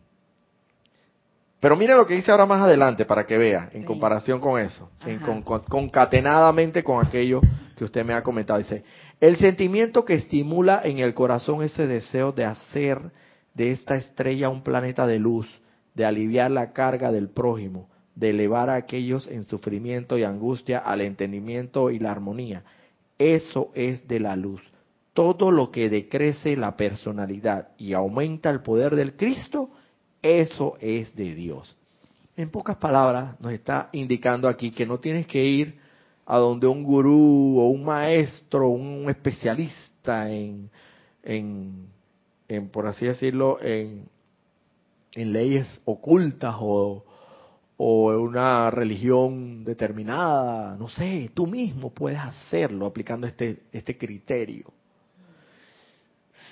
Pero 1.60 1.76
mire 1.76 1.94
lo 1.94 2.06
que 2.06 2.14
dice 2.14 2.30
ahora 2.30 2.46
más 2.46 2.62
adelante 2.62 3.04
para 3.04 3.26
que 3.26 3.36
vea, 3.36 3.68
en 3.72 3.82
Sí. 3.82 3.86
comparación 3.86 4.40
con 4.40 4.58
eso, 4.58 4.88
en 5.04 5.18
con- 5.18 5.42
concatenadamente 5.42 6.82
con 6.82 7.04
aquello 7.06 7.40
que 7.76 7.84
usted 7.84 8.04
me 8.04 8.14
ha 8.14 8.22
comentado. 8.22 8.58
Dice, 8.58 8.82
el 9.20 9.36
sentimiento 9.36 10.04
que 10.04 10.14
estimula 10.14 10.80
en 10.82 10.98
el 10.98 11.12
corazón 11.14 11.62
ese 11.62 11.86
deseo 11.86 12.32
de 12.32 12.46
hacer 12.46 13.12
de 13.54 13.70
esta 13.70 13.96
estrella 13.96 14.48
un 14.48 14.62
planeta 14.62 15.06
de 15.06 15.18
luz, 15.18 15.46
de 15.94 16.06
aliviar 16.06 16.50
la 16.50 16.72
carga 16.72 17.12
del 17.12 17.28
prójimo, 17.28 17.88
de 18.14 18.30
elevar 18.30 18.70
a 18.70 18.76
aquellos 18.76 19.26
en 19.26 19.44
sufrimiento 19.44 20.16
y 20.16 20.24
angustia 20.24 20.78
al 20.78 21.02
entendimiento 21.02 21.90
y 21.90 21.98
la 21.98 22.12
armonía. 22.12 22.64
Eso 23.18 23.70
es 23.74 24.08
de 24.08 24.20
la 24.20 24.36
luz. 24.36 24.62
Todo 25.12 25.50
lo 25.50 25.70
que 25.70 25.90
decrece 25.90 26.56
la 26.56 26.76
personalidad 26.76 27.68
y 27.76 27.92
aumenta 27.92 28.48
el 28.48 28.60
poder 28.60 28.96
del 28.96 29.16
Cristo, 29.16 29.70
eso 30.22 30.76
es 30.80 31.14
de 31.14 31.34
Dios. 31.34 31.76
En 32.36 32.50
pocas 32.50 32.78
palabras, 32.78 33.38
nos 33.40 33.52
está 33.52 33.90
indicando 33.92 34.48
aquí 34.48 34.70
que 34.70 34.86
no 34.86 34.98
tienes 34.98 35.26
que 35.26 35.44
ir 35.44 35.79
a 36.32 36.38
donde 36.38 36.68
un 36.68 36.84
gurú 36.84 37.58
o 37.58 37.70
un 37.70 37.82
maestro, 37.82 38.68
un 38.68 39.10
especialista 39.10 40.30
en, 40.30 40.70
en, 41.24 41.88
en, 42.46 42.68
por 42.68 42.86
así 42.86 43.04
decirlo, 43.04 43.60
en, 43.60 44.04
en 45.12 45.32
leyes 45.32 45.80
ocultas 45.86 46.54
o, 46.60 47.04
o 47.76 48.20
una 48.20 48.70
religión 48.70 49.64
determinada, 49.64 50.76
no 50.76 50.88
sé, 50.88 51.32
tú 51.34 51.48
mismo 51.48 51.90
puedes 51.90 52.20
hacerlo 52.20 52.86
aplicando 52.86 53.26
este, 53.26 53.64
este 53.72 53.98
criterio. 53.98 54.72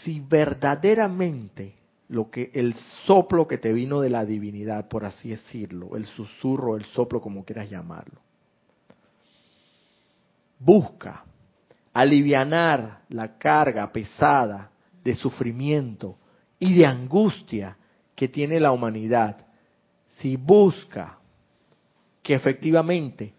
Si 0.03 0.19
verdaderamente 0.19 1.75
lo 2.09 2.29
que 2.33 2.51
el 2.53 2.75
soplo 3.07 3.47
que 3.47 3.59
te 3.59 3.73
vino 3.73 4.01
de 4.01 4.11
la 4.11 4.25
divinidad, 4.25 4.89
por 4.89 5.05
así 5.05 5.29
decirlo, 5.29 5.97
el 5.97 6.05
susurro, 6.05 6.77
el 6.77 6.85
soplo, 6.87 7.21
como 7.21 7.45
quieras 7.45 7.71
llamarlo, 7.71 8.23
busca 10.59 11.25
alivianar 11.93 13.03
la 13.09 13.39
carga 13.39 13.91
pesada 13.93 14.71
de 15.03 15.15
sufrimiento 15.15 16.17
y 16.59 16.75
de 16.75 16.87
angustia 16.87 17.77
que 18.15 18.29
tiene 18.29 18.61
la 18.61 18.73
humanidad, 18.73 19.37
si 20.07 20.37
busca 20.37 21.19
que 22.23 22.35
efectivamente, 22.35 23.33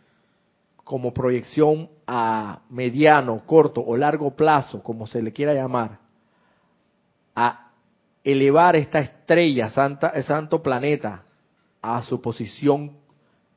como 0.84 1.13
proyección 1.13 1.89
a 2.07 2.61
mediano, 2.70 3.45
corto 3.45 3.82
o 3.86 3.95
largo 3.95 4.36
plazo, 4.36 4.82
como 4.82 5.05
se 5.05 5.22
le 5.22 5.32
quiera 5.32 5.53
llamar, 5.53 5.99
a 7.36 7.72
elevar 8.24 8.76
esta 8.76 8.99
estrella, 8.99 9.70
santa, 9.70 10.22
santo 10.24 10.63
planeta, 10.63 11.24
a 11.82 12.01
su 12.03 12.22
posición 12.22 12.97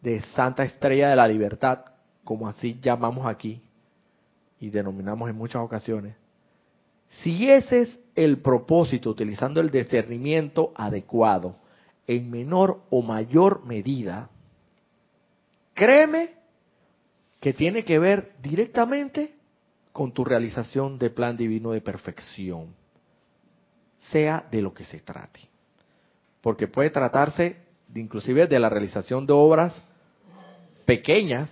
de 0.00 0.20
santa 0.20 0.64
estrella 0.64 1.08
de 1.10 1.16
la 1.16 1.28
libertad, 1.28 1.84
como 2.25 2.49
así 2.49 2.79
llamamos 2.81 3.27
aquí 3.27 3.62
y 4.61 4.70
denominamos 4.70 5.29
en 5.29 5.37
muchas 5.37 5.62
ocasiones, 5.62 6.14
si 7.09 7.51
ese 7.51 7.83
es 7.83 7.99
el 8.14 8.39
propósito, 8.39 9.11
utilizando 9.11 9.61
el 9.61 9.70
discernimiento 9.70 10.73
adecuado, 10.75 11.57
en 12.07 12.31
menor 12.31 12.83
o 12.91 13.03
mayor 13.03 13.64
medida, 13.64 14.31
créeme 15.75 16.31
que 17.41 17.53
tiene 17.53 17.85
que 17.85 17.99
ver 17.99 18.33
directamente 18.41 19.35
con 19.93 20.12
tu 20.12 20.25
realización 20.25 20.99
de 20.99 21.11
plan 21.11 21.37
divino 21.37 21.73
de 21.73 21.81
perfección, 21.81 22.75
sea 24.11 24.47
de 24.51 24.62
lo 24.62 24.73
que 24.73 24.85
se 24.85 25.01
trate. 25.01 25.41
Porque 26.41 26.66
puede 26.66 26.91
tratarse 26.91 27.57
de, 27.89 28.01
inclusive 28.01 28.47
de 28.47 28.59
la 28.59 28.68
realización 28.68 29.27
de 29.27 29.33
obras 29.33 29.81
pequeñas, 30.87 31.51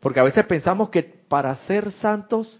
porque 0.00 0.20
a 0.20 0.24
veces 0.24 0.46
pensamos 0.46 0.88
que 0.90 1.02
para 1.02 1.54
ser 1.66 1.92
santos 1.92 2.58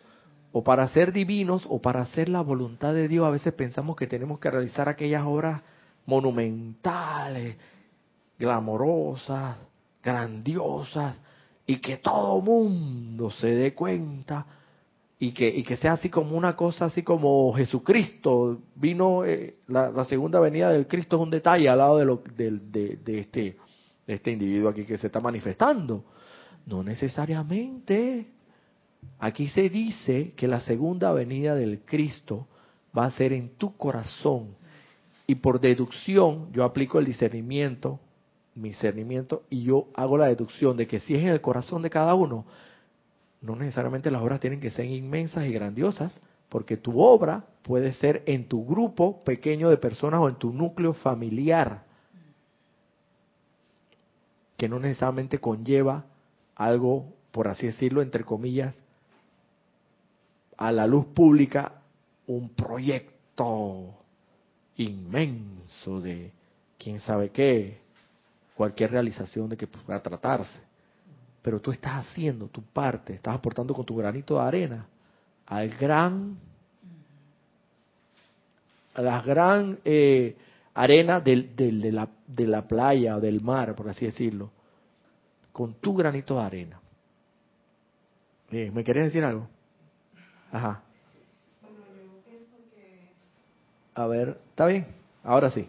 o 0.53 0.63
para 0.63 0.87
ser 0.89 1.13
divinos 1.13 1.65
o 1.69 1.81
para 1.81 2.03
hacer 2.03 2.29
la 2.29 2.43
voluntad 2.43 2.93
de 2.93 3.09
Dios, 3.09 3.27
a 3.27 3.31
veces 3.31 3.53
pensamos 3.55 3.97
que 3.97 4.07
tenemos 4.07 4.39
que 4.39 4.51
realizar 4.51 4.89
aquellas 4.89 5.25
obras 5.25 5.63
monumentales, 6.07 7.57
glamorosas, 8.39 9.57
grandiosas, 10.03 11.19
y 11.67 11.77
que 11.77 11.99
todo 11.99 12.41
mundo 12.41 13.31
se 13.31 13.49
dé 13.49 13.75
cuenta 13.75 14.47
y 15.19 15.33
que, 15.33 15.49
y 15.49 15.63
que 15.63 15.77
sea 15.77 15.93
así 15.93 16.09
como 16.09 16.37
una 16.37 16.57
cosa, 16.57 16.87
así 16.87 17.03
como 17.03 17.53
Jesucristo 17.53 18.59
vino, 18.75 19.25
eh, 19.25 19.57
la, 19.69 20.05
segunda 20.07 20.41
venida 20.41 20.71
del 20.71 20.89
Cristo 20.89 21.17
es 21.17 21.23
un 21.23 21.31
detalle 21.31 21.69
al 21.69 21.79
lado 21.79 21.99
de, 21.99 22.05
lo, 22.07 22.23
de, 22.37 23.21
este, 23.21 23.57
de 24.07 24.15
este 24.15 24.31
individuo 24.33 24.71
aquí 24.71 24.85
que 24.85 24.99
se 24.99 25.07
está 25.07 25.21
manifestando. 25.21 26.05
No 26.71 26.85
necesariamente. 26.85 28.29
Aquí 29.19 29.49
se 29.49 29.69
dice 29.69 30.35
que 30.37 30.47
la 30.47 30.61
segunda 30.61 31.13
venida 31.13 31.57
del 31.57 31.81
Cristo 31.81 32.47
va 32.97 33.07
a 33.07 33.11
ser 33.11 33.33
en 33.33 33.57
tu 33.57 33.77
corazón. 33.77 34.55
Y 35.27 35.35
por 35.35 35.61
deducción, 35.61 36.53
yo 36.53 36.63
aplico 36.63 37.01
el 37.01 37.07
discernimiento, 37.07 37.99
mi 38.55 38.69
discernimiento, 38.69 39.43
y 39.51 39.65
yo 39.65 39.89
hago 39.95 40.17
la 40.17 40.27
deducción 40.27 40.77
de 40.77 40.87
que 40.87 41.01
si 41.01 41.15
es 41.15 41.23
en 41.23 41.29
el 41.31 41.41
corazón 41.41 41.83
de 41.83 41.91
cada 41.91 42.15
uno, 42.15 42.45
no 43.43 43.57
necesariamente 43.57 44.11
las 44.13 44.23
obras 44.23 44.39
tienen 44.39 44.61
que 44.61 44.71
ser 44.71 44.85
inmensas 44.85 45.47
y 45.47 45.53
grandiosas, 45.53 46.21
porque 46.49 46.77
tu 46.77 47.01
obra 47.01 47.47
puede 47.63 47.95
ser 47.95 48.23
en 48.27 48.47
tu 48.47 48.65
grupo 48.65 49.19
pequeño 49.25 49.71
de 49.71 49.77
personas 49.77 50.21
o 50.21 50.29
en 50.29 50.37
tu 50.37 50.53
núcleo 50.53 50.93
familiar, 50.93 51.83
que 54.57 54.69
no 54.69 54.79
necesariamente 54.79 55.39
conlleva 55.39 56.05
algo, 56.61 57.15
por 57.31 57.49
así 57.49 57.67
decirlo, 57.67 58.03
entre 58.03 58.23
comillas, 58.23 58.77
a 60.59 60.71
la 60.71 60.87
luz 60.87 61.07
pública 61.07 61.81
un 62.27 62.51
proyecto 62.51 63.95
inmenso 64.77 66.03
de 66.03 66.31
quién 66.79 67.01
sabe 67.01 67.31
qué, 67.31 67.81
cualquier 68.55 68.91
realización 68.91 69.49
de 69.49 69.57
que 69.57 69.67
pueda 69.67 70.03
tratarse. 70.03 70.61
Pero 71.41 71.61
tú 71.61 71.73
estás 71.73 72.07
haciendo 72.07 72.49
tu 72.49 72.61
parte, 72.61 73.15
estás 73.15 73.37
aportando 73.37 73.73
con 73.73 73.87
tu 73.87 73.97
granito 73.97 74.35
de 74.35 74.43
arena 74.43 74.87
al 75.47 75.71
gran, 75.71 76.37
a 78.93 79.01
la 79.01 79.23
gran 79.23 79.79
eh, 79.83 80.37
arena 80.75 81.21
del, 81.21 81.57
del, 81.57 81.81
de, 81.81 81.91
la, 81.91 82.07
de 82.27 82.47
la 82.47 82.69
playa 82.69 83.19
del 83.19 83.41
mar, 83.41 83.75
por 83.75 83.89
así 83.89 84.05
decirlo, 84.05 84.51
con 85.53 85.75
tu 85.75 85.95
granito 85.95 86.35
de 86.35 86.41
arena. 86.43 86.81
Eh, 88.51 88.71
¿Me 88.73 88.83
querías 88.83 89.07
decir 89.07 89.25
algo? 89.25 89.49
Ajá. 90.53 90.83
A 93.95 94.07
ver, 94.07 94.41
¿está 94.51 94.67
bien? 94.67 94.87
Ahora 95.23 95.51
sí. 95.51 95.67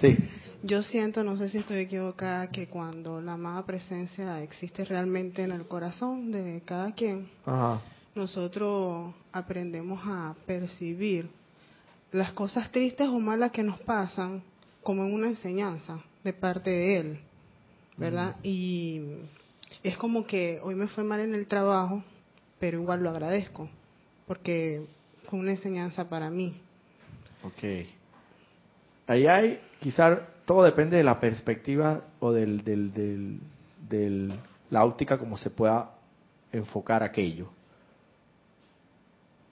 Sí. 0.00 0.16
Yo 0.62 0.82
siento, 0.82 1.22
no 1.22 1.36
sé 1.36 1.50
si 1.50 1.58
estoy 1.58 1.76
equivocada, 1.80 2.50
que 2.50 2.68
cuando 2.68 3.20
la 3.20 3.34
amada 3.34 3.66
presencia 3.66 4.40
existe 4.42 4.84
realmente 4.86 5.42
en 5.42 5.52
el 5.52 5.66
corazón 5.66 6.32
de 6.32 6.62
cada 6.64 6.92
quien, 6.92 7.28
nosotros 8.14 9.14
aprendemos 9.30 10.00
a 10.04 10.34
percibir 10.46 11.28
las 12.12 12.32
cosas 12.32 12.70
tristes 12.70 13.08
o 13.08 13.18
malas 13.18 13.50
que 13.50 13.62
nos 13.62 13.78
pasan 13.80 14.42
como 14.82 15.04
en 15.04 15.12
una 15.12 15.28
enseñanza 15.28 15.98
de 16.22 16.32
parte 16.32 16.70
de 16.70 16.98
Él, 16.98 17.20
¿verdad? 17.96 18.36
Y 18.42 19.00
es 19.82 19.96
como 19.96 20.26
que 20.26 20.60
hoy 20.62 20.74
me 20.74 20.88
fue 20.88 21.04
mal 21.04 21.20
en 21.20 21.34
el 21.34 21.46
trabajo, 21.46 22.02
pero 22.58 22.80
igual 22.80 23.02
lo 23.02 23.10
agradezco, 23.10 23.68
porque 24.26 24.86
fue 25.28 25.38
una 25.38 25.52
enseñanza 25.52 26.08
para 26.08 26.30
mí. 26.30 26.60
Ok. 27.42 27.86
Ahí 29.06 29.26
hay, 29.26 29.60
quizás 29.80 30.18
todo 30.44 30.62
depende 30.62 30.96
de 30.96 31.04
la 31.04 31.20
perspectiva 31.20 32.04
o 32.20 32.32
del, 32.32 32.64
del, 32.64 33.40
del, 33.88 34.38
la 34.70 34.84
óptica 34.84 35.18
como 35.18 35.36
se 35.36 35.50
pueda 35.50 35.90
enfocar 36.52 37.02
aquello. 37.02 37.50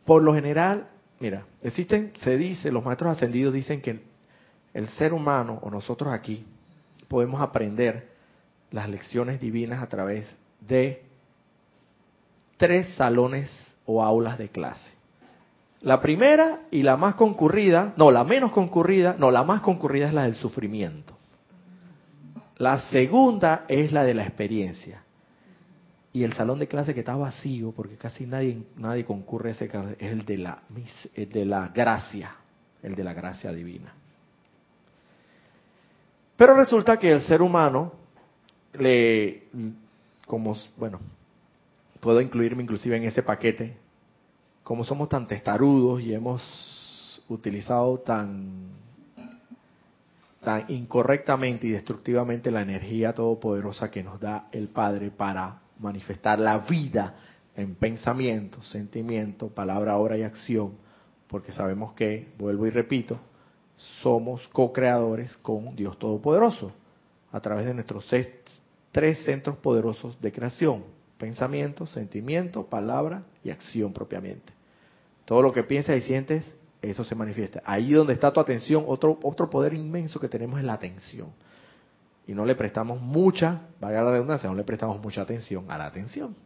Por 0.05 0.23
lo 0.23 0.35
general, 0.35 0.89
mira, 1.21 1.47
existen, 1.63 2.13
se 2.23 2.37
dice, 2.37 2.73
los 2.73 2.85
maestros 2.85 3.13
ascendidos 3.13 3.55
dicen 3.55 3.81
que 3.81 4.01
el 4.75 4.89
ser 4.89 5.13
humano 5.13 5.61
o 5.63 5.71
nosotros 5.71 6.13
aquí 6.13 6.45
podemos 7.09 7.41
aprender 7.41 8.12
las 8.73 8.89
lecciones 8.89 9.41
divinas 9.41 9.83
a 9.83 9.89
través 9.89 10.35
de 10.61 11.03
tres 12.57 12.95
salones 12.95 13.51
o 13.87 14.03
aulas 14.03 14.39
de 14.39 14.49
clase. 14.49 14.91
La 15.81 16.01
primera 16.01 16.61
y 16.71 16.83
la 16.83 16.97
más 16.97 17.17
concurrida, 17.17 17.93
no, 17.97 18.11
la 18.11 18.25
menos 18.25 18.53
concurrida, 18.53 19.17
no, 19.19 19.31
la 19.31 19.43
más 19.43 19.61
concurrida 19.63 20.09
es 20.09 20.15
la 20.15 20.25
del 20.25 20.37
sufrimiento. 20.37 21.17
La 22.59 22.79
segunda 22.91 23.65
es 23.69 23.91
la 23.91 24.05
de 24.05 24.15
la 24.15 24.25
experiencia. 24.25 25.03
Y 26.13 26.23
el 26.25 26.35
salón 26.35 26.59
de 26.59 26.69
clase 26.69 26.95
que 26.95 27.01
está 27.01 27.17
vacío, 27.17 27.73
porque 27.73 27.97
casi 27.97 28.27
nadie, 28.27 28.63
nadie 28.77 29.05
concurre 29.05 29.51
a 29.51 29.53
ese 29.53 29.65
es 29.65 30.13
el 30.13 30.25
de 30.25 30.39
la, 30.39 30.63
el 31.15 31.29
de 31.29 31.45
la 31.45 31.69
gracia, 31.69 32.37
el 32.83 32.95
de 32.95 33.03
la 33.03 33.15
gracia 33.15 33.51
divina. 33.53 33.93
Pero 36.37 36.55
resulta 36.55 36.99
que 36.99 37.11
el 37.11 37.23
ser 37.23 37.43
humano 37.43 38.02
le, 38.75 39.45
como, 40.27 40.57
bueno, 40.77 41.01
puedo 42.01 42.21
incluirme 42.21 42.63
inclusive 42.63 42.97
en 42.97 43.05
ese 43.05 43.23
paquete, 43.23 43.77
como 44.63 44.85
somos 44.85 45.09
tan 45.09 45.27
testarudos 45.27 46.01
y 46.03 46.15
hemos 46.15 47.23
utilizado 47.29 47.99
tan, 47.99 48.71
tan 50.43 50.65
incorrectamente 50.69 51.67
y 51.67 51.71
destructivamente 51.71 52.51
la 52.51 52.63
energía 52.63 53.13
todopoderosa 53.13 53.91
que 53.91 54.03
nos 54.03 54.21
da 54.21 54.49
el 54.53 54.69
Padre 54.69 55.11
para 55.11 55.61
manifestar 55.79 56.39
la 56.39 56.59
vida 56.59 57.15
en 57.57 57.75
pensamiento, 57.75 58.63
sentimiento, 58.63 59.49
palabra, 59.49 59.97
obra 59.97 60.17
y 60.17 60.23
acción, 60.23 60.73
porque 61.29 61.53
sabemos 61.53 61.93
que, 61.95 62.33
vuelvo 62.39 62.67
y 62.67 62.71
repito, 62.71 63.19
somos 64.01 64.47
co-creadores 64.49 65.37
con 65.39 65.75
Dios 65.75 65.99
Todopoderoso 65.99 66.73
a 67.33 67.41
través 67.41 67.67
de 67.67 67.75
nuestros 67.75 68.13
tres 68.93 69.25
centros 69.25 69.57
poderosos 69.57 70.21
de 70.21 70.31
creación, 70.31 70.85
pensamiento, 71.19 71.87
sentimiento, 71.87 72.67
palabra 72.67 73.25
y 73.43 73.51
acción 73.51 73.93
propiamente. 73.93 74.53
Todo 75.25 75.43
lo 75.43 75.53
que 75.53 75.65
piensas 75.65 75.97
y 75.97 76.03
sientes, 76.03 76.45
eso 76.83 77.03
se 77.03 77.15
manifiesta. 77.15 77.63
Ahí 77.65 77.93
donde 77.93 78.13
está 78.13 78.33
tu 78.33 78.41
atención, 78.41 78.85
otro, 78.87 79.19
otro 79.23 79.49
poder 79.49 79.73
inmenso 79.73 80.21
que 80.21 80.29
tenemos 80.29 80.61
es 80.61 80.67
la 80.67 80.75
atención. 80.75 81.29
Y 82.27 82.35
no 82.35 82.45
le 82.45 82.55
prestamos 82.55 83.01
mucha, 83.01 83.63
valga 83.81 84.03
la 84.03 84.11
redundancia, 84.13 84.49
no 84.49 84.55
le 84.55 84.65
prestamos 84.65 85.01
mucha 85.03 85.23
atención 85.23 85.71
a 85.71 85.79
la 85.79 85.87
atención. 85.87 86.37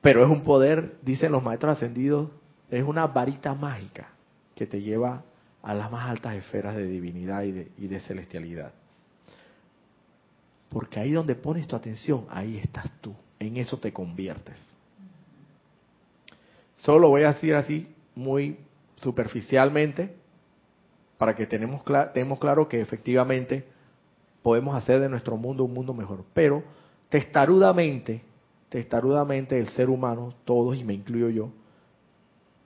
Pero 0.00 0.22
es 0.24 0.30
un 0.30 0.42
poder, 0.42 0.96
dicen 1.02 1.32
los 1.32 1.42
maestros 1.42 1.76
ascendidos, 1.76 2.30
es 2.70 2.84
una 2.84 3.06
varita 3.06 3.54
mágica 3.54 4.10
que 4.54 4.66
te 4.66 4.80
lleva 4.80 5.24
a 5.62 5.74
las 5.74 5.90
más 5.90 6.08
altas 6.08 6.34
esferas 6.34 6.76
de 6.76 6.86
divinidad 6.86 7.42
y 7.42 7.52
de, 7.52 7.72
y 7.76 7.88
de 7.88 8.00
celestialidad. 8.00 8.72
Porque 10.68 11.00
ahí 11.00 11.12
donde 11.12 11.34
pones 11.34 11.66
tu 11.66 11.76
atención, 11.76 12.26
ahí 12.30 12.58
estás 12.58 12.90
tú 13.00 13.14
en 13.38 13.56
eso 13.56 13.78
te 13.78 13.92
conviertes. 13.92 14.56
Solo 16.76 17.00
lo 17.00 17.08
voy 17.10 17.22
a 17.22 17.32
decir 17.32 17.54
así 17.54 17.94
muy 18.14 18.58
superficialmente 18.96 20.14
para 21.16 21.34
que 21.34 21.46
tenemos, 21.46 21.82
tenemos 22.12 22.38
claro 22.38 22.68
que 22.68 22.80
efectivamente 22.80 23.64
podemos 24.42 24.76
hacer 24.76 25.00
de 25.00 25.08
nuestro 25.08 25.36
mundo 25.36 25.64
un 25.64 25.74
mundo 25.74 25.94
mejor. 25.94 26.24
Pero 26.34 26.62
testarudamente, 27.08 28.22
testarudamente 28.68 29.58
el 29.58 29.68
ser 29.70 29.90
humano, 29.90 30.34
todos 30.44 30.76
y 30.76 30.84
me 30.84 30.94
incluyo 30.94 31.28
yo, 31.30 31.50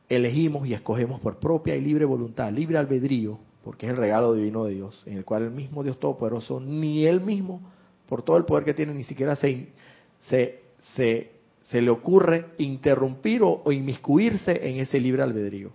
elegimos 0.08 0.66
y 0.68 0.74
escogemos 0.74 1.20
por 1.20 1.38
propia 1.38 1.74
y 1.76 1.80
libre 1.80 2.04
voluntad, 2.04 2.52
libre 2.52 2.76
albedrío, 2.76 3.38
porque 3.64 3.86
es 3.86 3.92
el 3.92 3.98
regalo 3.98 4.34
divino 4.34 4.64
de 4.64 4.74
Dios, 4.74 5.02
en 5.06 5.16
el 5.16 5.24
cual 5.24 5.44
el 5.44 5.50
mismo 5.50 5.82
Dios 5.82 5.98
Todopoderoso, 5.98 6.60
ni 6.60 7.06
él 7.06 7.22
mismo, 7.22 7.62
por 8.12 8.22
todo 8.24 8.36
el 8.36 8.44
poder 8.44 8.64
que 8.64 8.74
tiene, 8.74 8.92
ni 8.92 9.04
siquiera 9.04 9.36
se, 9.36 9.68
se, 10.20 11.80
le 11.80 11.88
ocurre 11.90 12.48
interrumpir 12.58 13.42
o, 13.42 13.62
o, 13.64 13.72
inmiscuirse 13.72 14.68
en 14.68 14.80
ese 14.80 15.00
libre 15.00 15.22
albedrío. 15.22 15.70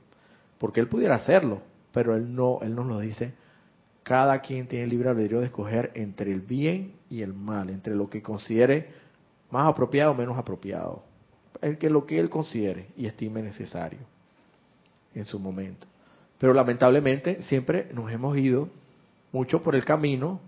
Porque 0.60 0.80
él 0.80 0.88
pudiera 0.88 1.16
hacerlo, 1.16 1.64
pero 1.92 2.16
él 2.16 2.36
no, 2.36 2.60
él 2.62 2.76
nos 2.76 2.86
lo 2.86 3.00
dice. 3.00 3.34
Cada 4.04 4.40
quien 4.42 4.68
tiene 4.68 4.84
el 4.84 4.92
libre 4.92 5.10
albedrío 5.10 5.40
de 5.40 5.48
escoger 5.48 5.90
entre 5.96 6.32
el 6.32 6.42
bien 6.42 6.92
y 7.10 7.24
el 7.24 7.34
mal, 7.34 7.72
entre 7.72 7.96
lo 7.96 8.08
que 8.08 8.22
considere 8.22 8.86
más 9.50 9.68
apropiado 9.68 10.12
o 10.12 10.14
menos 10.14 10.38
apropiado. 10.38 11.02
El 11.60 11.80
que 11.80 11.90
lo 11.90 12.06
que 12.06 12.20
él 12.20 12.30
considere 12.30 12.90
y 12.96 13.08
estime 13.08 13.42
necesario 13.42 14.02
en 15.16 15.26
su 15.26 15.40
momento. 15.40 15.88
Pero 16.38 16.54
lamentablemente 16.54 17.42
siempre 17.46 17.90
nos 17.96 18.12
hemos 18.12 18.38
ido 18.38 18.70
mucho 19.32 19.60
por 19.64 19.74
el 19.74 19.84
camino 19.84 20.40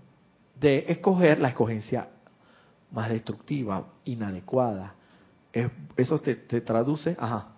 de 0.59 0.85
escoger 0.87 1.39
la 1.39 1.49
escogencia 1.49 2.09
más 2.91 3.09
destructiva, 3.09 3.85
inadecuada. 4.05 4.95
eso 5.95 6.19
te, 6.19 6.35
traduce, 6.61 7.15
ajá. 7.19 7.49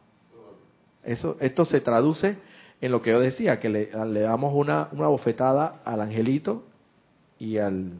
Eso, 1.04 1.38
esto 1.40 1.66
se 1.66 1.82
traduce 1.82 2.38
en 2.80 2.92
lo 2.92 3.02
que 3.02 3.12
yo 3.12 3.20
decía, 3.20 3.60
que 3.60 3.70
le, 3.70 3.88
damos 3.88 4.54
una, 4.54 4.90
una 4.92 5.08
bofetada 5.08 5.82
al 5.84 6.02
angelito 6.02 6.64
y 7.40 7.58
al 7.58 7.94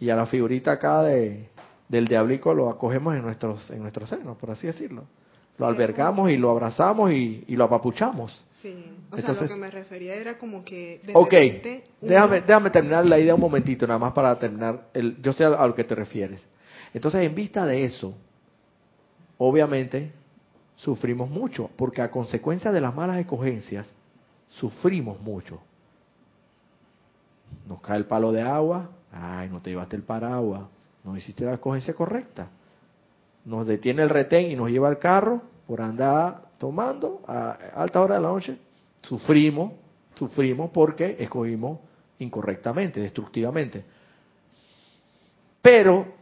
y 0.00 0.10
a 0.10 0.16
la 0.16 0.26
figurita 0.26 0.72
acá 0.72 1.02
de, 1.02 1.48
del 1.88 2.06
diablico 2.06 2.54
lo 2.54 2.70
acogemos 2.70 3.16
en 3.16 3.22
nuestros 3.22 3.70
en 3.70 3.82
nuestros 3.82 4.08
senos, 4.08 4.36
por 4.36 4.50
así 4.50 4.66
decirlo. 4.66 5.04
Lo 5.58 5.66
albergamos 5.66 6.30
y 6.30 6.36
lo 6.36 6.50
abrazamos 6.50 7.12
y, 7.12 7.44
y 7.46 7.56
lo 7.56 7.64
apapuchamos. 7.64 8.44
Sí, 8.62 8.74
o 9.10 9.16
sea, 9.16 9.32
lo 9.32 9.46
que 9.46 9.54
me 9.54 9.70
refería 9.70 10.14
era 10.14 10.36
como 10.36 10.64
que... 10.64 11.00
ok, 11.14 11.32
déjame, 12.00 12.40
déjame 12.40 12.70
terminar 12.70 13.06
la 13.06 13.18
idea 13.18 13.34
un 13.34 13.40
momentito, 13.40 13.86
nada 13.86 13.98
más 14.00 14.12
para 14.12 14.36
terminar, 14.36 14.88
el, 14.94 15.20
yo 15.22 15.32
sé 15.32 15.44
a, 15.44 15.66
lo 15.66 15.74
que 15.74 15.84
te 15.84 15.94
refieres. 15.94 16.44
Entonces, 16.92 17.24
en 17.24 17.34
vista 17.34 17.64
de 17.66 17.84
eso, 17.84 18.14
obviamente, 19.36 20.12
sufrimos 20.74 21.30
mucho, 21.30 21.70
porque 21.76 22.02
a 22.02 22.10
consecuencia 22.10 22.72
de 22.72 22.80
las 22.80 22.94
malas 22.94 23.18
escogencias, 23.18 23.86
sufrimos 24.48 25.20
mucho. 25.20 25.60
Nos 27.66 27.80
cae 27.80 27.98
el 27.98 28.06
palo 28.06 28.32
de 28.32 28.42
agua, 28.42 28.90
ay, 29.12 29.48
no 29.50 29.62
te 29.62 29.70
llevaste 29.70 29.94
el 29.94 30.02
paraguas, 30.02 30.62
no 31.04 31.16
hiciste 31.16 31.44
la 31.44 31.54
escogencia 31.54 31.94
correcta. 31.94 32.48
Nos 33.44 33.66
detiene 33.66 34.02
el 34.02 34.10
retén 34.10 34.50
y 34.50 34.56
nos 34.56 34.68
lleva 34.68 34.88
al 34.88 34.98
carro 34.98 35.42
por 35.66 35.80
andar 35.80 36.48
tomando 36.58 37.22
a 37.26 37.52
alta 37.74 38.00
hora 38.00 38.16
de 38.16 38.20
la 38.20 38.28
noche, 38.28 38.58
sufrimos, 39.02 39.72
sufrimos 40.14 40.70
porque 40.70 41.16
escogimos 41.18 41.78
incorrectamente, 42.18 43.00
destructivamente. 43.00 43.84
Pero, 45.62 46.14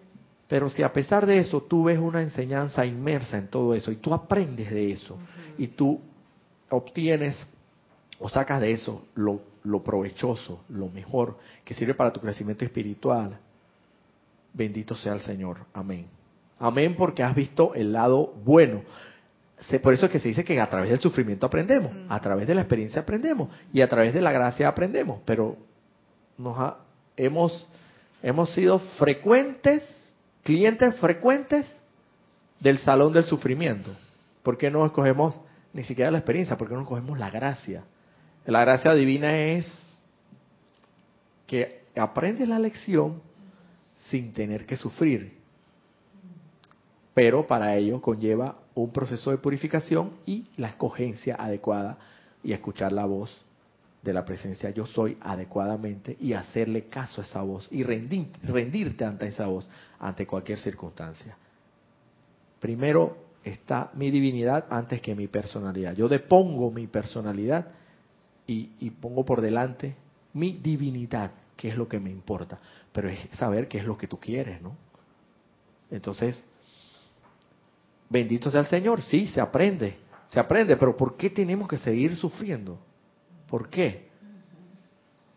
pero 0.47 0.69
si 0.69 0.83
a 0.83 0.93
pesar 0.93 1.27
de 1.27 1.39
eso 1.39 1.62
tú 1.62 1.85
ves 1.85 1.99
una 1.99 2.23
enseñanza 2.23 2.85
inmersa 2.85 3.39
en 3.39 3.49
todo 3.49 3.75
eso 3.75 3.91
y 3.91 3.97
tú 3.97 4.12
aprendes 4.12 4.71
de 4.71 4.93
eso 4.93 5.17
y 5.59 5.69
tú 5.69 6.01
obtienes 6.71 7.47
o 8.19 8.29
sacas 8.29 8.61
de 8.61 8.73
eso 8.73 9.07
lo, 9.14 9.41
lo 9.64 9.83
provechoso, 9.83 10.64
lo 10.71 10.89
mejor 10.89 11.39
que 11.64 11.75
sirve 11.75 11.95
para 11.95 12.12
tu 12.12 12.21
crecimiento 12.21 12.64
espiritual, 12.64 13.39
bendito 14.53 14.95
sea 14.97 15.14
el 15.14 15.21
Señor. 15.21 15.59
Amén. 15.73 16.16
Amén 16.59 16.95
porque 16.97 17.23
has 17.23 17.35
visto 17.35 17.75
el 17.75 17.93
lado 17.93 18.33
bueno 18.45 18.83
por 19.83 19.95
eso 19.95 20.07
es 20.07 20.13
que 20.13 20.21
se 20.21 20.29
dice 20.29 20.45
que 20.45 20.61
a 20.61 20.69
través 20.69 20.91
del 20.91 21.01
sufrimiento 21.01 21.47
aprendemos, 21.47 21.93
a 22.09 22.21
través 22.21 22.47
de 22.47 22.55
la 22.55 22.61
experiencia 22.61 23.03
aprendemos 23.03 23.49
y 23.73 23.81
a 23.81 23.89
través 23.89 24.13
de 24.13 24.21
la 24.21 24.31
gracia 24.33 24.69
aprendemos, 24.69 25.21
pero 25.25 25.57
nos 26.39 26.75
hemos, 27.17 27.67
hemos 28.23 28.53
sido 28.53 28.79
frecuentes, 28.99 29.83
clientes 30.43 30.95
frecuentes 30.97 31.67
del 32.61 32.79
salón 32.79 33.13
del 33.13 33.25
sufrimiento. 33.25 33.91
¿Por 34.43 34.59
qué 34.59 34.71
no 34.71 34.85
escogemos 34.85 35.35
ni 35.73 35.83
siquiera 35.85 36.11
la 36.11 36.19
experiencia? 36.19 36.57
¿Por 36.57 36.69
qué 36.69 36.75
no 36.75 36.83
escogemos 36.83 37.19
la 37.19 37.31
gracia? 37.31 37.85
La 38.45 38.61
gracia 38.61 38.95
divina 38.95 39.37
es 39.37 39.67
que 41.47 41.83
aprendes 41.97 42.47
la 42.47 42.59
lección 42.59 43.23
sin 44.11 44.33
tener 44.33 44.67
que 44.67 44.77
sufrir, 44.77 45.39
pero 47.17 47.47
para 47.47 47.75
ello 47.75 48.03
conlleva 48.03 48.59
un 48.75 48.91
proceso 48.91 49.31
de 49.31 49.39
purificación 49.39 50.19
y 50.27 50.49
la 50.59 50.69
escogencia 50.69 51.35
adecuada 51.37 51.97
y 52.45 52.53
escuchar 52.53 52.93
la 52.93 53.07
voz 53.07 53.35
de 54.03 54.12
la 54.12 54.23
presencia 54.23 54.69
yo 54.69 54.85
soy 54.85 55.17
adecuadamente 55.23 56.19
y 56.21 56.35
hacerle 56.35 56.89
caso 56.89 57.23
a 57.23 57.25
esa 57.25 57.41
voz 57.41 57.69
y 57.71 57.85
rendirte 57.85 59.07
ante 59.07 59.29
esa 59.29 59.47
voz, 59.47 59.67
ante 59.99 60.27
cualquier 60.27 60.59
circunstancia. 60.59 61.39
Primero 62.61 63.17
está 63.43 63.91
mi 63.95 64.11
divinidad 64.11 64.67
antes 64.69 65.01
que 65.01 65.14
mi 65.14 65.27
personalidad. 65.27 65.97
Yo 65.97 66.11
depongo 66.11 66.71
mi 66.71 66.87
personalidad 66.87 67.69
y, 68.47 68.73
y 68.79 68.91
pongo 68.91 69.25
por 69.25 69.41
delante 69.41 69.97
mi 70.35 70.53
divinidad, 70.53 71.31
que 71.57 71.71
es 71.71 71.79
lo 71.79 71.89
que 71.89 71.99
me 71.99 72.11
importa. 72.11 72.59
Pero 72.93 73.09
es 73.09 73.19
saber 73.39 73.69
qué 73.69 73.79
es 73.79 73.87
lo 73.87 73.97
que 73.97 74.07
tú 74.07 74.21
quieres, 74.21 74.61
¿no? 74.61 74.77
Entonces, 75.91 76.45
Bendito 78.09 78.51
sea 78.51 78.61
el 78.61 78.67
Señor, 78.67 79.03
sí, 79.03 79.27
se 79.29 79.41
aprende, 79.41 79.97
se 80.29 80.39
aprende, 80.39 80.77
pero 80.77 80.97
¿por 80.97 81.17
qué 81.17 81.31
tenemos 81.31 81.69
que 81.69 81.79
seguir 81.79 82.17
sufriendo? 82.17 82.79
¿Por 83.49 83.69
qué? 83.69 84.07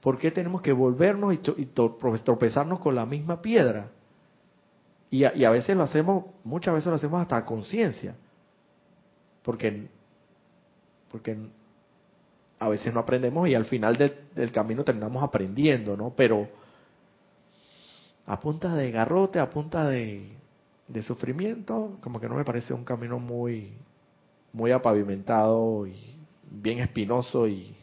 ¿Por 0.02 0.18
qué 0.18 0.32
tenemos 0.32 0.62
que 0.62 0.72
volvernos 0.72 1.34
y, 1.34 1.66
tropezarnos 1.66 2.80
con 2.80 2.96
la 2.96 3.06
misma 3.06 3.42
piedra? 3.42 3.90
Y 5.12 5.24
a, 5.24 5.50
veces 5.50 5.76
lo 5.76 5.84
hacemos, 5.84 6.26
muchas 6.44 6.76
veces 6.76 6.88
lo 6.88 6.96
hacemos 6.96 7.20
hasta 7.20 7.44
conciencia, 7.44 8.16
porque, 9.42 9.88
porque 11.12 11.36
a 12.60 12.70
veces 12.70 12.94
no 12.94 13.00
aprendemos 13.00 13.50
y 13.50 13.56
al 13.56 13.66
final 13.66 13.98
del 13.98 14.52
camino 14.52 14.84
terminamos 14.84 15.24
aprendiendo, 15.24 15.98
¿no? 15.98 16.14
Pero 16.16 16.48
a 18.28 18.40
punta 18.40 18.76
de 18.76 18.92
garrote, 18.92 19.40
a 19.40 19.50
punta 19.50 19.90
de, 19.90 20.30
de 20.90 21.04
sufrimiento, 21.04 21.98
como 22.02 22.20
que 22.20 22.28
no 22.28 22.36
me 22.36 22.44
parece 22.44 22.74
un 22.74 22.84
camino 22.84 23.20
muy, 23.20 23.74
muy 24.52 24.72
apavimentado 24.72 25.86
y 25.86 26.16
bien 26.50 26.80
espinoso 26.80 27.48
y, 27.48 27.76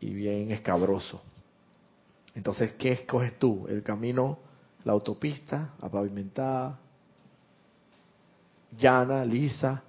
y 0.00 0.14
bien 0.14 0.52
escabroso. 0.52 1.20
Entonces, 2.34 2.72
¿qué 2.74 2.92
escoges 2.92 3.36
tú? 3.38 3.66
¿El 3.68 3.82
camino, 3.82 4.38
la 4.84 4.92
autopista 4.92 5.74
apavimentada, 5.80 6.78
llana, 8.78 9.24
lisa? 9.24 9.82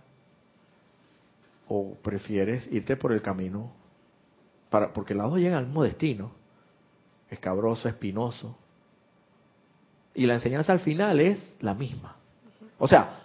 ¿O 1.67 1.93
prefieres 1.95 2.67
irte 2.71 2.97
por 2.97 3.13
el 3.13 3.21
camino? 3.21 3.71
Para, 4.69 4.91
porque 4.91 5.13
los 5.13 5.29
dos 5.29 5.39
llegan 5.39 5.59
al 5.59 5.65
mismo 5.67 5.83
destino, 5.83 6.31
escabroso, 7.29 7.87
espinoso, 7.87 8.57
y 10.15 10.25
la 10.25 10.35
enseñanza 10.35 10.73
al 10.73 10.79
final 10.79 11.19
es 11.19 11.55
la 11.59 11.73
misma. 11.73 12.15
O 12.77 12.87
sea, 12.87 13.19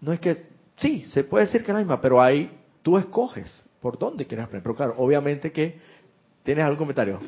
no 0.00 0.12
es 0.12 0.20
que, 0.20 0.46
sí, 0.76 1.06
se 1.10 1.24
puede 1.24 1.46
decir 1.46 1.62
que 1.62 1.70
es 1.70 1.74
la 1.74 1.80
misma, 1.80 2.00
pero 2.00 2.20
ahí 2.20 2.50
tú 2.82 2.98
escoges 2.98 3.64
por 3.80 3.98
dónde 3.98 4.26
quieres 4.26 4.46
aprender. 4.46 4.62
Pero 4.62 4.76
claro, 4.76 4.94
obviamente 4.98 5.52
que 5.52 5.78
tienes 6.42 6.64
algún 6.64 6.78
comentario. 6.78 7.20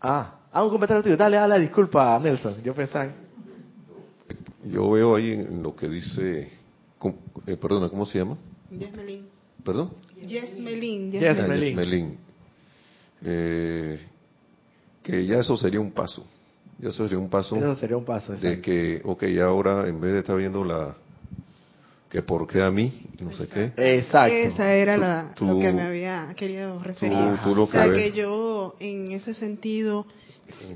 Ah, 0.00 0.40
ah, 0.52 0.64
un 0.64 0.70
comentario 0.70 1.02
tuyo. 1.02 1.16
Dale, 1.16 1.36
dale, 1.36 1.58
disculpa, 1.60 2.18
Nelson. 2.18 2.62
Yo 2.62 2.74
pensaba. 2.74 3.10
Yo 4.64 4.90
veo 4.90 5.16
ahí 5.16 5.32
en 5.32 5.62
lo 5.62 5.74
que 5.74 5.88
dice, 5.88 6.52
eh, 7.46 7.56
perdona, 7.56 7.88
¿cómo 7.88 8.04
se 8.04 8.18
llama? 8.18 8.36
Yesmelin. 8.70 9.26
¿Perdón? 9.64 9.92
Yesmelin. 10.20 11.12
Yesmelin. 11.12 12.18
Eh, 13.22 14.06
que 15.02 15.26
ya 15.26 15.38
eso 15.38 15.56
sería 15.56 15.80
un 15.80 15.92
paso. 15.92 16.26
Eso 16.80 17.04
sería 17.04 17.18
un 17.18 17.28
paso. 17.28 17.56
Eso 17.56 17.74
sería 17.76 17.96
un 17.96 18.04
paso. 18.04 18.34
De 18.34 18.60
que, 18.60 19.00
ok, 19.04 19.24
ahora 19.42 19.88
en 19.88 20.00
vez 20.00 20.12
de 20.12 20.18
estar 20.20 20.36
viendo 20.36 20.64
la. 20.64 20.94
que 22.08 22.22
por 22.22 22.46
qué 22.46 22.62
a 22.62 22.70
mí, 22.70 22.92
no 23.20 23.34
sé 23.34 23.48
qué. 23.48 23.72
Exacto. 23.76 24.34
Esa 24.34 24.72
era 24.72 24.96
la, 24.96 25.34
lo 25.40 25.58
que 25.58 25.72
me 25.72 25.82
había 25.82 26.32
querido 26.36 26.80
referir. 26.82 27.16
o 27.16 27.66
sea, 27.66 27.92
que 27.92 28.12
yo, 28.12 28.76
en 28.78 29.10
ese 29.10 29.34
sentido, 29.34 30.06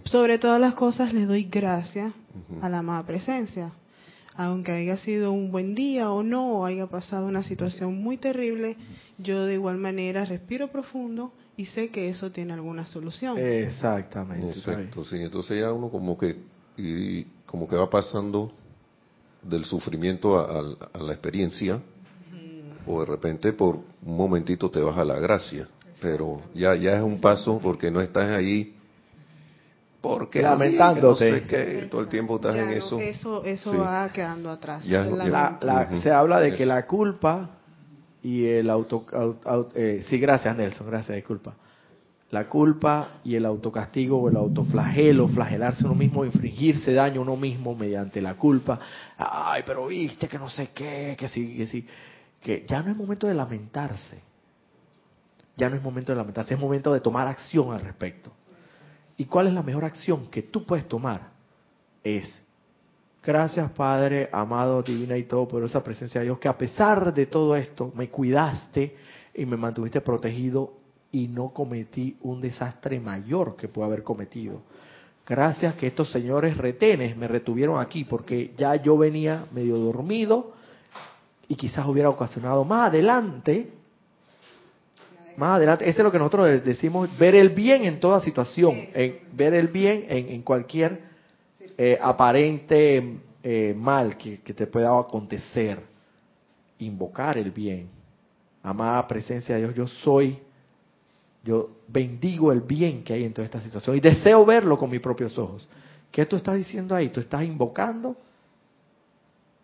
sobre 0.05 0.39
todas 0.39 0.61
las 0.61 0.75
cosas, 0.75 1.13
le 1.13 1.25
doy 1.25 1.45
gracias 1.45 2.13
a 2.61 2.69
la 2.69 2.79
amada 2.79 3.05
presencia. 3.07 3.73
aunque 4.35 4.73
haya 4.73 4.97
sido 4.97 5.31
un 5.31 5.53
buen 5.53 5.75
día 5.75 6.11
o 6.11 6.23
no, 6.23 6.59
o 6.59 6.65
haya 6.65 6.87
pasado 6.87 7.27
una 7.27 7.43
situación 7.43 8.03
muy 8.03 8.17
terrible, 8.17 8.77
yo 9.19 9.45
de 9.45 9.55
igual 9.55 9.77
manera 9.77 10.25
respiro 10.25 10.69
profundo 10.69 11.33
y 11.63 11.67
sé 11.67 11.91
que 11.91 12.09
eso 12.09 12.33
tiene 12.33 12.55
alguna 12.55 12.85
solución. 12.87 13.39
Exactamente. 13.39 14.49
Exacto, 14.49 15.05
sí. 15.05 15.17
Entonces 15.23 15.61
ya 15.61 15.73
uno 15.73 15.91
como 15.91 16.19
que, 16.19 16.37
y, 16.77 17.23
como 17.47 17.69
que 17.69 17.77
va 17.77 17.89
pasando 17.89 18.51
del 19.41 19.65
sufrimiento 19.65 20.41
a, 20.41 20.61
la 20.99 21.13
experiencia, 21.13 21.81
o 22.85 22.99
de 22.99 23.07
repente 23.07 23.53
por 23.53 23.77
un 23.77 24.17
momentito 24.17 24.73
te 24.73 24.81
vas 24.81 24.99
a 24.99 25.05
la 25.05 25.21
gracia, 25.21 25.69
pero 26.01 26.43
ya, 26.53 26.75
ya 26.75 26.97
es 26.97 27.03
un 27.03 27.21
paso 27.21 27.61
porque 27.63 27.93
no 27.93 28.01
estás 28.01 28.29
ahí 28.31 28.75
porque 30.01 30.43
lamentándote. 30.43 31.45
que 31.45 31.87
todo 31.89 32.01
el 32.01 32.09
tiempo 32.09 32.37
estás 32.37 32.57
en 32.57 32.71
eso. 32.71 32.99
eso 32.99 33.45
eso 33.45 33.79
va 33.79 34.11
quedando 34.13 34.51
atrás 34.51 34.83
se 36.03 36.11
habla 36.11 36.41
de 36.41 36.57
que 36.57 36.67
la 36.67 36.87
culpa 36.89 37.62
y 38.23 38.47
el 38.47 38.71
auto, 38.71 39.05
eh, 39.75 40.05
sí 40.09 40.19
gracias 40.19 40.57
Nelson 40.57 40.87
gracias 40.87 41.17
disculpa 41.17 41.55
la 42.33 42.49
culpa 42.49 43.21
y 43.25 43.37
el 43.37 43.45
autocastigo 43.45 44.19
o 44.19 44.29
el 44.31 44.37
autoflagelo, 44.37 45.29
flagelarse 45.29 45.85
uno 45.85 45.95
mismo, 45.95 46.25
infringirse 46.25 46.95
daño 46.95 47.21
a 47.21 47.25
uno 47.25 47.37
mismo 47.37 47.77
mediante 47.77 48.23
la 48.23 48.35
culpa. 48.37 48.81
Ay, 49.19 49.63
pero 49.67 49.87
viste 49.87 50.27
que 50.29 50.39
no 50.39 50.49
sé 50.49 50.71
qué, 50.71 51.15
que 51.19 51.29
sí, 51.29 51.55
que 51.55 51.67
sí. 51.67 51.87
Que 52.41 52.65
ya 52.67 52.83
no 52.83 52.91
es 52.91 52.97
momento 52.97 53.27
de 53.27 53.35
lamentarse. 53.35 54.19
Ya 55.59 55.69
no 55.69 55.77
es 55.77 55.83
momento 55.83 56.13
de 56.13 56.17
lamentarse, 56.17 56.55
es 56.55 56.61
momento 56.61 56.91
de 56.95 57.01
tomar 57.01 57.29
acción 57.29 57.71
al 57.71 57.83
respecto. 57.83 58.33
¿Y 59.19 59.27
cuál 59.27 59.49
es 59.49 59.53
la 59.53 59.63
mejor 59.63 59.85
acción 59.85 60.29
que 60.29 60.41
tú 60.41 60.65
puedes 60.65 60.89
tomar? 60.89 61.33
Es, 62.03 62.42
gracias 63.23 63.71
Padre, 63.73 64.29
amado, 64.33 64.83
divina 64.83 65.17
y 65.17 65.25
todo, 65.25 65.47
por 65.49 65.65
esa 65.65 65.83
presencia 65.83 66.21
de 66.21 66.27
Dios, 66.27 66.39
que 66.39 66.49
a 66.49 66.57
pesar 66.57 67.13
de 67.13 67.27
todo 67.27 67.57
esto 67.57 67.93
me 67.95 68.09
cuidaste 68.09 68.97
y 69.35 69.47
me 69.47 69.57
mantuviste 69.57 70.01
protegido 70.01 70.75
y 71.11 71.29
no 71.29 71.51
cometí 71.51 72.17
un 72.23 72.41
desastre 72.41 72.99
mayor 72.99 73.57
que 73.57 73.69
puedo 73.69 73.87
haber 73.87 74.03
cometido. 74.03 74.63
Gracias 75.27 75.75
que 75.75 75.87
estos 75.87 76.11
señores 76.11 76.57
retenes 76.57 77.17
me 77.17 77.29
retuvieron 77.29 77.81
aquí 77.81 78.05
porque 78.05 78.53
ya 78.57 78.75
yo 78.77 78.99
venía 78.99 79.47
medio 79.53 79.77
dormido 79.77 80.53
y 81.47 81.55
quizás 81.55 81.87
hubiera 81.87 82.09
ocasionado 82.09 82.65
más 82.65 82.89
adelante, 82.89 83.71
más 85.37 85.57
adelante, 85.57 85.89
ese 85.89 86.01
es 86.01 86.05
lo 86.05 86.11
que 86.11 86.19
nosotros 86.19 86.65
decimos, 86.65 87.09
ver 87.19 87.35
el 87.35 87.51
bien 87.51 87.85
en 87.85 88.01
toda 88.01 88.21
situación, 88.21 88.89
en, 88.95 89.21
ver 89.33 89.55
el 89.55 89.69
bien 89.69 90.07
en, 90.09 90.43
cualquier 90.43 91.12
eh, 91.85 91.99
aparente 92.01 93.19
eh, 93.43 93.75
mal 93.77 94.17
que, 94.17 94.41
que 94.41 94.55
te 94.55 94.69
pueda 94.69 94.97
acontecer, 94.97 95.81
invocar 96.79 97.37
el 97.39 97.51
bien. 97.51 97.89
Amada 98.63 99.05
presencia 99.09 99.57
de 99.57 99.63
Dios, 99.63 99.75
yo 99.75 99.89
soy 99.89 100.39
yo 101.43 101.71
bendigo 101.89 102.53
el 102.53 102.61
bien 102.61 103.03
que 103.03 103.15
hay 103.15 103.25
en 103.25 103.33
toda 103.33 103.47
esta 103.47 103.61
situación 103.61 103.97
y 103.97 104.01
deseo 104.01 104.47
verlo 104.47 104.79
con 104.79 104.91
mis 104.91 105.01
propios 105.01 105.37
ojos. 105.37 105.69
¿Qué 106.13 106.25
tú 106.25 106.37
estás 106.37 106.55
diciendo 106.55 106.95
ahí? 106.95 107.09
Tú 107.09 107.19
estás 107.19 107.43
invocando 107.43 108.17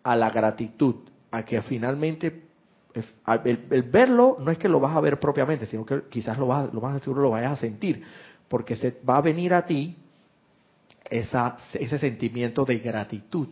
a 0.03 0.13
la 0.13 0.29
gratitud, 0.29 0.95
a 1.31 1.45
que 1.45 1.61
finalmente 1.61 2.47
el, 2.93 3.83
verlo 3.83 4.35
no 4.41 4.51
es 4.51 4.57
que 4.57 4.67
lo 4.67 4.81
vas 4.81 4.93
a 4.93 4.99
ver 4.99 5.21
propiamente, 5.21 5.65
sino 5.67 5.85
que 5.85 6.01
quizás 6.09 6.37
lo, 6.37 6.47
vas, 6.47 6.73
lo 6.73 6.81
más 6.81 7.01
seguro 7.01 7.21
lo 7.21 7.29
vayas 7.29 7.53
a 7.53 7.61
sentir, 7.61 8.03
porque 8.49 8.75
se 8.75 8.99
va 9.07 9.15
a 9.15 9.21
venir 9.21 9.53
a 9.53 9.65
ti 9.65 9.95
esa, 11.09 11.57
ese 11.73 11.97
sentimiento 11.97 12.65
de 12.65 12.79
gratitud, 12.79 13.47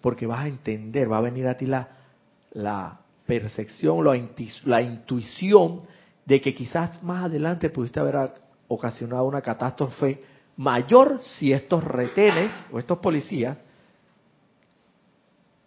porque 0.00 0.26
vas 0.26 0.44
a 0.44 0.48
entender, 0.48 1.10
va 1.10 1.18
a 1.18 1.22
venir 1.22 1.46
a 1.46 1.56
ti 1.56 1.66
la, 1.66 3.00
percepción, 3.26 4.04
la, 4.04 4.18
la 4.64 4.82
intuición 4.82 5.82
de 6.24 6.40
que 6.40 6.54
quizás 6.54 7.02
más 7.02 7.24
adelante 7.24 7.70
pudiste 7.70 8.00
haber 8.00 8.32
ocasionado 8.68 9.24
una 9.24 9.40
catástrofe 9.40 10.22
mayor 10.56 11.20
si 11.38 11.52
estos 11.52 11.84
retenes 11.84 12.50
o 12.72 12.78
estos 12.78 12.98
policías 12.98 13.58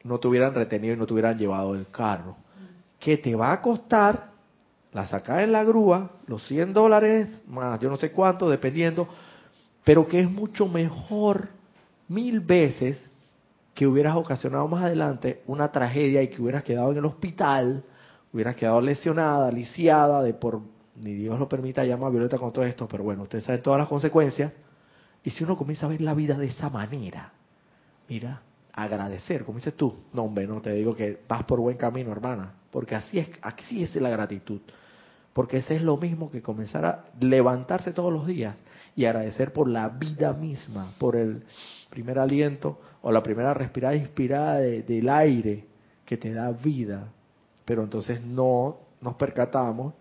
no 0.03 0.19
te 0.19 0.27
hubieran 0.27 0.53
retenido 0.53 0.93
y 0.93 0.97
no 0.97 1.05
te 1.05 1.13
hubieran 1.13 1.37
llevado 1.37 1.75
el 1.75 1.87
carro. 1.89 2.35
¿Qué 2.99 3.17
te 3.17 3.35
va 3.35 3.51
a 3.51 3.61
costar 3.61 4.31
la 4.91 5.07
sacar 5.07 5.41
en 5.41 5.51
la 5.51 5.63
grúa, 5.63 6.11
los 6.27 6.45
100 6.47 6.73
dólares 6.73 7.41
más 7.47 7.79
yo 7.79 7.89
no 7.89 7.95
sé 7.95 8.11
cuánto, 8.11 8.49
dependiendo, 8.49 9.07
pero 9.83 10.07
que 10.07 10.19
es 10.19 10.29
mucho 10.29 10.67
mejor 10.67 11.49
mil 12.07 12.39
veces 12.39 13.01
que 13.73 13.87
hubieras 13.87 14.15
ocasionado 14.15 14.67
más 14.67 14.83
adelante 14.83 15.41
una 15.47 15.71
tragedia 15.71 16.21
y 16.21 16.27
que 16.27 16.41
hubieras 16.41 16.63
quedado 16.63 16.91
en 16.91 16.97
el 16.97 17.05
hospital 17.05 17.83
hubiera 18.33 18.53
quedado 18.53 18.81
lesionada, 18.81 19.51
lisiada, 19.51 20.23
de 20.23 20.33
por, 20.33 20.61
ni 20.95 21.13
Dios 21.13 21.37
lo 21.39 21.49
permita, 21.49 21.83
llama 21.83 22.07
a 22.07 22.09
Violeta 22.09 22.37
con 22.37 22.51
todo 22.51 22.65
esto, 22.65 22.87
pero 22.87 23.03
bueno, 23.03 23.23
usted 23.23 23.41
sabe 23.41 23.59
todas 23.59 23.79
las 23.79 23.87
consecuencias. 23.87 24.51
Y 25.23 25.29
si 25.31 25.43
uno 25.43 25.57
comienza 25.57 25.85
a 25.85 25.89
ver 25.89 26.01
la 26.01 26.13
vida 26.13 26.37
de 26.37 26.47
esa 26.47 26.69
manera, 26.69 27.33
mira, 28.09 28.41
agradecer, 28.73 29.43
como 29.43 29.57
dices 29.57 29.75
tú, 29.75 29.95
no 30.13 30.23
hombre, 30.23 30.47
no 30.47 30.61
te 30.61 30.71
digo 30.73 30.95
que 30.95 31.19
vas 31.27 31.43
por 31.43 31.59
buen 31.59 31.77
camino, 31.77 32.11
hermana, 32.11 32.53
porque 32.71 32.95
así 32.95 33.19
es, 33.19 33.29
así 33.41 33.83
es 33.83 33.95
la 33.97 34.09
gratitud. 34.09 34.61
Porque 35.33 35.57
ese 35.57 35.75
es 35.75 35.81
lo 35.81 35.97
mismo 35.97 36.29
que 36.29 36.41
comenzar 36.41 36.85
a 36.85 37.05
levantarse 37.19 37.93
todos 37.93 38.11
los 38.11 38.27
días 38.27 38.57
y 38.95 39.05
agradecer 39.05 39.53
por 39.53 39.69
la 39.69 39.87
vida 39.89 40.33
misma, 40.33 40.91
por 40.99 41.15
el 41.15 41.43
primer 41.89 42.19
aliento 42.19 42.79
o 43.01 43.11
la 43.11 43.23
primera 43.23 43.53
respirada 43.53 43.95
inspirada 43.95 44.59
del 44.59 45.09
aire 45.09 45.65
que 46.05 46.17
te 46.17 46.33
da 46.33 46.51
vida, 46.51 47.07
pero 47.63 47.83
entonces 47.83 48.21
no 48.21 48.77
nos 48.99 49.15
percatamos, 49.15 49.93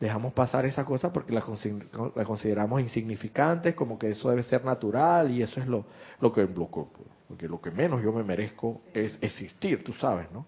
dejamos 0.00 0.32
pasar 0.32 0.64
esa 0.64 0.84
cosa 0.84 1.12
porque 1.12 1.32
la, 1.32 1.42
consideramos 1.42 2.80
insignificantes, 2.80 3.74
como 3.74 3.98
que 3.98 4.10
eso 4.10 4.30
debe 4.30 4.42
ser 4.44 4.64
natural 4.64 5.30
y 5.30 5.42
eso 5.42 5.60
es 5.60 5.66
lo, 5.66 5.84
lo 6.20 6.32
que 6.32 6.46
porque 6.46 7.46
lo 7.46 7.60
que 7.60 7.70
menos 7.70 8.02
yo 8.02 8.12
me 8.12 8.22
merezco 8.22 8.80
es 8.94 9.18
existir, 9.20 9.84
tú 9.84 9.92
sabes, 9.92 10.30
¿no? 10.32 10.46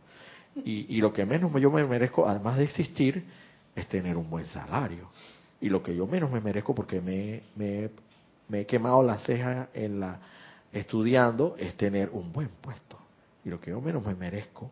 Y, 0.65 0.97
y 0.97 1.01
lo 1.01 1.13
que 1.13 1.27
menos 1.27 1.53
yo 1.61 1.71
me 1.71 1.85
merezco, 1.85 2.27
además 2.27 2.57
de 2.57 2.65
existir, 2.65 3.25
es 3.75 3.89
tener 3.89 4.17
un 4.17 4.29
buen 4.29 4.47
salario. 4.47 5.09
Y 5.61 5.69
lo 5.69 5.83
que 5.83 5.95
yo 5.95 6.07
menos 6.07 6.31
me 6.31 6.41
merezco 6.41 6.75
porque 6.75 7.01
me, 7.01 7.43
me, 7.55 7.91
me 8.49 8.61
he 8.61 8.67
quemado 8.67 9.03
la 9.03 9.19
ceja 9.19 9.69
en 9.75 10.01
la 10.01 10.19
estudiando 10.73 11.57
es 11.59 11.77
tener 11.77 12.11
un 12.11 12.33
buen 12.33 12.49
puesto. 12.61 12.99
Y 13.45 13.49
lo 13.49 13.61
que 13.61 13.71
yo 13.71 13.81
menos 13.81 14.05
me 14.05 14.15
merezco 14.15 14.71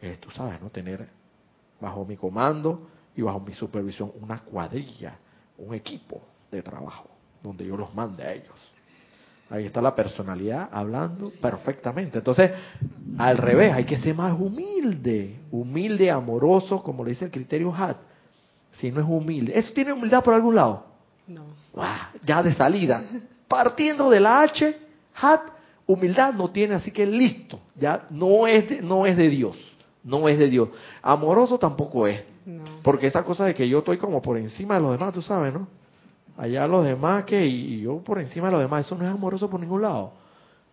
es, 0.00 0.20
tú 0.20 0.30
sabes, 0.30 0.60
¿no? 0.60 0.70
Tener 0.70 1.08
bajo 1.80 2.04
mi 2.04 2.16
comando 2.16 2.88
y 3.16 3.22
bajo 3.22 3.40
mi 3.40 3.52
supervisión 3.52 4.12
una 4.20 4.40
cuadrilla, 4.40 5.16
un 5.58 5.74
equipo 5.74 6.22
de 6.50 6.62
trabajo, 6.62 7.08
donde 7.42 7.66
yo 7.66 7.76
los 7.76 7.94
mande 7.94 8.22
a 8.22 8.32
ellos. 8.32 8.72
Ahí 9.50 9.66
está 9.66 9.82
la 9.82 9.94
personalidad 9.94 10.68
hablando 10.72 11.30
perfectamente. 11.40 12.18
Entonces, 12.18 12.52
al 13.18 13.36
revés, 13.36 13.72
hay 13.74 13.84
que 13.84 13.98
ser 13.98 14.14
más 14.14 14.32
humilde, 14.38 15.40
humilde, 15.50 16.10
amoroso, 16.10 16.82
como 16.82 17.04
le 17.04 17.10
dice 17.10 17.26
el 17.26 17.30
criterio 17.30 17.74
HAT. 17.74 17.98
Si 18.72 18.90
no 18.90 19.00
es 19.00 19.06
humilde, 19.08 19.52
¿eso 19.54 19.72
tiene 19.72 19.92
humildad 19.92 20.24
por 20.24 20.34
algún 20.34 20.54
lado? 20.54 20.86
No. 21.26 21.44
ya 22.24 22.42
de 22.42 22.54
salida. 22.54 23.02
Partiendo 23.48 24.10
de 24.10 24.20
la 24.20 24.42
H, 24.42 24.76
HAT, 25.14 25.40
humildad 25.86 26.34
no 26.34 26.50
tiene, 26.50 26.74
así 26.74 26.90
que 26.90 27.06
listo, 27.06 27.60
ya 27.74 28.06
no 28.10 28.46
es 28.46 28.82
no 28.82 29.06
es 29.06 29.16
de 29.16 29.28
Dios 29.28 29.72
no 30.04 30.28
es 30.28 30.38
de 30.38 30.48
Dios. 30.48 30.68
Amoroso 31.02 31.58
tampoco 31.58 32.06
es. 32.06 32.22
Porque 32.82 33.06
esa 33.06 33.24
cosa 33.24 33.44
de 33.44 33.54
que 33.54 33.68
yo 33.68 33.78
estoy 33.78 33.98
como 33.98 34.20
por 34.20 34.36
encima 34.36 34.74
de 34.74 34.80
los 34.80 34.92
demás, 34.92 35.12
tú 35.12 35.22
sabes, 35.22 35.52
¿no? 35.54 35.68
Allá 36.36 36.66
los 36.66 36.84
demás 36.84 37.24
que 37.24 37.46
y, 37.46 37.82
yo 37.82 37.98
por 37.98 38.18
encima 38.18 38.46
de 38.46 38.52
los 38.52 38.60
demás, 38.62 38.86
eso 38.86 38.96
no 38.96 39.04
es 39.04 39.10
amoroso 39.10 39.48
por 39.48 39.60
ningún 39.60 39.82
lado. 39.82 40.12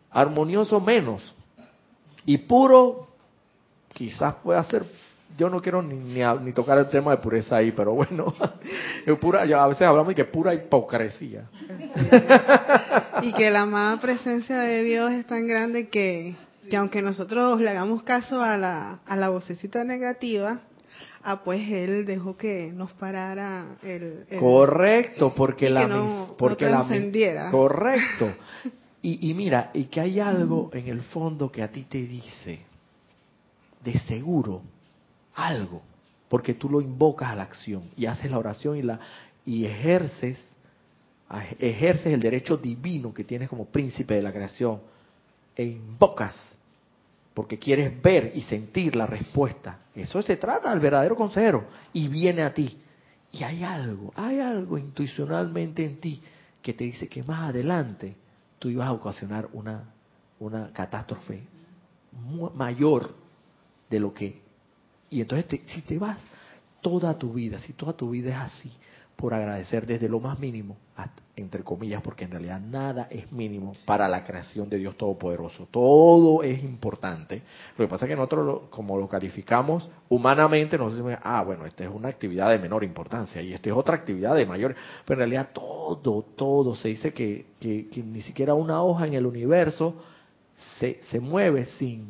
Armonioso 0.09 0.79
menos. 0.81 1.33
Y 2.25 2.39
puro, 2.39 3.07
quizás 3.93 4.35
pueda 4.35 4.63
ser, 4.63 4.85
yo 5.39 5.49
no 5.49 5.61
quiero 5.61 5.81
ni, 5.81 5.95
ni, 5.95 6.51
tocar 6.51 6.77
el 6.77 6.89
tema 6.89 7.11
de 7.11 7.17
pureza 7.17 7.55
ahí, 7.55 7.71
pero 7.71 7.93
bueno, 7.93 8.35
pura, 9.21 9.41
a 9.41 9.67
veces 9.67 9.87
hablamos 9.87 10.09
de 10.09 10.15
que 10.15 10.25
pura 10.25 10.53
hipocresía. 10.53 11.49
y 13.23 13.33
que 13.33 13.49
la 13.49 13.61
amada 13.61 13.99
presencia 13.99 14.59
de 14.59 14.83
Dios 14.83 15.11
es 15.13 15.25
tan 15.25 15.47
grande 15.47 15.87
que 15.87 16.35
que 16.69 16.77
aunque 16.77 17.01
nosotros 17.01 17.59
le 17.59 17.69
hagamos 17.69 18.03
caso 18.03 18.41
a 18.41 18.57
la, 18.57 18.99
a 19.05 19.15
la 19.17 19.29
vocecita 19.29 19.83
negativa, 19.83 20.61
ah, 21.23 21.41
pues 21.43 21.67
él 21.69 22.05
dejó 22.05 22.37
que 22.37 22.71
nos 22.71 22.91
parara 22.93 23.77
el... 23.83 24.25
correcto, 24.39 25.33
porque 25.35 25.69
la... 25.69 25.87
No, 25.87 26.35
porque 26.37 26.65
no 26.65 26.87
la 26.87 27.51
correcto. 27.51 28.33
Y, 29.01 29.29
y 29.29 29.33
mira, 29.33 29.71
y 29.73 29.85
que 29.85 30.01
hay 30.01 30.19
algo 30.19 30.71
en 30.73 30.89
el 30.89 30.99
fondo 30.99 31.49
que 31.49 31.63
a 31.63 31.71
ti 31.71 31.83
te 31.83 31.99
dice, 31.99 32.59
de 33.81 33.97
seguro, 33.99 34.61
algo, 35.45 35.81
porque 36.27 36.53
tú 36.53 36.69
lo 36.69 36.81
invocas 36.81 37.31
a 37.31 37.35
la 37.35 37.43
acción 37.43 37.89
y 37.95 38.05
haces 38.05 38.29
la 38.29 38.37
oración 38.37 38.77
y 38.77 38.83
la 38.83 38.99
y 39.45 39.65
ejerces 39.65 40.39
ejerces 41.59 42.07
el 42.07 42.19
derecho 42.19 42.57
divino 42.57 43.13
que 43.13 43.23
tienes 43.23 43.49
como 43.49 43.65
príncipe 43.65 44.15
de 44.15 44.23
la 44.23 44.31
creación 44.31 44.81
e 45.55 45.63
invocas 45.63 46.35
porque 47.33 47.57
quieres 47.57 48.01
ver 48.01 48.33
y 48.35 48.41
sentir 48.41 48.95
la 48.95 49.05
respuesta. 49.05 49.79
Eso 49.95 50.21
se 50.21 50.35
trata 50.37 50.71
del 50.71 50.79
verdadero 50.79 51.15
consejero 51.15 51.67
y 51.93 52.07
viene 52.07 52.41
a 52.43 52.53
ti. 52.53 52.77
Y 53.31 53.43
hay 53.43 53.63
algo, 53.63 54.11
hay 54.15 54.39
algo 54.39 54.77
intuicionalmente 54.77 55.85
en 55.85 56.01
ti 56.01 56.21
que 56.61 56.73
te 56.73 56.83
dice 56.83 57.07
que 57.07 57.23
más 57.23 57.49
adelante 57.49 58.15
tú 58.57 58.69
ibas 58.69 58.87
a 58.87 58.91
ocasionar 58.91 59.47
una, 59.53 59.85
una 60.39 60.73
catástrofe 60.73 61.43
mayor 62.55 63.13
de 63.89 63.99
lo 63.99 64.13
que... 64.13 64.48
Y 65.09 65.21
entonces 65.21 65.61
si 65.65 65.81
te 65.81 65.97
vas 65.97 66.17
toda 66.81 67.17
tu 67.17 67.33
vida, 67.33 67.59
si 67.59 67.73
toda 67.73 67.93
tu 67.93 68.11
vida 68.11 68.29
es 68.29 68.53
así, 68.53 68.71
por 69.19 69.33
agradecer 69.33 69.85
desde 69.85 70.07
lo 70.07 70.21
más 70.21 70.39
mínimo, 70.39 70.77
entre 71.35 71.61
comillas, 71.61 72.01
porque 72.01 72.23
en 72.23 72.31
realidad 72.31 72.61
nada 72.61 73.07
es 73.09 73.29
mínimo 73.33 73.73
para 73.85 74.07
la 74.07 74.23
creación 74.23 74.69
de 74.69 74.77
Dios 74.77 74.95
Todopoderoso. 74.95 75.67
Todo 75.69 76.41
es 76.41 76.63
importante. 76.63 77.41
Lo 77.77 77.85
que 77.85 77.89
pasa 77.89 78.05
es 78.05 78.09
que 78.09 78.15
nosotros, 78.15 78.69
como 78.69 78.97
lo 78.97 79.09
calificamos 79.09 79.89
humanamente, 80.07 80.77
nos 80.77 80.93
decimos, 80.93 81.15
ah, 81.21 81.43
bueno, 81.43 81.65
esta 81.65 81.83
es 81.83 81.89
una 81.89 82.07
actividad 82.07 82.49
de 82.49 82.59
menor 82.59 82.85
importancia 82.85 83.41
y 83.41 83.53
esta 83.53 83.69
es 83.69 83.75
otra 83.75 83.95
actividad 83.95 84.35
de 84.35 84.45
mayor. 84.45 84.73
Pero 85.05 85.15
en 85.15 85.29
realidad 85.29 85.49
todo, 85.53 86.21
todo, 86.21 86.75
se 86.75 86.87
dice 86.87 87.11
que, 87.11 87.47
que, 87.59 87.89
ni 88.01 88.21
siquiera 88.21 88.53
una 88.53 88.81
hoja 88.81 89.05
en 89.05 89.15
el 89.15 89.25
universo 89.25 89.95
se, 90.79 91.01
se 91.03 91.19
mueve 91.19 91.65
sin, 91.65 92.07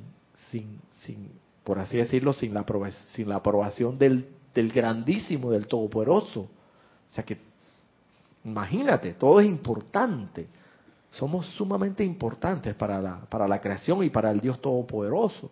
sin, 0.51 0.79
sin, 1.03 1.38
por 1.70 1.78
así 1.78 1.97
decirlo, 1.97 2.34
sin 2.34 2.51
la, 2.51 2.65
sin 3.13 3.30
la 3.30 3.36
aprobación 3.36 3.95
del, 3.99 4.28
del 4.55 4.72
grandísimo, 4.72 5.51
del 5.51 5.67
Todopoderoso. 5.67 6.39
O 6.39 7.11
sea 7.11 7.24
que, 7.24 7.38
imagínate, 8.43 9.13
todo 9.13 9.39
es 9.39 9.45
importante. 9.45 10.47
Somos 11.11 11.45
sumamente 11.49 12.03
importantes 12.03 12.74
para 12.74 12.99
la, 12.99 13.20
para 13.20 13.47
la 13.47 13.61
creación 13.61 14.03
y 14.03 14.09
para 14.09 14.32
el 14.32 14.39
Dios 14.39 14.59
Todopoderoso. 14.59 15.51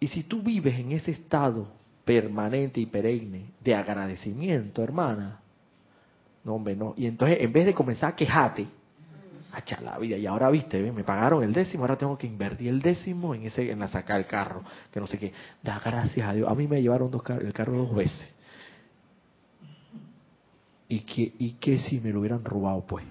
Y 0.00 0.06
si 0.06 0.22
tú 0.22 0.40
vives 0.40 0.80
en 0.80 0.92
ese 0.92 1.10
estado 1.10 1.66
permanente 2.02 2.80
y 2.80 2.86
perenne 2.86 3.50
de 3.60 3.74
agradecimiento, 3.74 4.82
hermana, 4.82 5.42
no, 6.42 6.54
hombre, 6.54 6.74
no. 6.74 6.94
Y 6.96 7.04
entonces, 7.04 7.36
en 7.38 7.52
vez 7.52 7.66
de 7.66 7.74
comenzar 7.74 8.14
a 8.14 8.16
quejarte, 8.16 8.66
hacha 9.52 9.80
la 9.80 9.98
vida, 9.98 10.16
y 10.16 10.26
ahora 10.26 10.50
viste, 10.50 10.90
me 10.92 11.04
pagaron 11.04 11.42
el 11.42 11.52
décimo, 11.52 11.84
ahora 11.84 11.96
tengo 11.96 12.16
que 12.16 12.26
invertir 12.26 12.68
el 12.68 12.80
décimo 12.80 13.34
en 13.34 13.46
ese 13.46 13.70
en 13.70 13.78
la 13.78 13.88
sacar 13.88 14.18
el 14.18 14.26
carro, 14.26 14.62
que 14.90 15.00
no 15.00 15.06
sé 15.06 15.18
qué. 15.18 15.32
Da 15.62 15.80
gracias 15.84 16.28
a 16.28 16.32
Dios. 16.32 16.48
A 16.48 16.54
mí 16.54 16.66
me 16.66 16.80
llevaron 16.80 17.10
dos, 17.10 17.22
el 17.28 17.52
carro 17.52 17.76
dos 17.76 17.94
veces. 17.94 18.28
¿Y 20.88 21.00
qué, 21.00 21.32
¿Y 21.38 21.52
qué 21.52 21.78
si 21.78 22.00
me 22.00 22.10
lo 22.10 22.20
hubieran 22.20 22.44
robado, 22.44 22.84
pues? 22.86 23.04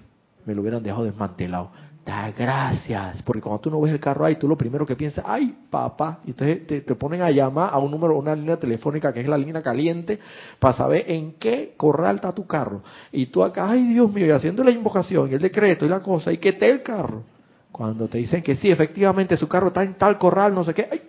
Me 0.46 0.54
lo 0.54 0.62
hubieran 0.62 0.82
dejado 0.82 1.04
desmantelado. 1.04 1.72
Da 2.04 2.32
gracias, 2.32 3.22
porque 3.22 3.40
cuando 3.40 3.60
tú 3.60 3.70
no 3.70 3.80
ves 3.80 3.92
el 3.92 4.00
carro 4.00 4.24
ahí, 4.24 4.34
tú 4.34 4.48
lo 4.48 4.56
primero 4.56 4.84
que 4.84 4.96
piensas, 4.96 5.24
ay, 5.26 5.54
papá, 5.70 6.18
y 6.24 6.30
entonces 6.30 6.66
te, 6.66 6.94
ponen 6.96 7.22
a 7.22 7.30
llamar 7.30 7.70
a 7.72 7.78
un 7.78 7.92
número, 7.92 8.18
una 8.18 8.34
línea 8.34 8.56
telefónica 8.56 9.12
que 9.12 9.20
es 9.20 9.28
la 9.28 9.38
línea 9.38 9.62
caliente, 9.62 10.18
para 10.58 10.74
saber 10.74 11.04
en 11.06 11.34
qué 11.34 11.74
corral 11.76 12.16
está 12.16 12.32
tu 12.32 12.44
carro. 12.44 12.82
Y 13.12 13.26
tú 13.26 13.44
acá, 13.44 13.70
ay, 13.70 13.94
Dios 13.94 14.12
mío, 14.12 14.26
y 14.26 14.30
haciendo 14.30 14.64
la 14.64 14.72
invocación, 14.72 15.30
y 15.30 15.34
el 15.34 15.40
decreto, 15.40 15.86
y 15.86 15.88
la 15.88 16.00
cosa, 16.00 16.32
y 16.32 16.38
que 16.38 16.48
esté 16.48 16.70
el 16.70 16.82
carro. 16.82 17.22
Cuando 17.70 18.08
te 18.08 18.18
dicen 18.18 18.42
que 18.42 18.56
sí, 18.56 18.68
efectivamente, 18.68 19.36
su 19.36 19.46
carro 19.46 19.68
está 19.68 19.84
en 19.84 19.94
tal 19.94 20.18
corral, 20.18 20.52
no 20.52 20.64
sé 20.64 20.74
qué, 20.74 20.88
ay, 20.90 21.02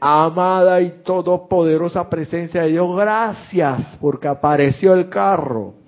amada 0.00 0.80
y 0.80 1.02
todopoderosa 1.04 2.10
presencia 2.10 2.62
de 2.62 2.70
Dios, 2.70 2.96
gracias 2.96 3.96
porque 4.00 4.26
apareció 4.26 4.94
el 4.94 5.08
carro. 5.08 5.81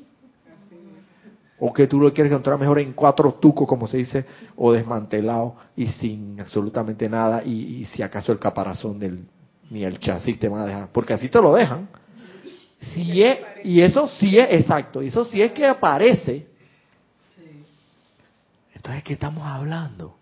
O 1.58 1.72
que 1.72 1.86
tú 1.86 2.00
lo 2.00 2.12
quieres 2.12 2.32
encontrar 2.32 2.58
mejor 2.58 2.80
en 2.80 2.92
cuatro 2.92 3.34
tucos, 3.34 3.68
como 3.68 3.86
se 3.86 3.98
dice, 3.98 4.26
o 4.56 4.72
desmantelado 4.72 5.54
y 5.76 5.86
sin 5.86 6.40
absolutamente 6.40 7.08
nada, 7.08 7.44
y, 7.44 7.84
si 7.86 8.02
acaso 8.02 8.32
el 8.32 8.38
caparazón 8.38 8.98
del, 8.98 9.24
ni 9.70 9.84
el 9.84 9.98
chasis 10.00 10.38
te 10.38 10.48
van 10.48 10.62
a 10.62 10.66
dejar, 10.66 10.88
porque 10.92 11.12
así 11.12 11.28
te 11.28 11.40
lo 11.40 11.54
dejan. 11.54 11.88
Si 12.92 13.22
es, 13.22 13.38
y 13.62 13.80
eso 13.80 14.08
sí 14.18 14.36
es 14.36 14.52
exacto, 14.52 15.00
y 15.02 15.08
eso 15.08 15.24
sí 15.24 15.40
es 15.40 15.52
que 15.52 15.64
aparece. 15.64 16.46
Entonces, 18.74 19.04
¿qué 19.04 19.14
estamos 19.14 19.46
hablando? 19.46 20.16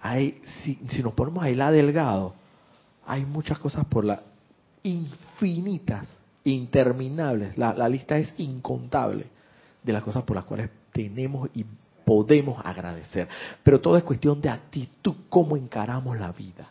Hay, 0.00 0.40
si, 0.62 0.78
si 0.88 1.02
nos 1.02 1.12
ponemos 1.14 1.42
ahí 1.44 1.54
la 1.54 1.70
delgado, 1.70 2.34
hay 3.04 3.24
muchas 3.26 3.58
cosas 3.58 3.84
por 3.86 4.04
la 4.04 4.22
infinitas, 4.84 6.08
interminables, 6.44 7.58
la, 7.58 7.74
la 7.74 7.88
lista 7.88 8.18
es 8.18 8.32
incontable 8.38 9.26
de 9.82 9.92
las 9.92 10.02
cosas 10.02 10.22
por 10.24 10.36
las 10.36 10.44
cuales 10.44 10.70
tenemos 10.92 11.48
y 11.54 11.64
podemos 12.04 12.60
agradecer. 12.64 13.28
Pero 13.62 13.80
todo 13.80 13.96
es 13.96 14.04
cuestión 14.04 14.40
de 14.40 14.48
actitud, 14.48 15.14
cómo 15.28 15.56
encaramos 15.56 16.18
la 16.18 16.32
vida. 16.32 16.68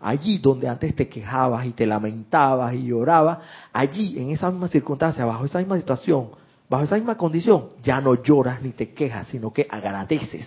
Allí 0.00 0.38
donde 0.38 0.68
antes 0.68 0.94
te 0.94 1.08
quejabas 1.08 1.64
y 1.66 1.72
te 1.72 1.86
lamentabas 1.86 2.74
y 2.74 2.86
llorabas, 2.86 3.38
allí 3.72 4.18
en 4.18 4.30
esa 4.30 4.50
misma 4.50 4.68
circunstancia, 4.68 5.24
bajo 5.24 5.46
esa 5.46 5.58
misma 5.58 5.78
situación, 5.78 6.28
bajo 6.68 6.84
esa 6.84 6.96
misma 6.96 7.16
condición, 7.16 7.70
ya 7.82 8.00
no 8.00 8.22
lloras 8.22 8.60
ni 8.60 8.70
te 8.70 8.92
quejas, 8.92 9.28
sino 9.28 9.52
que 9.52 9.66
agradeces. 9.70 10.46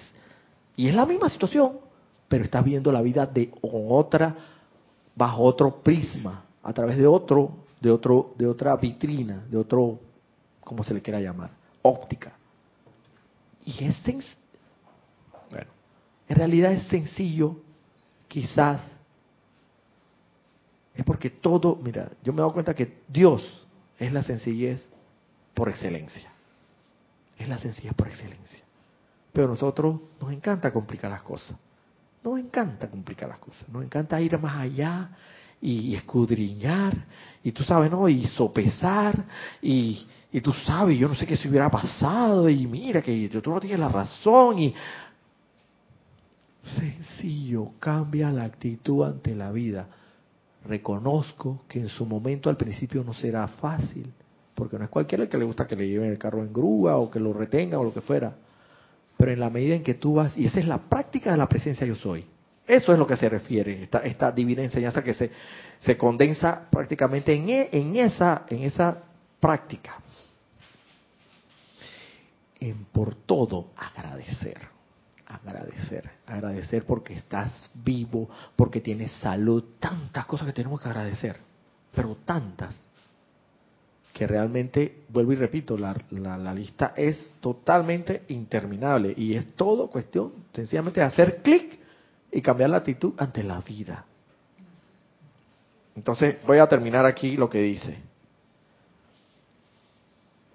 Y 0.75 0.87
es 0.87 0.93
la 0.93 1.05
misma 1.07 1.29
situación, 1.29 1.79
pero 2.27 2.43
estás 2.43 2.63
viendo 2.63 2.91
la 2.91 3.01
vida 3.01 3.25
de 3.25 3.51
otra 3.61 4.35
bajo 5.15 5.41
otro 5.41 5.81
prisma, 5.81 6.43
a 6.61 6.71
través 6.73 6.97
de 6.97 7.07
otro, 7.07 7.49
de 7.81 7.89
otro, 7.89 8.33
de 8.37 8.45
otra 8.45 8.75
vitrina, 8.75 9.43
de 9.49 9.57
otro, 9.57 9.99
como 10.63 10.83
se 10.83 10.93
le 10.93 11.01
quiera 11.01 11.19
llamar, 11.19 11.49
óptica. 11.87 12.33
Y 13.65 13.83
es 13.83 13.97
bueno, 15.49 15.69
en 16.29 16.35
realidad 16.35 16.71
es 16.71 16.87
sencillo, 16.87 17.57
quizás, 18.27 18.81
es 20.93 21.03
porque 21.05 21.29
todo, 21.29 21.75
mira, 21.75 22.09
yo 22.23 22.33
me 22.33 22.37
he 22.37 22.41
dado 22.41 22.53
cuenta 22.53 22.73
que 22.73 23.01
Dios 23.07 23.65
es 23.99 24.11
la 24.11 24.23
sencillez 24.23 24.83
por 25.53 25.69
excelencia. 25.69 26.31
Es 27.37 27.47
la 27.47 27.59
sencillez 27.59 27.93
por 27.93 28.07
excelencia. 28.07 28.63
Pero 29.33 29.45
a 29.45 29.49
nosotros 29.49 30.01
nos 30.19 30.31
encanta 30.31 30.71
complicar 30.71 31.11
las 31.11 31.21
cosas. 31.21 31.55
Nos 32.23 32.39
encanta 32.39 32.89
complicar 32.89 33.29
las 33.29 33.39
cosas, 33.39 33.69
nos 33.69 33.83
encanta 33.83 34.19
ir 34.19 34.37
más 34.39 34.57
allá 34.57 35.11
y 35.61 35.95
escudriñar, 35.95 37.05
y 37.43 37.51
tú 37.51 37.63
sabes, 37.63 37.89
¿no? 37.89 38.07
Y 38.07 38.27
sopesar, 38.27 39.25
y, 39.61 40.05
y 40.31 40.41
tú 40.41 40.53
sabes, 40.53 40.97
yo 40.97 41.07
no 41.07 41.15
sé 41.15 41.25
qué 41.25 41.35
se 41.35 41.49
hubiera 41.49 41.69
pasado, 41.69 42.49
y 42.49 42.67
mira 42.67 43.01
que 43.01 43.29
tú 43.41 43.49
no 43.49 43.59
tienes 43.59 43.79
la 43.79 43.89
razón, 43.89 44.59
y 44.59 44.73
sencillo, 46.63 47.71
cambia 47.79 48.31
la 48.31 48.43
actitud 48.43 49.05
ante 49.05 49.33
la 49.35 49.51
vida. 49.51 49.87
Reconozco 50.65 51.63
que 51.67 51.79
en 51.79 51.89
su 51.89 52.05
momento 52.05 52.49
al 52.49 52.57
principio 52.57 53.03
no 53.03 53.13
será 53.13 53.47
fácil, 53.47 54.11
porque 54.53 54.77
no 54.77 54.83
es 54.83 54.89
cualquiera 54.89 55.23
el 55.23 55.29
que 55.29 55.37
le 55.37 55.45
gusta 55.45 55.65
que 55.65 55.75
le 55.75 55.87
lleven 55.87 56.09
el 56.09 56.17
carro 56.17 56.43
en 56.43 56.51
grúa 56.51 56.97
o 56.97 57.09
que 57.09 57.19
lo 57.19 57.31
retenga 57.31 57.79
o 57.79 57.83
lo 57.83 57.93
que 57.93 58.01
fuera 58.01 58.35
pero 59.17 59.31
en 59.31 59.39
la 59.39 59.49
medida 59.49 59.75
en 59.75 59.83
que 59.83 59.95
tú 59.95 60.13
vas, 60.13 60.37
y 60.37 60.45
esa 60.45 60.59
es 60.59 60.67
la 60.67 60.77
práctica 60.77 61.31
de 61.31 61.37
la 61.37 61.49
presencia 61.49 61.85
yo 61.85 61.95
soy. 61.95 62.25
Eso 62.67 62.91
es 62.91 62.99
lo 62.99 63.07
que 63.07 63.15
se 63.15 63.29
refiere, 63.29 63.87
esta, 64.03 64.31
divina 64.33 64.61
enseñanza 64.61 65.01
que 65.01 65.13
se, 65.13 65.31
se 65.79 65.97
condensa 65.97 66.67
prácticamente 66.69 67.33
en, 67.33 67.49
e, 67.49 67.69
en, 67.71 67.95
esa, 67.95 68.45
en 68.49 68.63
esa 68.63 69.03
práctica. 69.39 69.95
En 72.59 72.83
por 72.85 73.15
todo 73.15 73.71
agradecer, 73.77 74.57
agradecer, 75.27 76.09
agradecer 76.25 76.83
porque 76.85 77.13
estás 77.13 77.69
vivo, 77.73 78.29
porque 78.57 78.81
tienes 78.81 79.13
salud, 79.13 79.63
tantas 79.79 80.25
cosas 80.25 80.47
que 80.47 80.53
tenemos 80.53 80.81
que 80.81 80.89
agradecer, 80.89 81.37
pero 81.95 82.17
tantas 82.25 82.75
que 84.11 84.27
realmente, 84.27 85.03
vuelvo 85.09 85.31
y 85.31 85.35
repito, 85.35 85.77
la, 85.77 85.95
la, 86.09 86.53
lista 86.53 86.93
es 86.97 87.33
totalmente 87.39 88.23
interminable 88.29 89.13
y 89.15 89.35
es 89.35 89.53
todo 89.53 89.91
cuestión 89.91 90.33
sencillamente 90.53 90.99
de 90.99 91.05
hacer 91.05 91.41
clic 91.43 91.76
y 92.37 92.41
cambiar 92.43 92.69
la 92.69 92.77
actitud 92.77 93.13
ante 93.17 93.41
la 93.41 93.59
vida. 93.61 94.05
Entonces 95.95 96.35
voy 96.45 96.59
a 96.59 96.67
terminar 96.67 97.03
aquí 97.03 97.35
lo 97.35 97.49
que 97.49 97.63
dice. 97.63 97.97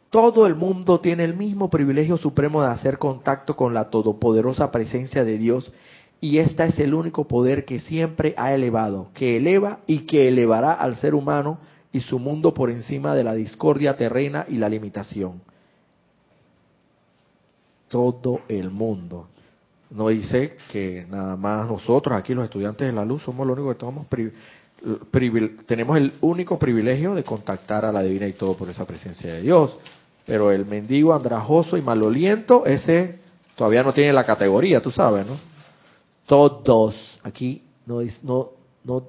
Todo 0.08 0.46
el 0.46 0.54
mundo 0.54 1.00
tiene 1.00 1.24
el 1.24 1.34
mismo 1.34 1.68
privilegio 1.68 2.16
supremo 2.18 2.62
de 2.62 2.68
hacer 2.68 2.98
contacto 2.98 3.56
con 3.56 3.74
la 3.74 3.90
todopoderosa 3.90 4.70
presencia 4.70 5.24
de 5.24 5.38
Dios 5.38 5.72
y 6.20 6.38
este 6.38 6.66
es 6.66 6.78
el 6.78 6.94
único 6.94 7.26
poder 7.26 7.64
que 7.64 7.80
siempre 7.80 8.32
ha 8.36 8.54
elevado, 8.54 9.08
que 9.12 9.38
eleva 9.38 9.80
y 9.88 10.06
que 10.06 10.28
elevará 10.28 10.74
al 10.74 10.94
ser 10.94 11.16
humano 11.16 11.58
y 11.90 11.98
su 11.98 12.20
mundo 12.20 12.54
por 12.54 12.70
encima 12.70 13.16
de 13.16 13.24
la 13.24 13.34
discordia 13.34 13.96
terrena 13.96 14.46
y 14.48 14.56
la 14.56 14.68
limitación. 14.68 15.42
Todo 17.88 18.42
el 18.46 18.70
mundo. 18.70 19.31
No 19.94 20.08
dice 20.08 20.56
que 20.70 21.06
nada 21.10 21.36
más 21.36 21.68
nosotros, 21.68 22.16
aquí 22.18 22.32
los 22.34 22.44
estudiantes 22.44 22.86
de 22.86 22.92
la 22.92 23.04
luz, 23.04 23.22
somos 23.22 23.46
los 23.46 23.58
únicos 23.58 23.76
que 23.76 25.64
tenemos 25.66 25.96
el 25.98 26.12
único 26.22 26.58
privilegio 26.58 27.14
de 27.14 27.22
contactar 27.22 27.84
a 27.84 27.92
la 27.92 28.02
divina 28.02 28.26
y 28.26 28.32
todo 28.32 28.56
por 28.56 28.70
esa 28.70 28.86
presencia 28.86 29.34
de 29.34 29.42
Dios. 29.42 29.76
Pero 30.24 30.50
el 30.50 30.64
mendigo 30.64 31.12
andrajoso 31.12 31.76
y 31.76 31.82
maloliento, 31.82 32.64
ese 32.64 33.18
todavía 33.54 33.82
no 33.82 33.92
tiene 33.92 34.12
la 34.12 34.24
categoría, 34.24 34.80
tú 34.80 34.90
sabes, 34.90 35.26
¿no? 35.26 35.36
Todos. 36.26 37.18
Aquí 37.22 37.62
no, 37.84 38.00
no, 38.22 38.50
no, 38.84 39.04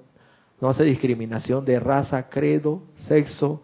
no 0.60 0.70
hace 0.70 0.84
discriminación 0.84 1.64
de 1.64 1.80
raza, 1.80 2.28
credo, 2.30 2.82
sexo, 3.08 3.62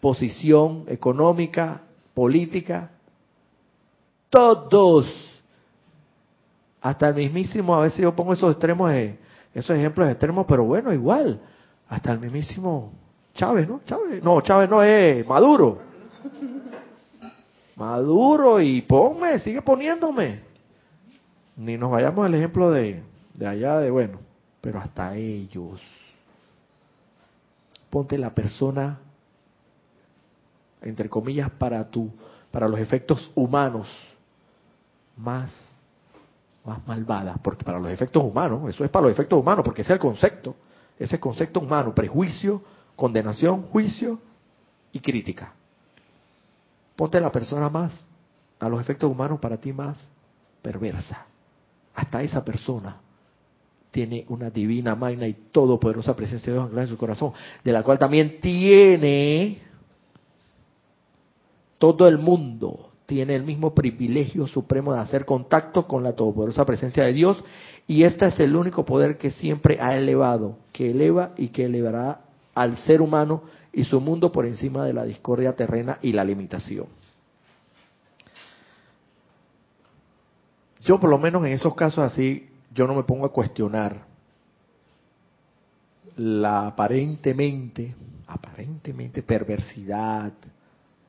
posición 0.00 0.84
económica, 0.86 1.82
política. 2.14 2.92
Todos. 4.30 5.33
Hasta 6.84 7.08
el 7.08 7.14
mismísimo, 7.14 7.74
a 7.74 7.80
veces 7.80 8.00
yo 8.00 8.14
pongo 8.14 8.34
esos 8.34 8.50
extremos, 8.50 8.92
esos 9.54 9.74
ejemplos 9.74 10.06
extremos, 10.10 10.44
pero 10.46 10.64
bueno, 10.64 10.92
igual. 10.92 11.40
Hasta 11.88 12.12
el 12.12 12.18
mismísimo 12.18 12.92
Chávez, 13.32 13.66
¿no? 13.66 13.80
Chávez. 13.86 14.22
No, 14.22 14.38
Chávez 14.42 14.68
no 14.68 14.82
es 14.82 15.26
Maduro. 15.26 15.78
Maduro 17.76 18.60
y 18.60 18.82
ponme, 18.82 19.38
sigue 19.38 19.62
poniéndome. 19.62 20.40
Ni 21.56 21.78
nos 21.78 21.90
vayamos 21.90 22.26
al 22.26 22.34
ejemplo 22.34 22.70
de, 22.70 23.02
de 23.32 23.46
allá 23.46 23.78
de, 23.78 23.90
bueno, 23.90 24.18
pero 24.60 24.78
hasta 24.78 25.16
ellos. 25.16 25.80
Ponte 27.88 28.18
la 28.18 28.34
persona, 28.34 28.98
entre 30.82 31.08
comillas, 31.08 31.50
para 31.52 31.88
tu, 31.88 32.10
para 32.50 32.68
los 32.68 32.78
efectos 32.78 33.32
humanos, 33.34 33.88
más, 35.16 35.50
más 36.64 36.86
malvada, 36.86 37.36
porque 37.42 37.64
para 37.64 37.78
los 37.78 37.90
efectos 37.90 38.22
humanos, 38.22 38.68
eso 38.68 38.84
es 38.84 38.90
para 38.90 39.04
los 39.04 39.12
efectos 39.12 39.38
humanos, 39.38 39.64
porque 39.64 39.82
ese 39.82 39.92
es 39.92 39.96
el 39.96 40.00
concepto, 40.00 40.56
ese 40.98 41.20
concepto 41.20 41.60
humano, 41.60 41.94
prejuicio, 41.94 42.62
condenación, 42.96 43.62
juicio 43.64 44.18
y 44.92 45.00
crítica. 45.00 45.52
Ponte 46.96 47.20
la 47.20 47.30
persona 47.30 47.68
más, 47.68 47.92
a 48.58 48.68
los 48.68 48.80
efectos 48.80 49.10
humanos 49.10 49.40
para 49.40 49.58
ti 49.58 49.72
más 49.72 49.98
perversa. 50.62 51.26
Hasta 51.94 52.22
esa 52.22 52.44
persona 52.44 52.96
tiene 53.90 54.24
una 54.28 54.50
divina, 54.50 54.94
magna 54.94 55.26
y 55.26 55.34
todopoderosa 55.34 56.16
presencia 56.16 56.52
de 56.52 56.58
Dios 56.58 56.70
en 56.76 56.86
su 56.86 56.96
corazón, 56.96 57.32
de 57.62 57.72
la 57.72 57.82
cual 57.82 57.98
también 57.98 58.40
tiene 58.40 59.62
todo 61.78 62.08
el 62.08 62.18
mundo 62.18 62.93
tiene 63.06 63.34
el 63.34 63.42
mismo 63.42 63.74
privilegio 63.74 64.46
supremo 64.46 64.94
de 64.94 65.00
hacer 65.00 65.24
contacto 65.24 65.86
con 65.86 66.02
la 66.02 66.14
todopoderosa 66.14 66.64
presencia 66.64 67.04
de 67.04 67.12
Dios 67.12 67.44
y 67.86 68.04
este 68.04 68.26
es 68.26 68.40
el 68.40 68.56
único 68.56 68.84
poder 68.84 69.18
que 69.18 69.30
siempre 69.30 69.78
ha 69.80 69.96
elevado, 69.96 70.58
que 70.72 70.90
eleva 70.90 71.32
y 71.36 71.48
que 71.48 71.66
elevará 71.66 72.22
al 72.54 72.76
ser 72.78 73.02
humano 73.02 73.42
y 73.72 73.84
su 73.84 74.00
mundo 74.00 74.32
por 74.32 74.46
encima 74.46 74.84
de 74.84 74.94
la 74.94 75.04
discordia 75.04 75.54
terrena 75.54 75.98
y 76.00 76.12
la 76.12 76.24
limitación. 76.24 76.86
Yo 80.84 81.00
por 81.00 81.10
lo 81.10 81.18
menos 81.18 81.44
en 81.44 81.52
esos 81.52 81.74
casos 81.74 82.04
así, 82.04 82.48
yo 82.72 82.86
no 82.86 82.94
me 82.94 83.02
pongo 83.02 83.26
a 83.26 83.32
cuestionar 83.32 84.06
la 86.16 86.68
aparentemente, 86.68 87.94
aparentemente 88.26 89.22
perversidad 89.22 90.32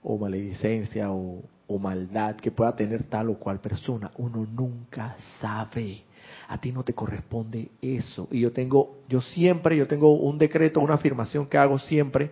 o 0.05 0.17
maledicencia 0.17 1.11
o, 1.11 1.43
maldad 1.79 2.35
que 2.35 2.51
pueda 2.51 2.75
tener 2.75 3.03
tal 3.05 3.29
o 3.31 3.39
cual 3.39 3.59
persona. 3.59 4.11
Uno 4.17 4.47
nunca 4.49 5.17
sabe 5.41 6.03
a 6.47 6.59
ti 6.59 6.71
no 6.71 6.83
te 6.83 6.93
corresponde 6.93 7.69
eso. 7.81 8.27
Y 8.31 8.41
yo 8.41 8.51
tengo, 8.51 8.99
yo 9.09 9.19
siempre, 9.19 9.75
yo 9.75 9.87
tengo 9.87 10.13
un 10.13 10.37
decreto, 10.37 10.79
una 10.79 10.93
afirmación 10.93 11.47
que 11.47 11.57
hago 11.57 11.79
siempre, 11.79 12.31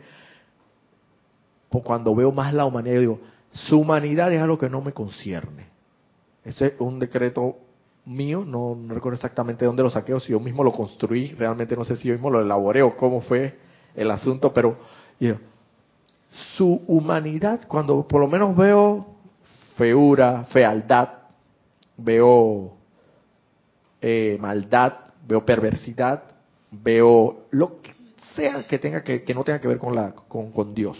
cuando 1.69 2.13
veo 2.13 2.31
más 2.31 2.53
la 2.53 2.65
humanidad, 2.65 2.93
yo 2.95 2.99
digo, 2.99 3.19
su 3.51 3.79
humanidad 3.79 4.31
es 4.31 4.39
algo 4.39 4.59
que 4.59 4.69
no 4.69 4.81
me 4.81 4.93
concierne. 4.93 5.65
Ese 6.45 6.67
es 6.67 6.73
un 6.79 6.99
decreto 6.99 7.57
mío, 8.05 8.43
no, 8.45 8.77
recuerdo 8.87 9.15
exactamente 9.15 9.65
dónde 9.65 9.81
lo 9.81 9.89
saqué 9.89 10.13
o 10.13 10.19
si 10.19 10.31
yo 10.31 10.39
mismo 10.39 10.63
lo 10.63 10.73
construí, 10.73 11.29
realmente 11.29 11.75
no 11.75 11.83
sé 11.83 11.95
si 11.95 12.09
yo 12.09 12.13
mismo 12.13 12.29
lo 12.29 12.41
elaboré 12.41 12.83
o 12.83 12.95
cómo 12.95 13.21
fue 13.21 13.57
el 13.95 14.11
asunto, 14.11 14.53
pero 14.53 14.77
su 16.55 16.81
humanidad, 16.87 17.67
cuando 17.67 18.07
por 18.07 18.21
lo 18.21 18.27
menos 18.27 18.55
veo 18.55 19.05
feura, 19.75 20.45
fealdad, 20.45 21.09
veo 21.97 22.73
eh, 24.01 24.37
maldad, 24.39 24.93
veo 25.27 25.45
perversidad, 25.45 26.23
veo 26.71 27.45
lo 27.51 27.81
que 27.81 27.93
sea 28.35 28.65
que 28.67 28.79
tenga 28.79 29.03
que, 29.03 29.23
que 29.23 29.33
no 29.33 29.43
tenga 29.43 29.61
que 29.61 29.67
ver 29.67 29.77
con 29.77 29.95
la 29.95 30.13
con, 30.13 30.51
con 30.51 30.73
Dios, 30.73 30.97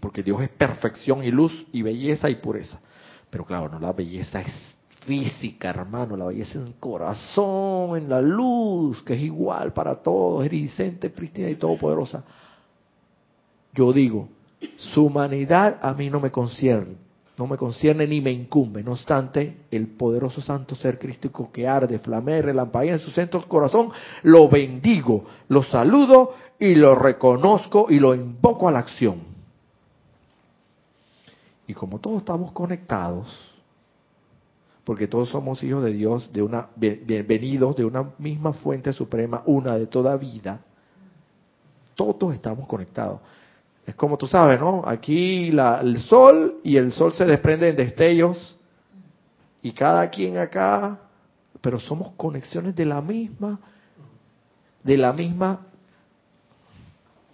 porque 0.00 0.22
Dios 0.22 0.40
es 0.42 0.48
perfección 0.48 1.22
y 1.24 1.30
luz 1.30 1.66
y 1.72 1.82
belleza 1.82 2.30
y 2.30 2.36
pureza. 2.36 2.80
Pero 3.28 3.44
claro, 3.44 3.68
no 3.68 3.78
la 3.78 3.92
belleza 3.92 4.40
es 4.40 4.76
física, 5.06 5.70
hermano, 5.70 6.16
la 6.16 6.26
belleza 6.26 6.58
en 6.58 6.72
corazón, 6.72 7.96
en 7.96 8.08
la 8.08 8.20
luz, 8.20 9.02
que 9.02 9.14
es 9.14 9.20
igual 9.20 9.72
para 9.72 9.96
todos, 9.96 10.44
iridiscente, 10.44 11.10
prístina 11.10 11.48
y 11.48 11.56
todopoderosa. 11.56 12.24
Yo 13.72 13.92
digo, 13.92 14.28
su 14.76 15.06
humanidad 15.06 15.78
a 15.82 15.94
mí 15.94 16.10
no 16.10 16.20
me 16.20 16.30
concierne 16.30 17.10
no 17.40 17.46
me 17.46 17.56
concierne 17.56 18.06
ni 18.06 18.20
me 18.20 18.30
incumbe. 18.30 18.82
No 18.82 18.92
obstante, 18.92 19.62
el 19.70 19.86
poderoso 19.86 20.42
santo 20.42 20.74
ser 20.74 20.98
crístico 20.98 21.50
que 21.50 21.66
arde, 21.66 21.98
flamea 21.98 22.42
relampaguea 22.42 22.92
en 22.92 22.98
su 22.98 23.10
centro 23.12 23.40
del 23.40 23.48
corazón, 23.48 23.90
lo 24.24 24.46
bendigo, 24.50 25.24
lo 25.48 25.62
saludo 25.62 26.34
y 26.58 26.74
lo 26.74 26.94
reconozco 26.94 27.86
y 27.88 27.98
lo 27.98 28.14
invoco 28.14 28.68
a 28.68 28.72
la 28.72 28.80
acción. 28.80 29.22
Y 31.66 31.72
como 31.72 31.98
todos 31.98 32.18
estamos 32.18 32.52
conectados, 32.52 33.26
porque 34.84 35.06
todos 35.06 35.30
somos 35.30 35.62
hijos 35.62 35.82
de 35.82 35.94
Dios, 35.94 36.30
de 36.34 36.42
una 36.42 36.68
bienvenidos 36.76 37.74
de 37.74 37.86
una 37.86 38.10
misma 38.18 38.52
fuente 38.52 38.92
suprema, 38.92 39.42
una 39.46 39.78
de 39.78 39.86
toda 39.86 40.14
vida, 40.18 40.60
todos 41.94 42.34
estamos 42.34 42.66
conectados. 42.66 43.20
Es 43.90 43.96
como 43.96 44.16
tú 44.16 44.28
sabes, 44.28 44.60
¿no? 44.60 44.84
Aquí 44.86 45.48
el 45.48 45.98
sol 46.02 46.60
y 46.62 46.76
el 46.76 46.92
sol 46.92 47.12
se 47.12 47.24
desprenden 47.24 47.74
destellos 47.74 48.56
y 49.62 49.72
cada 49.72 50.08
quien 50.10 50.38
acá, 50.38 51.00
pero 51.60 51.80
somos 51.80 52.12
conexiones 52.12 52.76
de 52.76 52.84
la 52.86 53.02
misma, 53.02 53.58
de 54.84 54.96
la 54.96 55.12
misma 55.12 55.66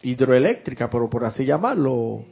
hidroeléctrica, 0.00 0.88
por, 0.88 1.10
por 1.10 1.26
así 1.26 1.44
llamarlo. 1.44 2.24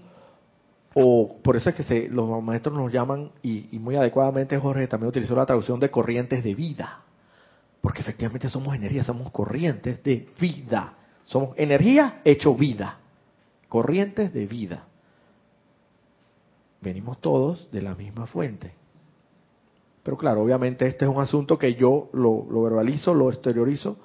O 0.94 1.36
por 1.42 1.56
eso 1.56 1.68
es 1.68 1.74
que 1.74 2.08
los 2.08 2.42
maestros 2.42 2.74
nos 2.74 2.90
llaman, 2.90 3.30
y, 3.42 3.76
y 3.76 3.78
muy 3.78 3.96
adecuadamente 3.96 4.56
Jorge 4.56 4.86
también 4.86 5.10
utilizó 5.10 5.36
la 5.36 5.44
traducción 5.44 5.78
de 5.80 5.90
corrientes 5.90 6.42
de 6.42 6.54
vida. 6.54 7.00
Porque 7.82 8.00
efectivamente 8.00 8.48
somos 8.48 8.74
energía, 8.74 9.04
somos 9.04 9.30
corrientes 9.30 10.02
de 10.02 10.30
vida. 10.40 10.94
Somos 11.24 11.50
energía 11.58 12.22
hecho 12.24 12.54
vida 12.54 13.00
corrientes 13.74 14.32
de 14.32 14.46
vida. 14.46 14.84
Venimos 16.80 17.20
todos 17.20 17.68
de 17.72 17.82
la 17.82 17.96
misma 17.96 18.24
fuente. 18.24 18.72
Pero 20.04 20.16
claro, 20.16 20.42
obviamente 20.42 20.86
este 20.86 21.06
es 21.06 21.10
un 21.10 21.20
asunto 21.20 21.58
que 21.58 21.74
yo 21.74 22.08
lo, 22.12 22.44
verbalizo, 22.62 23.12
lo 23.14 23.30
exteriorizo 23.32 23.96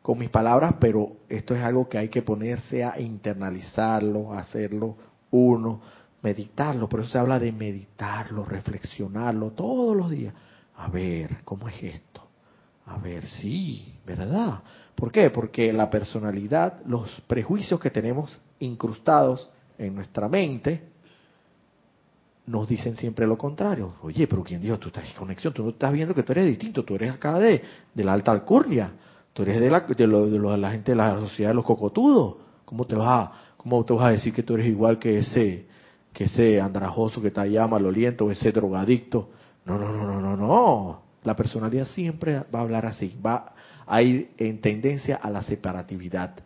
con 0.00 0.16
mis 0.16 0.30
palabras, 0.30 0.76
pero 0.78 1.16
esto 1.28 1.56
es 1.56 1.64
algo 1.64 1.88
que 1.88 1.98
hay 1.98 2.08
que 2.08 2.22
ponerse 2.22 2.84
a 2.84 3.00
internalizarlo, 3.00 4.32
hacerlo 4.32 4.96
uno, 5.32 5.80
meditarlo. 6.22 6.88
Por 6.88 7.00
eso 7.00 7.10
se 7.10 7.18
habla 7.18 7.40
de 7.40 7.50
meditarlo, 7.50 8.44
reflexionarlo 8.44 9.50
todos 9.50 9.96
los 9.96 10.08
días. 10.08 10.34
A 10.76 10.86
ver, 10.86 11.38
¿cómo 11.44 11.68
es 11.68 11.82
esto? 11.82 12.28
A 12.86 12.98
ver, 12.98 13.26
sí, 13.26 13.92
¿verdad? 14.06 14.62
¿Por 14.94 15.10
qué? 15.10 15.30
Porque 15.30 15.72
la 15.72 15.90
personalidad, 15.90 16.80
los 16.86 17.10
prejuicios 17.26 17.80
que 17.80 17.90
tenemos 17.90 18.40
incrustados 18.64 19.48
en 19.78 19.94
nuestra 19.94 20.28
mente, 20.28 20.82
nos 22.46 22.68
dicen 22.68 22.96
siempre 22.96 23.26
lo 23.26 23.38
contrario. 23.38 23.94
Oye, 24.02 24.26
pero 24.26 24.42
¿quién 24.42 24.60
dijo? 24.60 24.78
Tú 24.78 24.88
estás 24.88 25.08
en 25.08 25.16
conexión, 25.16 25.52
tú 25.52 25.62
no 25.62 25.70
estás 25.70 25.92
viendo 25.92 26.14
que 26.14 26.22
tú 26.22 26.32
eres 26.32 26.46
distinto, 26.46 26.84
tú 26.84 26.94
eres 26.94 27.12
acá 27.12 27.38
de, 27.38 27.62
de 27.94 28.04
la 28.04 28.12
alta 28.12 28.32
alcurnia, 28.32 28.92
tú 29.32 29.42
eres 29.42 29.60
de 29.60 29.70
la, 29.70 29.80
de, 29.80 30.06
lo, 30.06 30.26
de, 30.26 30.58
la 30.58 30.70
gente 30.70 30.92
de 30.92 30.96
la 30.96 31.18
sociedad 31.18 31.50
de 31.50 31.54
los 31.54 31.64
cocotudos. 31.64 32.36
¿Cómo 32.64 32.86
te 32.86 32.94
vas 32.94 33.08
a, 33.08 33.32
cómo 33.56 33.84
te 33.84 33.92
vas 33.94 34.06
a 34.06 34.10
decir 34.10 34.32
que 34.32 34.42
tú 34.42 34.54
eres 34.54 34.66
igual 34.66 34.98
que 34.98 35.18
ese, 35.18 35.66
que 36.12 36.24
ese 36.24 36.60
andrajoso 36.60 37.20
que 37.20 37.28
está 37.28 37.42
allá 37.42 37.66
maloliento, 37.66 38.26
o 38.26 38.30
ese 38.30 38.52
drogadicto? 38.52 39.30
No, 39.64 39.78
no, 39.78 39.92
no, 39.92 40.04
no, 40.04 40.20
no, 40.20 40.36
no. 40.36 41.02
La 41.22 41.34
personalidad 41.34 41.86
siempre 41.86 42.42
va 42.54 42.58
a 42.58 42.62
hablar 42.62 42.84
así, 42.84 43.16
va 43.24 43.54
a 43.86 44.02
ir 44.02 44.32
en 44.36 44.60
tendencia 44.60 45.16
a 45.16 45.30
la 45.30 45.42
separatividad 45.42 46.36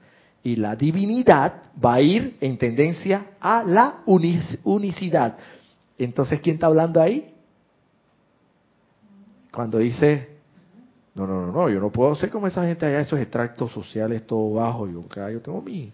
y 0.42 0.56
la 0.56 0.76
divinidad 0.76 1.62
va 1.84 1.94
a 1.94 2.00
ir 2.00 2.36
en 2.40 2.58
tendencia 2.58 3.26
a 3.40 3.64
la 3.64 4.02
unicidad. 4.04 5.36
Entonces, 5.98 6.40
¿quién 6.40 6.54
está 6.54 6.66
hablando 6.66 7.00
ahí? 7.00 7.34
Cuando 9.52 9.78
dice, 9.78 10.28
no, 11.14 11.26
no, 11.26 11.46
no, 11.46 11.52
no, 11.52 11.68
yo 11.68 11.80
no 11.80 11.90
puedo 11.90 12.14
ser 12.14 12.30
como 12.30 12.46
esa 12.46 12.64
gente 12.64 12.86
allá, 12.86 13.00
esos 13.00 13.18
extractos 13.18 13.72
sociales 13.72 14.26
todo 14.26 14.54
bajo, 14.54 14.86
yo 14.88 15.00
acá, 15.00 15.30
yo 15.30 15.40
tengo 15.40 15.60
mi, 15.60 15.92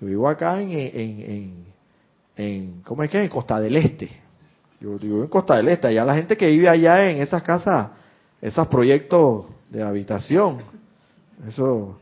yo 0.00 0.06
vivo 0.06 0.28
acá 0.28 0.60
en, 0.60 0.70
en, 0.72 1.64
en, 2.36 2.82
¿cómo 2.82 3.02
es 3.02 3.10
que? 3.10 3.22
En 3.22 3.28
Costa 3.28 3.60
del 3.60 3.76
Este. 3.76 4.10
Yo 4.80 4.98
vivo 4.98 5.22
en 5.22 5.28
Costa 5.28 5.56
del 5.56 5.68
Este, 5.68 5.88
allá 5.88 6.04
la 6.04 6.14
gente 6.14 6.36
que 6.36 6.48
vive 6.48 6.68
allá 6.68 7.10
en 7.10 7.20
esas 7.20 7.42
casas, 7.42 7.90
esos 8.40 8.66
proyectos 8.68 9.46
de 9.70 9.82
habitación. 9.82 10.58
Eso. 11.46 11.98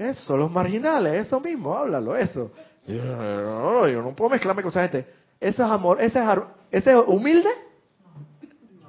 Eso, 0.00 0.34
los 0.34 0.50
marginales, 0.50 1.26
eso 1.26 1.40
mismo, 1.40 1.76
háblalo, 1.76 2.16
eso. 2.16 2.50
Yo 2.86 3.04
no, 3.04 3.86
yo 3.86 4.00
no 4.00 4.16
puedo 4.16 4.30
mezclarme 4.30 4.62
con 4.62 4.70
esa 4.70 4.88
gente. 4.88 5.06
Eso 5.38 5.62
es 5.62 5.70
amor, 5.70 6.00
ese 6.00 6.18
es, 6.18 6.26
ese 6.70 6.92
es 6.92 7.06
humilde, 7.06 7.50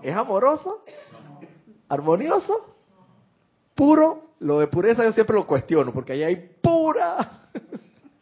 es 0.01 0.15
amoroso, 0.15 0.85
armonioso, 1.89 2.77
puro. 3.75 4.29
Lo 4.39 4.59
de 4.59 4.67
pureza 4.67 5.03
yo 5.03 5.11
siempre 5.11 5.35
lo 5.35 5.45
cuestiono, 5.45 5.91
porque 5.91 6.13
ahí 6.13 6.23
hay 6.23 6.49
pura, 6.61 7.41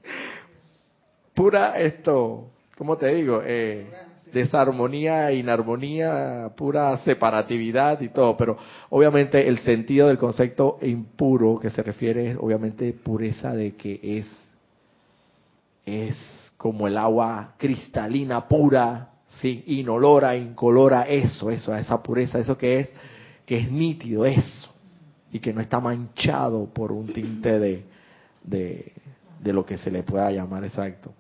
pura 1.36 1.80
esto, 1.80 2.50
¿cómo 2.76 2.98
te 2.98 3.08
digo? 3.14 3.44
Eh, 3.46 3.88
desarmonía, 4.34 5.32
inarmonía, 5.32 6.52
pura 6.56 6.98
separatividad 7.00 8.02
y 8.02 8.10
todo, 8.10 8.36
pero 8.38 8.58
obviamente 8.90 9.48
el 9.48 9.60
sentido 9.60 10.08
del 10.08 10.18
concepto 10.18 10.78
impuro 10.82 11.60
que 11.60 11.70
se 11.70 11.84
refiere 11.84 12.32
es 12.32 12.38
obviamente 12.40 12.94
pureza 12.94 13.54
de 13.54 13.76
que 13.76 14.00
es 14.04 14.28
es 15.86 16.16
como 16.58 16.88
el 16.88 16.98
agua 16.98 17.54
cristalina 17.58 18.48
pura, 18.48 19.10
sí, 19.42 19.64
inolora, 19.68 20.36
incolora, 20.36 21.04
eso, 21.04 21.50
eso, 21.50 21.76
esa 21.76 22.04
pureza, 22.04 22.40
eso 22.40 22.58
que 22.58 22.80
es 22.80 22.90
que 23.46 23.58
es 23.58 23.72
nítido, 23.72 24.26
eso, 24.28 24.70
y 25.32 25.40
que 25.40 25.52
no 25.52 25.62
está 25.62 25.80
manchado 25.80 26.66
por 26.66 26.92
un 26.92 27.08
tinte 27.08 27.58
de, 27.58 27.84
de, 28.44 28.94
de 29.42 29.54
lo 29.54 29.66
que 29.66 29.80
se 29.80 29.90
le 29.90 30.04
pueda 30.04 30.32
llamar 30.32 30.66
exacto. 30.66 31.14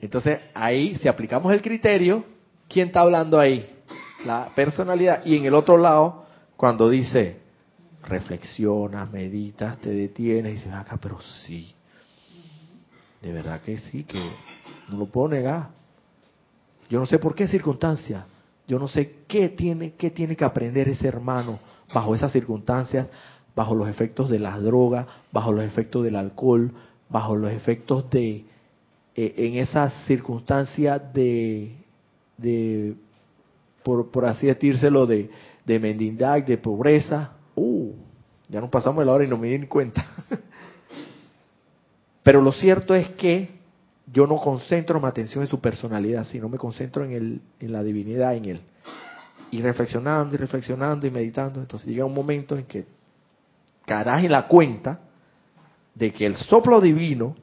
Entonces, 0.00 0.40
ahí, 0.54 0.96
si 0.96 1.08
aplicamos 1.08 1.52
el 1.52 1.62
criterio, 1.62 2.24
¿quién 2.68 2.88
está 2.88 3.00
hablando 3.00 3.38
ahí? 3.38 3.68
La 4.24 4.52
personalidad. 4.54 5.24
Y 5.24 5.36
en 5.36 5.46
el 5.46 5.54
otro 5.54 5.76
lado, 5.76 6.24
cuando 6.56 6.88
dice, 6.88 7.38
reflexionas, 8.04 9.10
meditas, 9.10 9.78
te 9.78 9.90
detienes 9.90 10.52
y 10.52 10.54
dices, 10.56 10.72
acá, 10.72 10.98
pero 11.00 11.20
sí. 11.20 11.74
De 13.20 13.32
verdad 13.32 13.60
que 13.60 13.78
sí, 13.78 14.04
que 14.04 14.22
no 14.88 14.98
lo 14.98 15.06
puedo 15.06 15.28
negar. 15.28 15.70
Yo 16.88 17.00
no 17.00 17.06
sé 17.06 17.18
por 17.18 17.34
qué 17.34 17.48
circunstancia. 17.48 18.24
Yo 18.68 18.78
no 18.78 18.86
sé 18.86 19.24
qué 19.26 19.48
tiene, 19.48 19.94
qué 19.94 20.10
tiene 20.10 20.36
que 20.36 20.44
aprender 20.44 20.88
ese 20.88 21.08
hermano 21.08 21.58
bajo 21.92 22.14
esas 22.14 22.32
circunstancias, 22.32 23.08
bajo 23.56 23.74
los 23.74 23.88
efectos 23.88 24.28
de 24.28 24.38
las 24.38 24.62
drogas, 24.62 25.06
bajo 25.32 25.52
los 25.52 25.64
efectos 25.64 26.04
del 26.04 26.16
alcohol, 26.16 26.70
bajo 27.08 27.34
los 27.34 27.50
efectos 27.50 28.08
de, 28.10 28.44
eh, 29.20 29.34
en 29.36 29.56
esas 29.56 29.92
circunstancias 30.06 31.12
de, 31.12 31.74
de 32.36 32.94
por, 33.82 34.12
por 34.12 34.24
así 34.24 34.46
decírselo, 34.46 35.06
de, 35.06 35.28
de 35.66 35.80
mendindad, 35.80 36.40
de 36.44 36.56
pobreza, 36.56 37.32
uh, 37.56 37.94
ya 38.48 38.60
nos 38.60 38.70
pasamos 38.70 39.04
la 39.04 39.10
hora 39.10 39.24
y 39.24 39.28
no 39.28 39.36
me 39.36 39.48
di 39.48 39.66
cuenta. 39.66 40.06
Pero 42.22 42.40
lo 42.40 42.52
cierto 42.52 42.94
es 42.94 43.08
que 43.14 43.58
yo 44.06 44.24
no 44.28 44.36
concentro 44.36 45.00
mi 45.00 45.06
atención 45.06 45.42
en 45.42 45.50
su 45.50 45.58
personalidad, 45.58 46.22
sino 46.22 46.48
me 46.48 46.56
concentro 46.56 47.04
en, 47.04 47.10
el, 47.10 47.40
en 47.58 47.72
la 47.72 47.82
divinidad 47.82 48.36
en 48.36 48.44
él. 48.44 48.60
Y 49.50 49.60
reflexionando 49.62 50.36
y 50.36 50.38
reflexionando 50.38 51.08
y 51.08 51.10
meditando, 51.10 51.58
entonces 51.58 51.88
llega 51.88 52.04
un 52.04 52.14
momento 52.14 52.56
en 52.56 52.66
que 52.66 52.86
caerás 53.84 54.22
en 54.22 54.30
la 54.30 54.46
cuenta 54.46 55.00
de 55.96 56.12
que 56.12 56.24
el 56.24 56.36
soplo 56.36 56.80
divino 56.80 57.34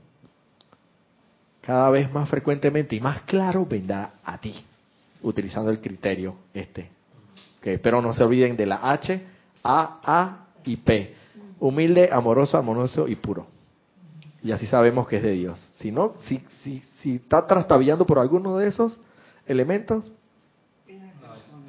cada 1.65 1.89
vez 1.89 2.11
más 2.11 2.29
frecuentemente 2.29 2.95
y 2.95 2.99
más 2.99 3.21
claro 3.21 3.65
vendrá 3.65 4.13
a 4.23 4.37
ti, 4.37 4.63
utilizando 5.23 5.71
el 5.71 5.79
criterio 5.79 6.35
este. 6.53 6.89
Que 7.61 7.79
pero 7.79 8.01
no 8.01 8.13
se 8.13 8.23
olviden 8.23 8.55
de 8.55 8.67
la 8.67 8.91
H, 8.91 9.21
A, 9.63 9.99
A 10.03 10.47
y 10.63 10.77
P. 10.77 11.15
Humilde, 11.59 12.09
amoroso, 12.11 12.57
armonioso 12.57 13.07
y 13.07 13.15
puro. 13.15 13.47
Y 14.43 14.51
así 14.51 14.67
sabemos 14.67 15.07
que 15.07 15.17
es 15.17 15.23
de 15.23 15.31
Dios. 15.31 15.59
Si 15.77 15.91
no, 15.91 16.13
si, 16.25 16.43
si, 16.61 16.83
si 17.01 17.15
está 17.15 17.47
trastabillando 17.47 18.05
por 18.05 18.19
alguno 18.19 18.57
de 18.57 18.67
esos 18.67 18.99
elementos, 19.47 20.11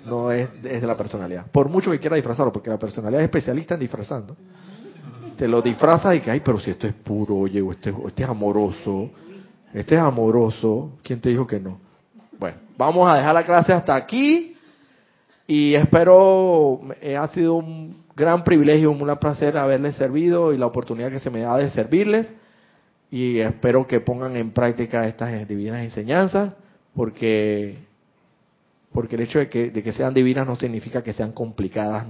no 0.04 0.30
es, 0.30 0.62
de 0.62 0.80
la 0.82 0.96
personalidad. 0.96 1.46
Por 1.50 1.68
mucho 1.68 1.90
que 1.90 1.98
quiera 1.98 2.16
disfrazarlo, 2.16 2.52
porque 2.52 2.68
la 2.68 2.78
personalidad 2.78 3.22
es 3.22 3.26
especialista 3.26 3.74
en 3.74 3.80
disfrazando. 3.80 4.36
Te 5.38 5.48
lo 5.48 5.62
disfrazas 5.62 6.16
y 6.16 6.20
que, 6.20 6.30
ay, 6.30 6.40
pero 6.40 6.60
si 6.60 6.70
esto 6.70 6.86
es 6.86 6.94
puro, 6.94 7.36
oye, 7.36 7.62
este, 7.70 7.94
este 8.06 8.22
es 8.22 8.28
amoroso, 8.28 9.10
este 9.72 9.94
es 9.94 10.00
amoroso. 10.00 10.98
¿Quién 11.02 11.20
te 11.20 11.30
dijo 11.30 11.46
que 11.46 11.60
no? 11.60 11.80
Bueno, 12.38 12.58
vamos 12.76 13.08
a 13.08 13.16
dejar 13.16 13.34
la 13.34 13.44
clase 13.44 13.72
hasta 13.72 13.94
aquí 13.94 14.56
y 15.46 15.74
espero, 15.74 16.80
eh, 17.00 17.16
ha 17.16 17.28
sido 17.28 17.54
un 17.54 18.04
gran 18.14 18.42
privilegio, 18.42 18.90
un 18.90 18.98
gran 18.98 19.18
placer 19.18 19.56
haberles 19.56 19.96
servido 19.96 20.52
y 20.52 20.58
la 20.58 20.66
oportunidad 20.66 21.10
que 21.10 21.20
se 21.20 21.30
me 21.30 21.40
da 21.40 21.56
de 21.56 21.70
servirles 21.70 22.28
y 23.10 23.38
espero 23.38 23.86
que 23.86 24.00
pongan 24.00 24.36
en 24.36 24.50
práctica 24.50 25.06
estas 25.06 25.46
divinas 25.46 25.82
enseñanzas 25.82 26.52
porque 26.94 27.78
porque 28.92 29.16
el 29.16 29.22
hecho 29.22 29.38
de 29.38 29.50
que, 29.50 29.70
de 29.70 29.82
que 29.82 29.92
sean 29.92 30.14
divinas 30.14 30.46
no 30.46 30.56
significa 30.56 31.02
que 31.02 31.12
sean 31.12 31.32
complicadas, 31.32 32.06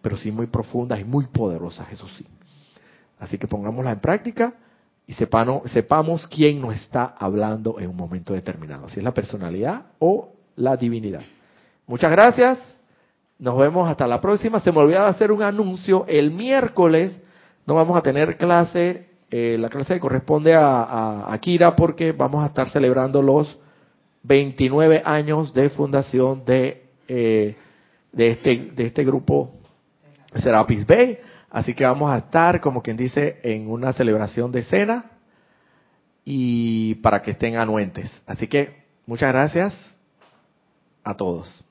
pero 0.00 0.16
sí 0.16 0.32
muy 0.32 0.46
profundas 0.46 0.98
y 0.98 1.04
muy 1.04 1.26
poderosas, 1.26 1.92
eso 1.92 2.08
sí. 2.08 2.26
Así 3.18 3.36
que 3.36 3.46
pongámoslas 3.46 3.92
en 3.92 4.00
práctica 4.00 4.54
y 5.06 5.12
sepamos, 5.14 5.70
sepamos 5.70 6.26
quién 6.26 6.60
nos 6.60 6.74
está 6.74 7.14
hablando 7.18 7.78
en 7.78 7.88
un 7.90 7.96
momento 7.96 8.34
determinado, 8.34 8.88
si 8.88 8.98
es 8.98 9.04
la 9.04 9.14
personalidad 9.14 9.86
o 9.98 10.30
la 10.56 10.76
divinidad. 10.76 11.22
Muchas 11.86 12.10
gracias, 12.10 12.58
nos 13.38 13.56
vemos 13.56 13.88
hasta 13.88 14.06
la 14.06 14.20
próxima. 14.20 14.60
Se 14.60 14.72
me 14.72 14.78
olvidó 14.78 15.04
hacer 15.04 15.30
un 15.30 15.42
anuncio, 15.42 16.04
el 16.08 16.30
miércoles 16.30 17.18
no 17.66 17.74
vamos 17.74 17.96
a 17.96 18.02
tener 18.02 18.36
clase, 18.36 19.06
eh, 19.30 19.56
la 19.58 19.68
clase 19.68 20.00
corresponde 20.00 20.54
a, 20.54 21.32
a, 21.32 21.38
Kira 21.38 21.76
porque 21.76 22.12
vamos 22.12 22.42
a 22.42 22.46
estar 22.46 22.70
celebrando 22.70 23.22
los 23.22 23.58
29 24.22 25.02
años 25.04 25.52
de 25.52 25.70
fundación 25.70 26.44
de, 26.44 26.84
eh, 27.08 27.56
de, 28.12 28.30
este, 28.30 28.56
de 28.74 28.86
este 28.86 29.04
grupo 29.04 29.52
Serapis 30.34 30.86
Bay. 30.86 31.18
Así 31.50 31.74
que 31.74 31.84
vamos 31.84 32.10
a 32.10 32.18
estar, 32.18 32.60
como 32.60 32.82
quien 32.82 32.96
dice, 32.96 33.38
en 33.42 33.70
una 33.70 33.92
celebración 33.92 34.52
de 34.52 34.62
cena 34.62 35.12
y 36.24 36.96
para 36.96 37.22
que 37.22 37.32
estén 37.32 37.56
anuentes. 37.56 38.10
Así 38.26 38.48
que 38.48 38.84
muchas 39.06 39.32
gracias 39.32 39.74
a 41.04 41.14
todos. 41.14 41.65